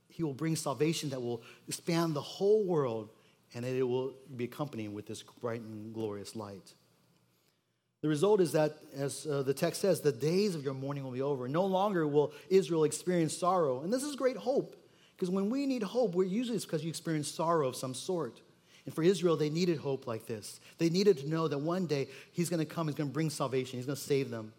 he 0.09 0.23
will 0.23 0.35
bring 0.35 0.57
salvation 0.57 1.11
that 1.11 1.21
will 1.21 1.43
span 1.69 2.15
the 2.15 2.21
whole 2.21 2.65
world 2.65 3.11
and 3.55 3.65
it 3.65 3.83
will 3.83 4.15
be 4.35 4.45
accompanied 4.45 4.89
with 4.89 5.07
this 5.07 5.23
bright 5.41 5.61
and 5.61 5.95
glorious 5.95 6.37
light. 6.37 6.75
The 8.03 8.09
result 8.09 8.41
is 8.41 8.53
that, 8.53 8.77
as 8.97 9.27
uh, 9.27 9.43
the 9.43 9.55
text 9.55 9.81
says, 9.81 10.01
the 10.01 10.13
days 10.13 10.55
of 10.55 10.63
your 10.63 10.75
mourning 10.75 11.03
will 11.03 11.11
be 11.11 11.23
over. 11.23 11.49
No 11.49 11.65
longer 11.65 12.07
will 12.07 12.33
Israel 12.49 12.85
experience 12.85 13.37
sorrow. 13.37 13.81
And 13.83 13.93
this 13.93 14.03
is 14.03 14.15
great 14.17 14.37
hope, 14.37 14.77
because 15.17 15.31
when 15.31 15.51
we 15.51 15.67
need 15.67 15.83
hope, 15.83 16.15
we're 16.15 16.25
usually 16.25 16.57
it's 16.57 16.65
because 16.65 16.85
you 16.85 16.91
experience 16.91 17.29
sorrow 17.29 17.67
of 17.67 17.75
some 17.75 17.95
sort. 17.95 18.41
And 18.85 18.95
for 18.95 19.03
Israel, 19.03 19.37
they 19.37 19.51
needed 19.51 19.79
hope 19.79 20.07
like 20.07 20.27
this. 20.27 20.61
They 20.79 20.91
needed 20.91 21.19
to 21.19 21.29
know 21.29 21.49
that 21.49 21.59
one 21.59 21.87
day 21.87 22.09
He's 22.33 22.49
going 22.49 22.61
to 22.61 22.67
come, 22.67 22.87
He's 22.87 22.95
going 22.95 23.09
to 23.09 23.15
bring 23.15 23.31
salvation, 23.31 23.79
He's 23.79 23.87
going 23.87 23.97
to 23.97 24.03
save 24.03 24.31
them. 24.31 24.53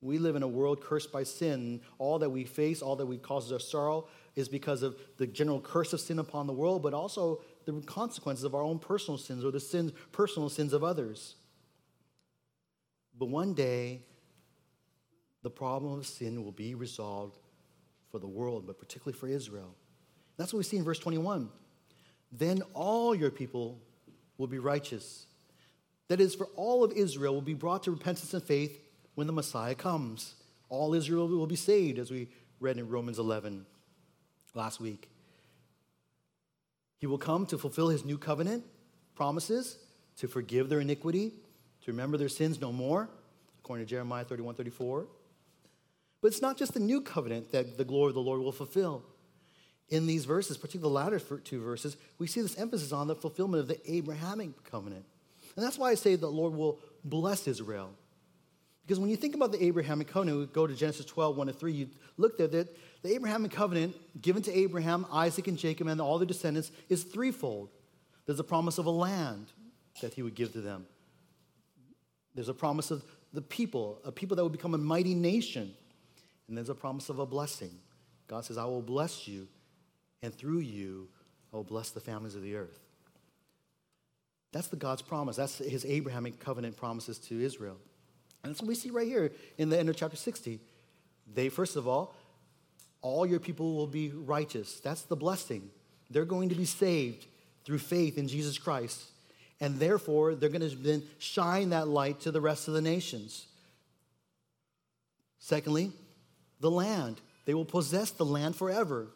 We 0.00 0.18
live 0.18 0.36
in 0.36 0.42
a 0.42 0.48
world 0.48 0.82
cursed 0.82 1.10
by 1.10 1.24
sin. 1.24 1.80
All 1.98 2.18
that 2.20 2.30
we 2.30 2.44
face, 2.44 2.82
all 2.82 2.96
that 2.96 3.06
we 3.06 3.18
causes 3.18 3.52
our 3.52 3.58
sorrow, 3.58 4.06
is 4.36 4.48
because 4.48 4.82
of 4.82 4.96
the 5.16 5.26
general 5.26 5.60
curse 5.60 5.94
of 5.94 6.00
sin 6.00 6.18
upon 6.18 6.46
the 6.46 6.52
world, 6.52 6.82
but 6.82 6.92
also 6.92 7.40
the 7.64 7.72
consequences 7.80 8.44
of 8.44 8.54
our 8.54 8.62
own 8.62 8.78
personal 8.78 9.16
sins 9.16 9.44
or 9.44 9.50
the 9.50 9.58
sins, 9.58 9.92
personal 10.12 10.50
sins 10.50 10.74
of 10.74 10.84
others. 10.84 11.34
But 13.18 13.30
one 13.30 13.54
day, 13.54 14.02
the 15.42 15.50
problem 15.50 15.98
of 15.98 16.06
sin 16.06 16.44
will 16.44 16.52
be 16.52 16.74
resolved 16.74 17.38
for 18.10 18.18
the 18.18 18.26
world, 18.26 18.66
but 18.66 18.78
particularly 18.78 19.18
for 19.18 19.26
Israel. 19.26 19.74
That's 20.36 20.52
what 20.52 20.58
we 20.58 20.64
see 20.64 20.76
in 20.76 20.84
verse 20.84 20.98
21. 20.98 21.48
Then 22.30 22.62
all 22.74 23.14
your 23.14 23.30
people 23.30 23.80
will 24.36 24.48
be 24.48 24.58
righteous. 24.58 25.26
That 26.08 26.20
is, 26.20 26.34
for 26.34 26.46
all 26.56 26.84
of 26.84 26.92
Israel 26.92 27.32
will 27.32 27.40
be 27.40 27.54
brought 27.54 27.84
to 27.84 27.90
repentance 27.90 28.34
and 28.34 28.42
faith 28.42 28.78
when 29.14 29.26
the 29.26 29.32
Messiah 29.32 29.74
comes. 29.74 30.34
All 30.68 30.92
Israel 30.92 31.26
will 31.26 31.46
be 31.46 31.56
saved, 31.56 31.98
as 31.98 32.10
we 32.10 32.28
read 32.60 32.76
in 32.76 32.88
Romans 32.88 33.18
11 33.18 33.64
last 34.56 34.80
week. 34.80 35.08
He 36.98 37.06
will 37.06 37.18
come 37.18 37.46
to 37.46 37.58
fulfill 37.58 37.88
his 37.88 38.04
new 38.04 38.18
covenant 38.18 38.64
promises, 39.14 39.78
to 40.18 40.28
forgive 40.28 40.68
their 40.68 40.80
iniquity, 40.80 41.32
to 41.84 41.90
remember 41.90 42.16
their 42.16 42.28
sins 42.28 42.60
no 42.60 42.72
more, 42.72 43.08
according 43.58 43.86
to 43.86 43.90
Jeremiah 43.90 44.24
31 44.24 44.54
34. 44.54 45.06
But 46.22 46.28
it's 46.28 46.42
not 46.42 46.56
just 46.56 46.74
the 46.74 46.80
new 46.80 47.00
covenant 47.02 47.52
that 47.52 47.76
the 47.76 47.84
glory 47.84 48.08
of 48.08 48.14
the 48.14 48.22
Lord 48.22 48.40
will 48.40 48.52
fulfill 48.52 49.04
in 49.88 50.06
these 50.06 50.24
verses, 50.24 50.56
particularly 50.56 50.90
the 50.90 50.94
latter 50.94 51.38
two 51.38 51.62
verses, 51.62 51.96
we 52.18 52.26
see 52.26 52.40
this 52.40 52.58
emphasis 52.58 52.92
on 52.92 53.06
the 53.06 53.14
fulfillment 53.14 53.60
of 53.60 53.68
the 53.68 53.90
Abrahamic 53.90 54.64
covenant. 54.64 55.04
And 55.54 55.64
that's 55.64 55.78
why 55.78 55.90
I 55.90 55.94
say 55.94 56.16
the 56.16 56.26
Lord 56.26 56.54
will 56.54 56.80
bless 57.04 57.46
Israel. 57.46 57.90
Because 58.86 59.00
when 59.00 59.10
you 59.10 59.16
think 59.16 59.34
about 59.34 59.50
the 59.50 59.64
Abrahamic 59.64 60.06
covenant, 60.06 60.38
we 60.38 60.46
go 60.46 60.64
to 60.64 60.74
Genesis 60.74 61.04
12, 61.06 61.36
1 61.36 61.46
to 61.48 61.52
3, 61.52 61.72
you 61.72 61.88
look 62.16 62.38
there 62.38 62.46
that 62.46 62.76
the 63.02 63.14
Abrahamic 63.14 63.50
covenant 63.50 63.96
given 64.22 64.42
to 64.44 64.56
Abraham, 64.56 65.06
Isaac, 65.10 65.48
and 65.48 65.58
Jacob, 65.58 65.88
and 65.88 66.00
all 66.00 66.18
their 66.18 66.26
descendants 66.26 66.70
is 66.88 67.02
threefold. 67.02 67.70
There's 68.26 68.38
a 68.38 68.44
promise 68.44 68.78
of 68.78 68.86
a 68.86 68.90
land 68.90 69.46
that 70.02 70.14
he 70.14 70.22
would 70.22 70.36
give 70.36 70.52
to 70.52 70.60
them. 70.60 70.86
There's 72.36 72.48
a 72.48 72.54
promise 72.54 72.92
of 72.92 73.02
the 73.32 73.42
people, 73.42 74.00
a 74.04 74.12
people 74.12 74.36
that 74.36 74.44
would 74.44 74.52
become 74.52 74.74
a 74.74 74.78
mighty 74.78 75.14
nation. 75.14 75.74
And 76.46 76.56
there's 76.56 76.68
a 76.68 76.74
promise 76.74 77.08
of 77.08 77.18
a 77.18 77.26
blessing. 77.26 77.72
God 78.28 78.44
says, 78.44 78.56
I 78.56 78.66
will 78.66 78.82
bless 78.82 79.26
you, 79.26 79.48
and 80.22 80.32
through 80.32 80.58
you, 80.58 81.08
I 81.52 81.56
will 81.56 81.64
bless 81.64 81.90
the 81.90 82.00
families 82.00 82.36
of 82.36 82.42
the 82.42 82.54
earth. 82.54 82.78
That's 84.52 84.68
the 84.68 84.76
God's 84.76 85.02
promise. 85.02 85.36
That's 85.36 85.58
his 85.58 85.84
Abrahamic 85.84 86.38
covenant 86.38 86.76
promises 86.76 87.18
to 87.18 87.40
Israel. 87.40 87.78
And 88.46 88.54
that's 88.54 88.62
what 88.62 88.68
we 88.68 88.76
see 88.76 88.90
right 88.90 89.08
here 89.08 89.32
in 89.58 89.70
the 89.70 89.78
end 89.78 89.88
of 89.88 89.96
chapter 89.96 90.16
60. 90.16 90.60
They, 91.34 91.48
first 91.48 91.74
of 91.74 91.88
all, 91.88 92.14
all 93.02 93.26
your 93.26 93.40
people 93.40 93.74
will 93.74 93.88
be 93.88 94.10
righteous. 94.10 94.78
That's 94.78 95.02
the 95.02 95.16
blessing. 95.16 95.68
They're 96.10 96.24
going 96.24 96.50
to 96.50 96.54
be 96.54 96.64
saved 96.64 97.26
through 97.64 97.78
faith 97.78 98.16
in 98.16 98.28
Jesus 98.28 98.56
Christ. 98.56 99.02
And 99.60 99.80
therefore, 99.80 100.36
they're 100.36 100.48
going 100.48 100.68
to 100.68 100.76
then 100.76 101.02
shine 101.18 101.70
that 101.70 101.88
light 101.88 102.20
to 102.20 102.30
the 102.30 102.40
rest 102.40 102.68
of 102.68 102.74
the 102.74 102.80
nations. 102.80 103.46
Secondly, 105.40 105.90
the 106.60 106.70
land. 106.70 107.20
They 107.46 107.54
will 107.54 107.64
possess 107.64 108.12
the 108.12 108.24
land 108.24 108.54
forever. 108.54 109.08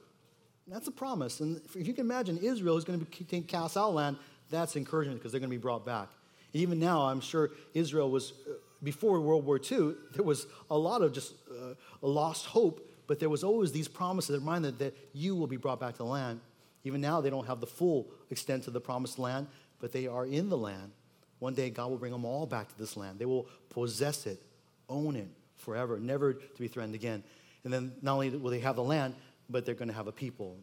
That's 0.66 0.88
a 0.88 0.92
promise. 0.92 1.38
And 1.38 1.60
if 1.74 1.86
you 1.86 1.94
can 1.94 2.04
imagine, 2.04 2.38
Israel 2.38 2.76
is 2.76 2.84
going 2.84 2.98
to 2.98 3.24
be 3.24 3.40
cast 3.42 3.76
out 3.76 3.94
land. 3.94 4.16
That's 4.50 4.74
encouragement 4.74 5.20
because 5.20 5.30
they're 5.30 5.40
going 5.40 5.50
to 5.50 5.56
be 5.56 5.62
brought 5.62 5.86
back. 5.86 6.08
Even 6.52 6.78
now, 6.78 7.02
I'm 7.02 7.20
sure 7.20 7.50
Israel 7.74 8.10
was, 8.10 8.32
uh, 8.48 8.54
before 8.82 9.20
World 9.20 9.44
War 9.44 9.58
II, 9.58 9.94
there 10.14 10.24
was 10.24 10.46
a 10.70 10.76
lot 10.76 11.02
of 11.02 11.12
just 11.12 11.34
uh, 11.50 11.74
lost 12.00 12.46
hope, 12.46 12.88
but 13.06 13.18
there 13.18 13.28
was 13.28 13.44
always 13.44 13.72
these 13.72 13.88
promises 13.88 14.30
that 14.30 14.40
reminded 14.40 14.78
that 14.78 14.96
you 15.12 15.36
will 15.36 15.46
be 15.46 15.56
brought 15.56 15.80
back 15.80 15.92
to 15.92 15.98
the 15.98 16.04
land. 16.04 16.40
Even 16.84 17.00
now, 17.00 17.20
they 17.20 17.30
don't 17.30 17.46
have 17.46 17.60
the 17.60 17.66
full 17.66 18.08
extent 18.30 18.66
of 18.66 18.72
the 18.72 18.80
promised 18.80 19.18
land, 19.18 19.46
but 19.80 19.92
they 19.92 20.06
are 20.06 20.24
in 20.24 20.48
the 20.48 20.56
land. 20.56 20.92
One 21.38 21.54
day, 21.54 21.70
God 21.70 21.90
will 21.90 21.98
bring 21.98 22.12
them 22.12 22.24
all 22.24 22.46
back 22.46 22.68
to 22.68 22.78
this 22.78 22.96
land. 22.96 23.18
They 23.18 23.26
will 23.26 23.48
possess 23.68 24.26
it, 24.26 24.40
own 24.88 25.16
it 25.16 25.28
forever, 25.56 25.98
never 25.98 26.34
to 26.34 26.58
be 26.58 26.68
threatened 26.68 26.94
again. 26.94 27.22
And 27.64 27.72
then 27.72 27.92
not 28.00 28.14
only 28.14 28.30
will 28.30 28.50
they 28.50 28.60
have 28.60 28.76
the 28.76 28.82
land, 28.82 29.14
but 29.48 29.66
they're 29.66 29.74
going 29.74 29.88
to 29.88 29.94
have 29.94 30.06
a 30.06 30.12
people. 30.12 30.56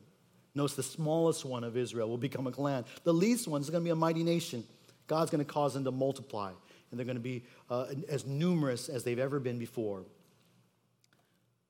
Notice 0.55 0.76
the 0.76 0.84
smallest 0.84 1.45
one 1.45 1.63
of 1.63 1.78
Israel 1.78 2.09
will 2.09 2.18
become 2.18 2.47
a 2.47 2.51
clan. 2.51 2.86
The 3.03 3.13
least 3.13 3.47
one 3.47 3.61
is 3.61 3.70
going 3.70 3.84
to 3.84 3.86
be 3.86 3.91
a 3.91 3.95
mighty 3.95 4.24
nation. 4.24 4.63
God's 5.05 5.30
going 5.30 5.43
to 5.43 5.51
cause 5.51 5.74
them 5.74 5.84
to 5.84 5.91
multiply, 5.91 6.51
and 6.89 6.99
they're 6.99 7.05
going 7.05 7.17
to 7.17 7.21
be 7.21 7.43
uh, 7.69 7.88
as 8.07 8.25
numerous 8.25 8.89
as 8.89 9.03
they've 9.03 9.19
ever 9.19 9.39
been 9.39 9.59
before. 9.59 10.05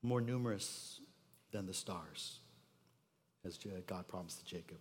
More 0.02 0.20
numerous 0.20 1.00
than 1.50 1.66
the 1.66 1.74
stars, 1.74 2.40
as 3.44 3.58
God 3.86 4.06
promised 4.06 4.40
to 4.40 4.44
Jacob. 4.44 4.78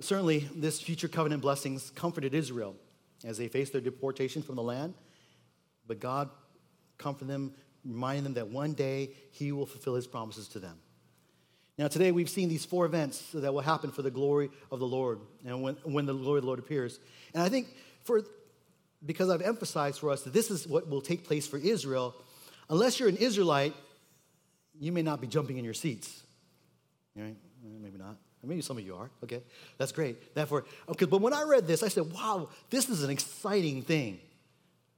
Certainly, 0.00 0.48
this 0.54 0.80
future 0.80 1.08
covenant 1.08 1.40
blessings 1.40 1.90
comforted 1.90 2.34
Israel 2.34 2.76
as 3.24 3.38
they 3.38 3.48
faced 3.48 3.72
their 3.72 3.80
deportation 3.80 4.42
from 4.42 4.56
the 4.56 4.62
land, 4.62 4.94
but 5.86 6.00
God 6.00 6.28
comforted 6.98 7.28
them, 7.28 7.54
reminding 7.84 8.24
them 8.24 8.34
that 8.34 8.48
one 8.48 8.74
day 8.74 9.10
He 9.30 9.52
will 9.52 9.66
fulfill 9.66 9.94
His 9.94 10.06
promises 10.06 10.48
to 10.48 10.58
them. 10.58 10.78
Now, 11.78 11.88
today 11.88 12.10
we've 12.10 12.30
seen 12.30 12.48
these 12.48 12.64
four 12.64 12.86
events 12.86 13.32
that 13.34 13.52
will 13.52 13.60
happen 13.60 13.90
for 13.90 14.02
the 14.02 14.10
glory 14.10 14.50
of 14.72 14.80
the 14.80 14.86
Lord 14.86 15.20
and 15.44 15.62
when, 15.62 15.74
when 15.84 16.06
the 16.06 16.14
glory 16.14 16.38
of 16.38 16.44
the 16.44 16.46
Lord 16.46 16.58
appears. 16.58 16.98
And 17.34 17.42
I 17.42 17.48
think 17.48 17.68
for 18.02 18.22
because 19.04 19.28
I've 19.28 19.42
emphasized 19.42 20.00
for 20.00 20.10
us 20.10 20.22
that 20.22 20.32
this 20.32 20.50
is 20.50 20.66
what 20.66 20.88
will 20.88 21.02
take 21.02 21.24
place 21.24 21.46
for 21.46 21.58
Israel, 21.58 22.14
unless 22.70 22.98
you're 22.98 23.10
an 23.10 23.16
Israelite, 23.16 23.74
you 24.80 24.90
may 24.90 25.02
not 25.02 25.20
be 25.20 25.26
jumping 25.26 25.58
in 25.58 25.64
your 25.64 25.74
seats. 25.74 26.22
Right? 27.14 27.36
Maybe 27.62 27.98
not. 27.98 28.16
Maybe 28.42 28.62
some 28.62 28.78
of 28.78 28.84
you 28.84 28.94
are. 28.94 29.10
Okay, 29.24 29.42
that's 29.76 29.90
great. 29.90 30.34
Therefore, 30.34 30.64
okay, 30.88 31.04
but 31.04 31.20
when 31.20 31.32
I 31.32 31.42
read 31.42 31.66
this, 31.66 31.82
I 31.82 31.88
said, 31.88 32.12
wow, 32.12 32.48
this 32.70 32.88
is 32.88 33.02
an 33.02 33.10
exciting 33.10 33.82
thing. 33.82 34.20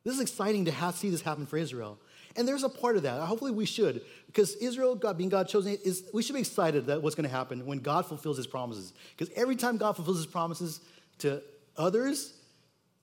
This 0.04 0.14
is 0.14 0.20
exciting 0.20 0.66
to 0.66 0.70
have, 0.70 0.94
see 0.96 1.08
this 1.08 1.22
happen 1.22 1.46
for 1.46 1.56
Israel. 1.56 1.98
And 2.36 2.46
there's 2.46 2.62
a 2.62 2.68
part 2.68 2.96
of 2.96 3.02
that. 3.02 3.20
Hopefully, 3.22 3.50
we 3.50 3.66
should, 3.66 4.02
because 4.26 4.54
Israel, 4.56 4.94
God 4.94 5.18
being 5.18 5.30
God 5.30 5.48
chosen, 5.48 5.76
is 5.84 6.04
we 6.12 6.22
should 6.22 6.34
be 6.34 6.40
excited 6.40 6.86
that 6.86 7.02
what's 7.02 7.16
going 7.16 7.28
to 7.28 7.34
happen 7.34 7.66
when 7.66 7.78
God 7.78 8.06
fulfills 8.06 8.36
His 8.36 8.46
promises. 8.46 8.92
Because 9.16 9.32
every 9.34 9.56
time 9.56 9.76
God 9.76 9.96
fulfills 9.96 10.18
His 10.18 10.26
promises 10.26 10.80
to 11.18 11.42
others, 11.76 12.34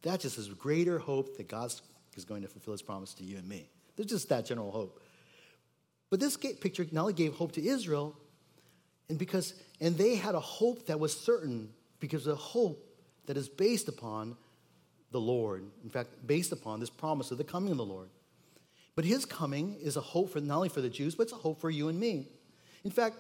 that 0.03 0.19
just 0.21 0.38
is 0.38 0.47
greater 0.49 0.99
hope 0.99 1.38
that 1.38 1.47
God 1.47 1.73
is 2.15 2.26
going 2.26 2.43
to 2.43 2.47
fulfill 2.47 2.73
His 2.73 2.82
promise 2.82 3.13
to 3.15 3.23
you 3.23 3.38
and 3.38 3.47
me. 3.47 3.67
There's 3.95 4.09
just 4.09 4.30
that 4.30 4.45
general 4.45 4.71
hope. 4.71 5.01
But 6.09 6.19
this 6.19 6.38
picture 6.38 6.86
not 6.91 7.01
only 7.01 7.13
gave 7.13 7.34
hope 7.34 7.51
to 7.53 7.65
Israel, 7.65 8.15
and 9.09 9.17
because 9.17 9.53
and 9.82 9.97
they 9.97 10.15
had 10.15 10.36
a 10.36 10.39
hope 10.39 10.86
that 10.88 10.99
was 10.99 11.19
certain 11.19 11.69
because 11.99 12.28
of 12.28 12.38
hope 12.38 12.86
that 13.26 13.38
is 13.38 13.49
based 13.49 13.88
upon 13.88 14.38
the 15.11 15.19
Lord. 15.19 15.65
In 15.84 15.89
fact, 15.89 16.09
based 16.26 16.51
upon 16.51 16.80
this 16.80 16.89
promise 16.89 17.32
of 17.32 17.38
the 17.38 17.43
coming 17.43 17.71
of 17.71 17.78
the 17.78 17.86
Lord. 17.86 18.09
But 18.96 19.06
his 19.06 19.26
coming 19.26 19.76
is 19.82 19.98
a 19.98 20.02
hope 20.02 20.32
for 20.32 20.39
not 20.39 20.58
only 20.58 20.70
for 20.70 20.82
the 20.82 20.89
Jews, 20.89 21.16
but 21.16 21.24
it's 21.24 21.34
a 21.34 21.38
hope 21.38 21.60
for 21.60 21.70
you 21.70 21.89
and 21.89 22.00
me. 22.00 22.28
In 22.84 22.91
fact, 22.91 23.18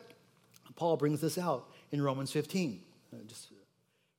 Paul 0.75 0.97
brings 0.97 1.21
this 1.21 1.37
out 1.37 1.69
in 1.91 2.01
Romans 2.01 2.31
15, 2.31 2.81
uh, 3.13 3.17
just 3.27 3.49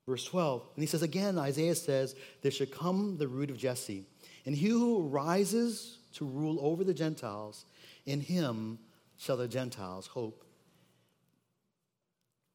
verse 0.06 0.24
12. 0.24 0.62
And 0.74 0.82
he 0.82 0.86
says 0.86 1.02
again, 1.02 1.38
Isaiah 1.38 1.74
says, 1.74 2.14
There 2.42 2.50
shall 2.50 2.66
come 2.66 3.16
the 3.16 3.28
root 3.28 3.50
of 3.50 3.56
Jesse, 3.56 4.04
and 4.44 4.54
he 4.54 4.68
who 4.68 5.02
rises 5.02 5.98
to 6.14 6.24
rule 6.24 6.58
over 6.60 6.84
the 6.84 6.94
Gentiles, 6.94 7.64
in 8.04 8.20
him 8.20 8.78
shall 9.18 9.36
the 9.36 9.48
Gentiles 9.48 10.06
hope 10.06 10.46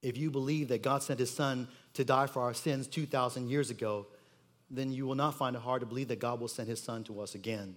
if 0.01 0.17
you 0.17 0.31
believe 0.31 0.69
that 0.69 0.81
God 0.81 1.03
sent 1.03 1.19
his 1.19 1.31
son 1.31 1.67
to 1.93 2.03
die 2.03 2.27
for 2.27 2.41
our 2.41 2.53
sins 2.53 2.87
2,000 2.87 3.49
years 3.49 3.69
ago, 3.69 4.07
then 4.69 4.91
you 4.91 5.05
will 5.05 5.15
not 5.15 5.35
find 5.35 5.55
it 5.55 5.61
hard 5.61 5.81
to 5.81 5.85
believe 5.85 6.07
that 6.07 6.19
God 6.19 6.39
will 6.39 6.47
send 6.47 6.67
his 6.67 6.81
son 6.81 7.03
to 7.05 7.21
us 7.21 7.35
again. 7.35 7.75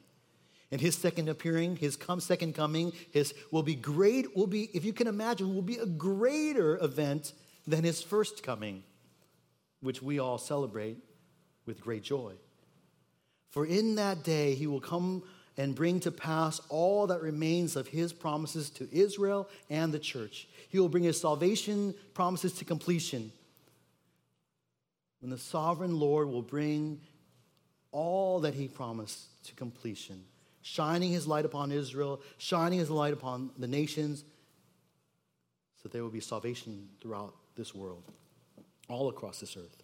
And 0.75 0.81
his 0.81 0.97
second 0.97 1.29
appearing, 1.29 1.77
his 1.77 1.95
come, 1.95 2.18
second 2.18 2.57
coming, 2.57 2.93
his 3.12 3.33
will 3.53 3.62
be 3.62 3.77
great, 3.77 4.37
will 4.37 4.49
be, 4.49 4.70
if 4.75 4.85
you 4.85 4.93
can 4.93 5.07
imagine, 5.07 5.55
will 5.55 5.62
be 5.62 5.77
a 5.77 5.87
greater 5.87 6.83
event 6.83 7.33
than 7.64 7.85
his 7.85 8.03
first 8.03 8.43
coming, 8.43 8.83
which 9.83 10.03
we 10.03 10.18
all 10.18 10.37
celebrate 10.37 10.97
with 11.64 11.81
great 11.81 12.03
joy. 12.03 12.33
For 13.51 13.64
in 13.64 13.95
that 13.95 14.25
day 14.25 14.57
he 14.57 14.66
will 14.66 14.81
come 14.81 15.22
and 15.57 15.77
bring 15.77 16.01
to 16.01 16.11
pass 16.11 16.61
all 16.68 17.07
that 17.07 17.22
remains 17.22 17.77
of 17.77 17.87
his 17.87 18.12
promises 18.12 18.68
to 18.70 18.89
Israel 18.91 19.49
and 19.70 19.95
the 19.95 20.01
church. 20.01 20.49
He 20.70 20.81
will 20.81 20.89
bring 20.89 21.05
his 21.05 21.20
salvation 21.20 21.95
promises 22.14 22.53
to 22.55 22.64
completion. 22.64 23.31
When 25.20 25.31
the 25.31 25.39
sovereign 25.39 26.01
Lord 26.01 26.27
will 26.27 26.43
bring 26.43 27.01
all 27.93 28.41
that 28.41 28.55
he 28.55 28.66
promised 28.66 29.45
to 29.45 29.55
completion, 29.55 30.25
shining 30.65 31.12
his 31.12 31.27
light 31.29 31.45
upon 31.45 31.71
Israel, 31.71 32.21
shining 32.39 32.81
his 32.81 32.91
light 32.91 33.12
upon 33.12 33.51
the 33.59 33.69
nations, 33.69 34.25
so 35.81 35.89
there 35.89 36.03
will 36.03 36.11
be 36.11 36.21
salvation 36.21 36.89
throughout 37.01 37.35
this 37.55 37.73
world, 37.73 38.03
all 38.89 39.09
across 39.09 39.39
this 39.39 39.57
earth. 39.57 39.83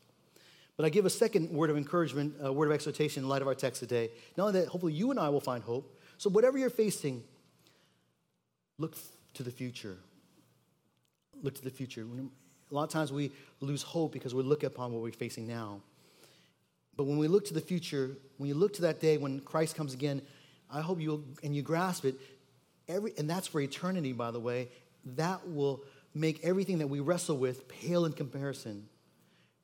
But 0.77 0.87
I 0.87 0.89
give 0.89 1.05
a 1.05 1.11
second 1.11 1.51
word 1.51 1.71
of 1.71 1.77
encouragement, 1.77 2.35
a 2.41 2.53
word 2.53 2.67
of 2.67 2.73
exhortation 2.73 3.23
in 3.23 3.29
light 3.29 3.43
of 3.43 3.49
our 3.49 3.55
text 3.55 3.81
today. 3.81 4.11
Not 4.37 4.49
only 4.49 4.61
that, 4.61 4.69
hopefully 4.69 4.95
you 4.95 5.11
and 5.11 5.21
I 5.21 5.29
will 5.29 5.41
find 5.41 5.63
hope. 5.63 6.01
So, 6.19 6.31
whatever 6.31 6.59
you're 6.59 6.71
facing, 6.71 7.23
look 8.79 8.97
to 9.35 9.43
the 9.43 9.51
future 9.51 9.99
look 11.43 11.55
to 11.55 11.63
the 11.63 11.71
future. 11.71 12.03
A 12.71 12.75
lot 12.75 12.85
of 12.85 12.91
times 12.91 13.13
we 13.13 13.33
lose 13.61 13.83
hope 13.83 14.13
because 14.13 14.35
we 14.35 14.43
look 14.43 14.63
upon 14.63 14.93
what 14.93 15.03
we're 15.03 15.13
facing 15.13 15.47
now. 15.47 15.81
But 16.97 17.05
when 17.05 17.19
we 17.19 17.29
look 17.29 17.45
to 17.47 17.55
the 17.55 17.61
future, 17.61 18.17
when 18.37 18.49
you 18.49 18.55
look 18.55 18.75
to 18.75 18.83
that 18.83 19.01
day 19.01 19.17
when 19.17 19.41
Christ 19.41 19.75
comes 19.75 19.95
again, 19.95 20.23
I 20.73 20.81
hope 20.81 21.01
you 21.01 21.25
and 21.43 21.55
you 21.55 21.63
grasp 21.63 22.05
it. 22.05 22.17
Every, 22.89 23.13
and 23.19 23.29
that's 23.29 23.47
for 23.47 23.61
eternity, 23.61 24.13
by 24.13 24.31
the 24.31 24.41
way. 24.41 24.69
That 25.17 25.49
will 25.49 25.83
make 26.15 26.45
everything 26.45 26.79
that 26.79 26.89
we 26.89 27.01
wrestle 27.01 27.37
with 27.37 27.69
pale 27.69 28.05
in 28.05 28.13
comparison. 28.13 28.89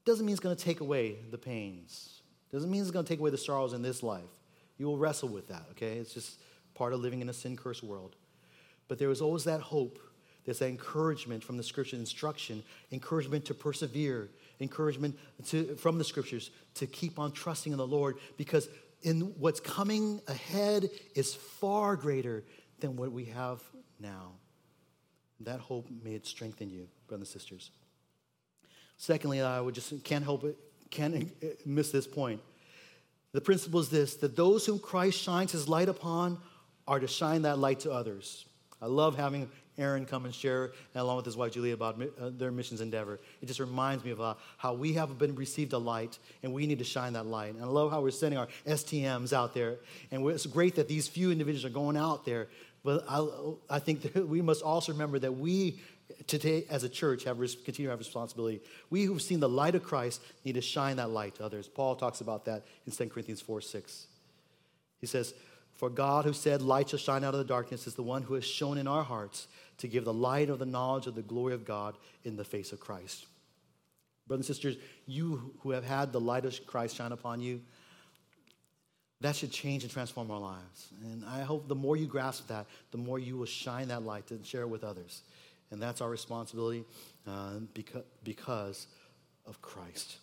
Doesn't 0.05 0.25
mean 0.25 0.33
it's 0.33 0.41
going 0.41 0.57
to 0.57 0.63
take 0.63 0.81
away 0.81 1.17
the 1.31 1.39
pains. 1.39 2.21
Doesn't 2.53 2.71
mean 2.71 2.81
it's 2.81 2.91
going 2.91 3.05
to 3.05 3.09
take 3.09 3.19
away 3.19 3.31
the 3.31 3.39
sorrows 3.39 3.73
in 3.73 3.83
this 3.83 4.03
life. 4.03 4.23
You 4.79 4.87
will 4.87 4.99
wrestle 4.99 5.29
with 5.29 5.49
that, 5.49 5.65
okay? 5.73 5.95
It's 5.99 6.15
just 6.15 6.39
part 6.75 6.93
of 6.93 7.01
living 7.01 7.21
in 7.21 7.29
a 7.29 7.33
sin 7.33 7.57
cursed 7.57 7.83
world. 7.83 8.15
But 8.89 8.99
there 8.99 9.11
is 9.11 9.21
always 9.21 9.45
that 9.45 9.61
hope 9.61 9.99
there's 10.47 10.61
that 10.61 10.69
encouragement 10.69 11.43
from 11.43 11.57
the 11.57 11.63
scripture 11.63 11.97
instruction, 11.97 12.63
encouragement 12.93 13.45
to 13.47 13.55
persevere, 13.55 14.31
encouragement 14.61 15.19
to, 15.47 15.75
from 15.75 15.99
the 15.99 16.05
scriptures 16.05 16.51
to 16.75 16.87
keep 16.87 17.19
on 17.19 17.33
trusting 17.33 17.73
in 17.73 17.79
the 17.79 17.87
Lord 17.87 18.17
because 18.37 18.69
in 19.07 19.21
what's 19.39 19.61
coming 19.61 20.21
ahead 20.27 20.91
is 21.15 21.33
far 21.33 21.95
greater 21.95 22.45
than 22.81 22.97
what 22.97 23.13
we 23.13 23.27
have 23.27 23.63
now. 24.01 24.33
That 25.41 25.61
hope 25.61 25.87
may 26.03 26.15
it 26.15 26.27
strengthen 26.27 26.71
you, 26.71 26.89
brothers 27.07 27.33
and 27.33 27.41
sisters. 27.41 27.71
Secondly, 28.97 29.41
I 29.41 29.61
would 29.61 29.77
just 29.77 30.03
can't 30.03 30.25
help 30.25 30.43
it, 30.43 30.57
can't 30.91 31.31
miss 31.65 31.93
this 31.93 32.07
point. 32.07 32.41
The 33.31 33.41
principle 33.41 33.79
is 33.79 33.91
this 33.91 34.17
that 34.17 34.35
those 34.35 34.67
whom 34.67 34.81
Christ 34.81 35.23
shines 35.23 35.53
his 35.53 35.69
light 35.69 35.89
upon 35.89 36.39
are 36.89 36.99
to 36.99 37.07
shine 37.07 37.43
that 37.43 37.59
light 37.59 37.81
to 37.81 37.93
others. 37.93 38.45
I 38.83 38.87
love 38.87 39.17
having 39.17 39.49
Aaron 39.79 40.07
come 40.07 40.25
and 40.25 40.35
share, 40.35 40.73
along 40.95 41.17
with 41.17 41.25
his 41.25 41.37
wife 41.37 41.53
Julia, 41.53 41.75
about 41.75 42.01
uh, 42.01 42.31
their 42.31 42.51
missions 42.51 42.81
endeavor. 42.81 43.21
It 43.43 43.47
just 43.47 43.61
reminds 43.61 44.05
me 44.05 44.11
of 44.11 44.21
uh, 44.21 44.35
how 44.57 44.75
we 44.75 44.95
have 44.95 45.19
been 45.19 45.35
received 45.35 45.73
a 45.73 45.79
light, 45.79 46.19
and 46.43 46.53
we 46.53 46.67
need 46.67 46.79
to 46.79 46.85
shine 46.85 47.13
that 47.15 47.27
light. 47.27 47.55
And 47.55 47.63
I 47.63 47.67
love 47.67 47.91
how 47.91 48.01
we're 48.01 48.11
sending 48.11 48.39
our 48.39 48.49
STMs 48.67 49.33
out 49.33 49.55
there, 49.55 49.77
and 50.11 50.27
it's 50.29 50.47
great 50.47 50.77
that 50.77 50.89
these 50.89 51.09
few 51.09 51.31
individuals 51.31 51.65
are 51.65 51.75
going 51.75 51.97
out 51.97 52.25
there. 52.25 52.49
But 52.85 53.05
I, 53.09 53.27
I 53.69 53.79
think 53.81 54.13
we 54.15 54.41
must 54.41 54.63
also 54.63 54.93
remember 54.93 55.19
that 55.19 55.33
we 55.33 55.81
today 56.27 56.65
as 56.71 56.85
a 56.85 56.89
church 56.89 57.25
have 57.25 57.39
continue 57.39 57.87
to 57.87 57.91
have 57.91 57.99
responsibility. 57.99 58.61
We 58.91 59.05
who've 59.05 59.21
seen 59.21 59.41
the 59.41 59.49
light 59.49 59.75
of 59.75 59.83
Christ 59.83 60.23
need 60.45 60.55
to 60.55 60.61
shine 60.61 60.97
that 60.97 61.11
light 61.11 61.37
to 61.37 61.45
others. 61.45 61.69
Paul 61.69 61.97
talks 61.97 62.21
about 62.21 62.45
that 62.47 62.65
in 62.87 62.93
2 62.93 63.09
Corinthians 63.09 63.41
4 63.41 63.61
6. 63.61 64.07
He 65.01 65.07
says, 65.07 65.35
For 65.75 65.91
God 65.91 66.25
who 66.25 66.33
said, 66.33 66.63
Light 66.63 66.91
shall 66.91 66.99
shine 66.99 67.25
out 67.25 67.35
of 67.35 67.39
the 67.39 67.45
darkness, 67.45 67.87
is 67.87 67.95
the 67.95 68.03
one 68.03 68.23
who 68.23 68.35
has 68.35 68.45
shone 68.45 68.79
in 68.79 68.87
our 68.87 69.03
hearts 69.03 69.49
to 69.79 69.89
give 69.89 70.05
the 70.05 70.13
light 70.13 70.49
of 70.51 70.59
the 70.59 70.67
knowledge 70.67 71.07
of 71.07 71.15
the 71.15 71.23
glory 71.23 71.55
of 71.55 71.65
God 71.65 71.97
in 72.25 72.37
the 72.37 72.45
face 72.45 72.73
of 72.73 72.81
Christ. 72.81 73.27
Brothers 74.27 74.49
and 74.49 74.57
sisters, 74.57 74.77
you 75.07 75.55
who 75.61 75.71
have 75.71 75.85
had 75.85 76.13
the 76.13 76.21
light 76.21 76.45
of 76.45 76.67
Christ 76.67 76.97
shine 76.97 77.13
upon 77.13 77.41
you, 77.41 77.61
that 79.21 79.37
should 79.37 79.51
change 79.51 79.83
and 79.83 79.93
transform 79.93 80.31
our 80.31 80.41
lives. 80.41 80.89
And 81.03 81.25
I 81.25 81.43
hope 81.43 81.69
the 81.69 81.75
more 81.75 81.97
you 81.97 82.07
grasp 82.07 82.49
that, 82.49 82.67
the 82.91 82.99
more 82.99 83.19
you 83.19 83.37
will 83.37 83.47
shine 83.47 83.89
that 83.89 84.03
light 84.03 84.31
and 84.31 84.45
share 84.45 84.63
it 84.63 84.69
with 84.69 84.85
others. 84.85 85.23
And 85.71 85.81
that's 85.81 86.01
our 86.01 86.11
responsibility 86.11 86.85
uh, 87.27 87.61
because, 87.73 88.05
because 88.25 88.87
of 89.47 89.61
Christ. 89.63 90.19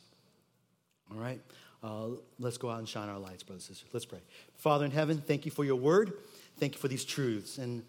All 1.11 1.17
right? 1.17 1.41
Uh, 1.83 2.09
let's 2.39 2.57
go 2.57 2.69
out 2.69 2.79
and 2.79 2.87
shine 2.87 3.09
our 3.09 3.19
lights, 3.19 3.43
brothers 3.43 3.67
and 3.67 3.75
sisters. 3.75 3.93
Let's 3.93 4.05
pray. 4.05 4.19
Father 4.57 4.85
in 4.85 4.91
heaven, 4.91 5.21
thank 5.25 5.45
you 5.45 5.51
for 5.51 5.65
your 5.65 5.75
word. 5.75 6.13
Thank 6.59 6.75
you 6.75 6.79
for 6.79 6.87
these 6.87 7.03
truths. 7.03 7.57
And 7.57 7.83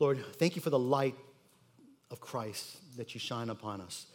Lord, 0.00 0.24
thank 0.36 0.56
you 0.56 0.62
for 0.62 0.70
the 0.70 0.78
light 0.78 1.14
of 2.10 2.20
Christ 2.20 2.96
that 2.96 3.14
you 3.14 3.20
shine 3.20 3.50
upon 3.50 3.80
us. 3.80 4.06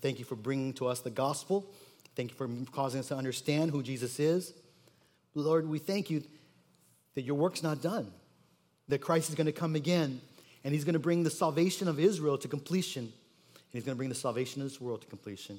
Thank 0.00 0.18
you 0.18 0.24
for 0.24 0.36
bringing 0.36 0.74
to 0.74 0.86
us 0.86 1.00
the 1.00 1.10
gospel. 1.10 1.66
Thank 2.14 2.30
you 2.30 2.36
for 2.36 2.48
causing 2.72 3.00
us 3.00 3.08
to 3.08 3.16
understand 3.16 3.70
who 3.70 3.82
Jesus 3.82 4.20
is. 4.20 4.52
Lord, 5.34 5.66
we 5.66 5.78
thank 5.78 6.10
you 6.10 6.22
that 7.14 7.22
your 7.22 7.36
work's 7.36 7.62
not 7.62 7.80
done, 7.80 8.12
that 8.88 9.00
Christ 9.00 9.30
is 9.30 9.34
going 9.34 9.46
to 9.46 9.52
come 9.52 9.74
again 9.74 10.20
and 10.62 10.74
he's 10.74 10.84
going 10.84 10.92
to 10.92 10.98
bring 10.98 11.22
the 11.22 11.30
salvation 11.30 11.88
of 11.88 11.98
Israel 11.98 12.36
to 12.38 12.46
completion. 12.46 13.04
And 13.04 13.78
he's 13.78 13.84
going 13.84 13.96
to 13.96 13.98
bring 13.98 14.10
the 14.10 14.14
salvation 14.14 14.60
of 14.60 14.68
this 14.68 14.80
world 14.80 15.00
to 15.00 15.06
completion. 15.06 15.58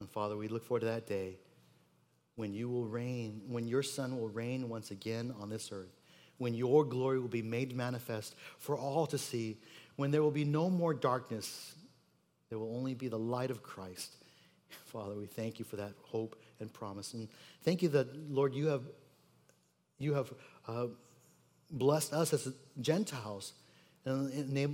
And 0.00 0.08
Father, 0.08 0.36
we 0.36 0.46
look 0.46 0.64
forward 0.64 0.80
to 0.80 0.86
that 0.86 1.08
day 1.08 1.34
when 2.36 2.54
you 2.54 2.68
will 2.68 2.86
reign, 2.86 3.42
when 3.48 3.66
your 3.66 3.82
Son 3.82 4.18
will 4.18 4.28
reign 4.28 4.68
once 4.68 4.92
again 4.92 5.34
on 5.40 5.50
this 5.50 5.70
earth, 5.72 6.01
when 6.38 6.54
your 6.54 6.84
glory 6.84 7.20
will 7.20 7.28
be 7.28 7.42
made 7.42 7.74
manifest 7.74 8.34
for 8.58 8.76
all 8.76 9.06
to 9.06 9.18
see, 9.18 9.58
when 9.96 10.10
there 10.10 10.22
will 10.22 10.30
be 10.30 10.44
no 10.44 10.70
more 10.70 10.94
darkness, 10.94 11.74
there 12.48 12.58
will 12.58 12.74
only 12.76 12.94
be 12.94 13.08
the 13.08 13.18
light 13.18 13.50
of 13.50 13.62
Christ. 13.62 14.16
Father, 14.86 15.14
we 15.14 15.26
thank 15.26 15.58
you 15.58 15.64
for 15.64 15.76
that 15.76 15.92
hope 16.02 16.36
and 16.60 16.72
promise. 16.72 17.14
And 17.14 17.28
thank 17.62 17.82
you 17.82 17.88
that, 17.90 18.30
Lord, 18.30 18.54
you 18.54 18.66
have, 18.66 18.82
you 19.98 20.14
have 20.14 20.32
uh, 20.66 20.86
blessed 21.70 22.12
us 22.12 22.32
as 22.32 22.52
Gentiles 22.80 23.52
and 24.04 24.68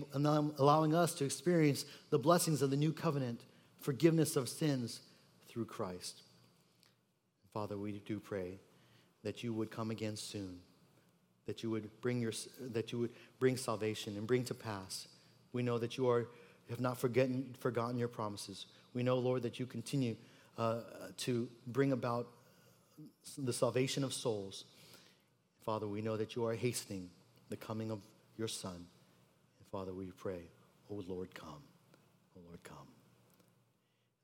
allowing 0.58 0.94
us 0.94 1.14
to 1.14 1.24
experience 1.24 1.84
the 2.10 2.18
blessings 2.18 2.62
of 2.62 2.70
the 2.70 2.76
new 2.76 2.92
covenant, 2.92 3.40
forgiveness 3.80 4.36
of 4.36 4.48
sins 4.48 5.00
through 5.48 5.66
Christ. 5.66 6.22
Father, 7.52 7.76
we 7.76 7.92
do 8.06 8.20
pray 8.20 8.58
that 9.24 9.42
you 9.42 9.52
would 9.52 9.70
come 9.70 9.90
again 9.90 10.16
soon, 10.16 10.60
that 11.48 11.62
you 11.62 11.70
would 11.70 11.90
bring 12.00 12.20
your 12.20 12.32
that 12.60 12.92
you 12.92 12.98
would 13.00 13.10
bring 13.40 13.56
salvation 13.56 14.16
and 14.16 14.26
bring 14.26 14.44
to 14.44 14.54
pass. 14.54 15.08
We 15.52 15.62
know 15.62 15.78
that 15.78 15.96
you 15.96 16.08
are 16.08 16.28
have 16.70 16.80
not 16.80 16.98
forgotten, 16.98 17.54
forgotten 17.58 17.96
your 17.96 18.08
promises. 18.08 18.66
We 18.94 19.02
know, 19.02 19.16
Lord, 19.16 19.42
that 19.42 19.58
you 19.58 19.66
continue 19.66 20.16
uh, 20.58 20.80
to 21.18 21.48
bring 21.66 21.92
about 21.92 22.28
the 23.36 23.52
salvation 23.52 24.04
of 24.04 24.12
souls. 24.12 24.64
Father, 25.64 25.86
we 25.86 26.02
know 26.02 26.16
that 26.16 26.36
you 26.36 26.46
are 26.46 26.54
hastening 26.54 27.08
the 27.48 27.56
coming 27.56 27.90
of 27.90 28.00
your 28.36 28.48
Son. 28.48 28.74
And 28.74 29.68
Father, 29.72 29.94
we 29.94 30.06
pray, 30.06 30.42
O 30.90 31.02
Lord, 31.08 31.34
come. 31.34 31.62
O 32.36 32.40
Lord, 32.46 32.62
come. 32.62 32.76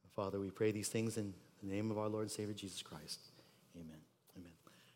And 0.03 0.12
Father, 0.14 0.39
we 0.39 0.51
pray 0.51 0.72
these 0.72 0.89
things 0.89 1.16
in 1.16 1.33
the 1.62 1.75
name 1.75 1.91
of 1.91 1.99
our 1.99 2.09
Lord 2.09 2.25
and 2.25 2.31
Savior 2.31 2.55
Jesus 2.55 2.83
Christ. 2.83 3.20
Amen. 3.75 3.97
Amen. 4.37 4.53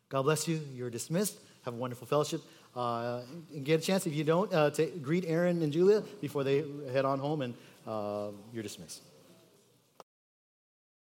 God 0.09 0.23
bless 0.23 0.47
you. 0.47 0.61
You're 0.75 0.91
dismissed. 0.91 1.39
Have 1.69 1.75
a 1.75 1.77
wonderful 1.77 2.07
fellowship. 2.07 2.41
Uh, 2.75 3.21
and 3.53 3.63
get 3.63 3.79
a 3.79 3.83
chance, 3.83 4.07
if 4.07 4.15
you 4.15 4.25
don't, 4.25 4.51
uh, 4.55 4.71
to 4.71 4.87
greet 4.87 5.27
Aaron 5.27 5.61
and 5.61 5.71
Julia 5.71 6.03
before 6.19 6.43
they 6.43 6.65
head 6.91 7.05
on 7.05 7.19
home, 7.19 7.43
and 7.43 7.53
uh, 7.87 8.29
you're 8.55 8.63
dismissed. 8.63 9.03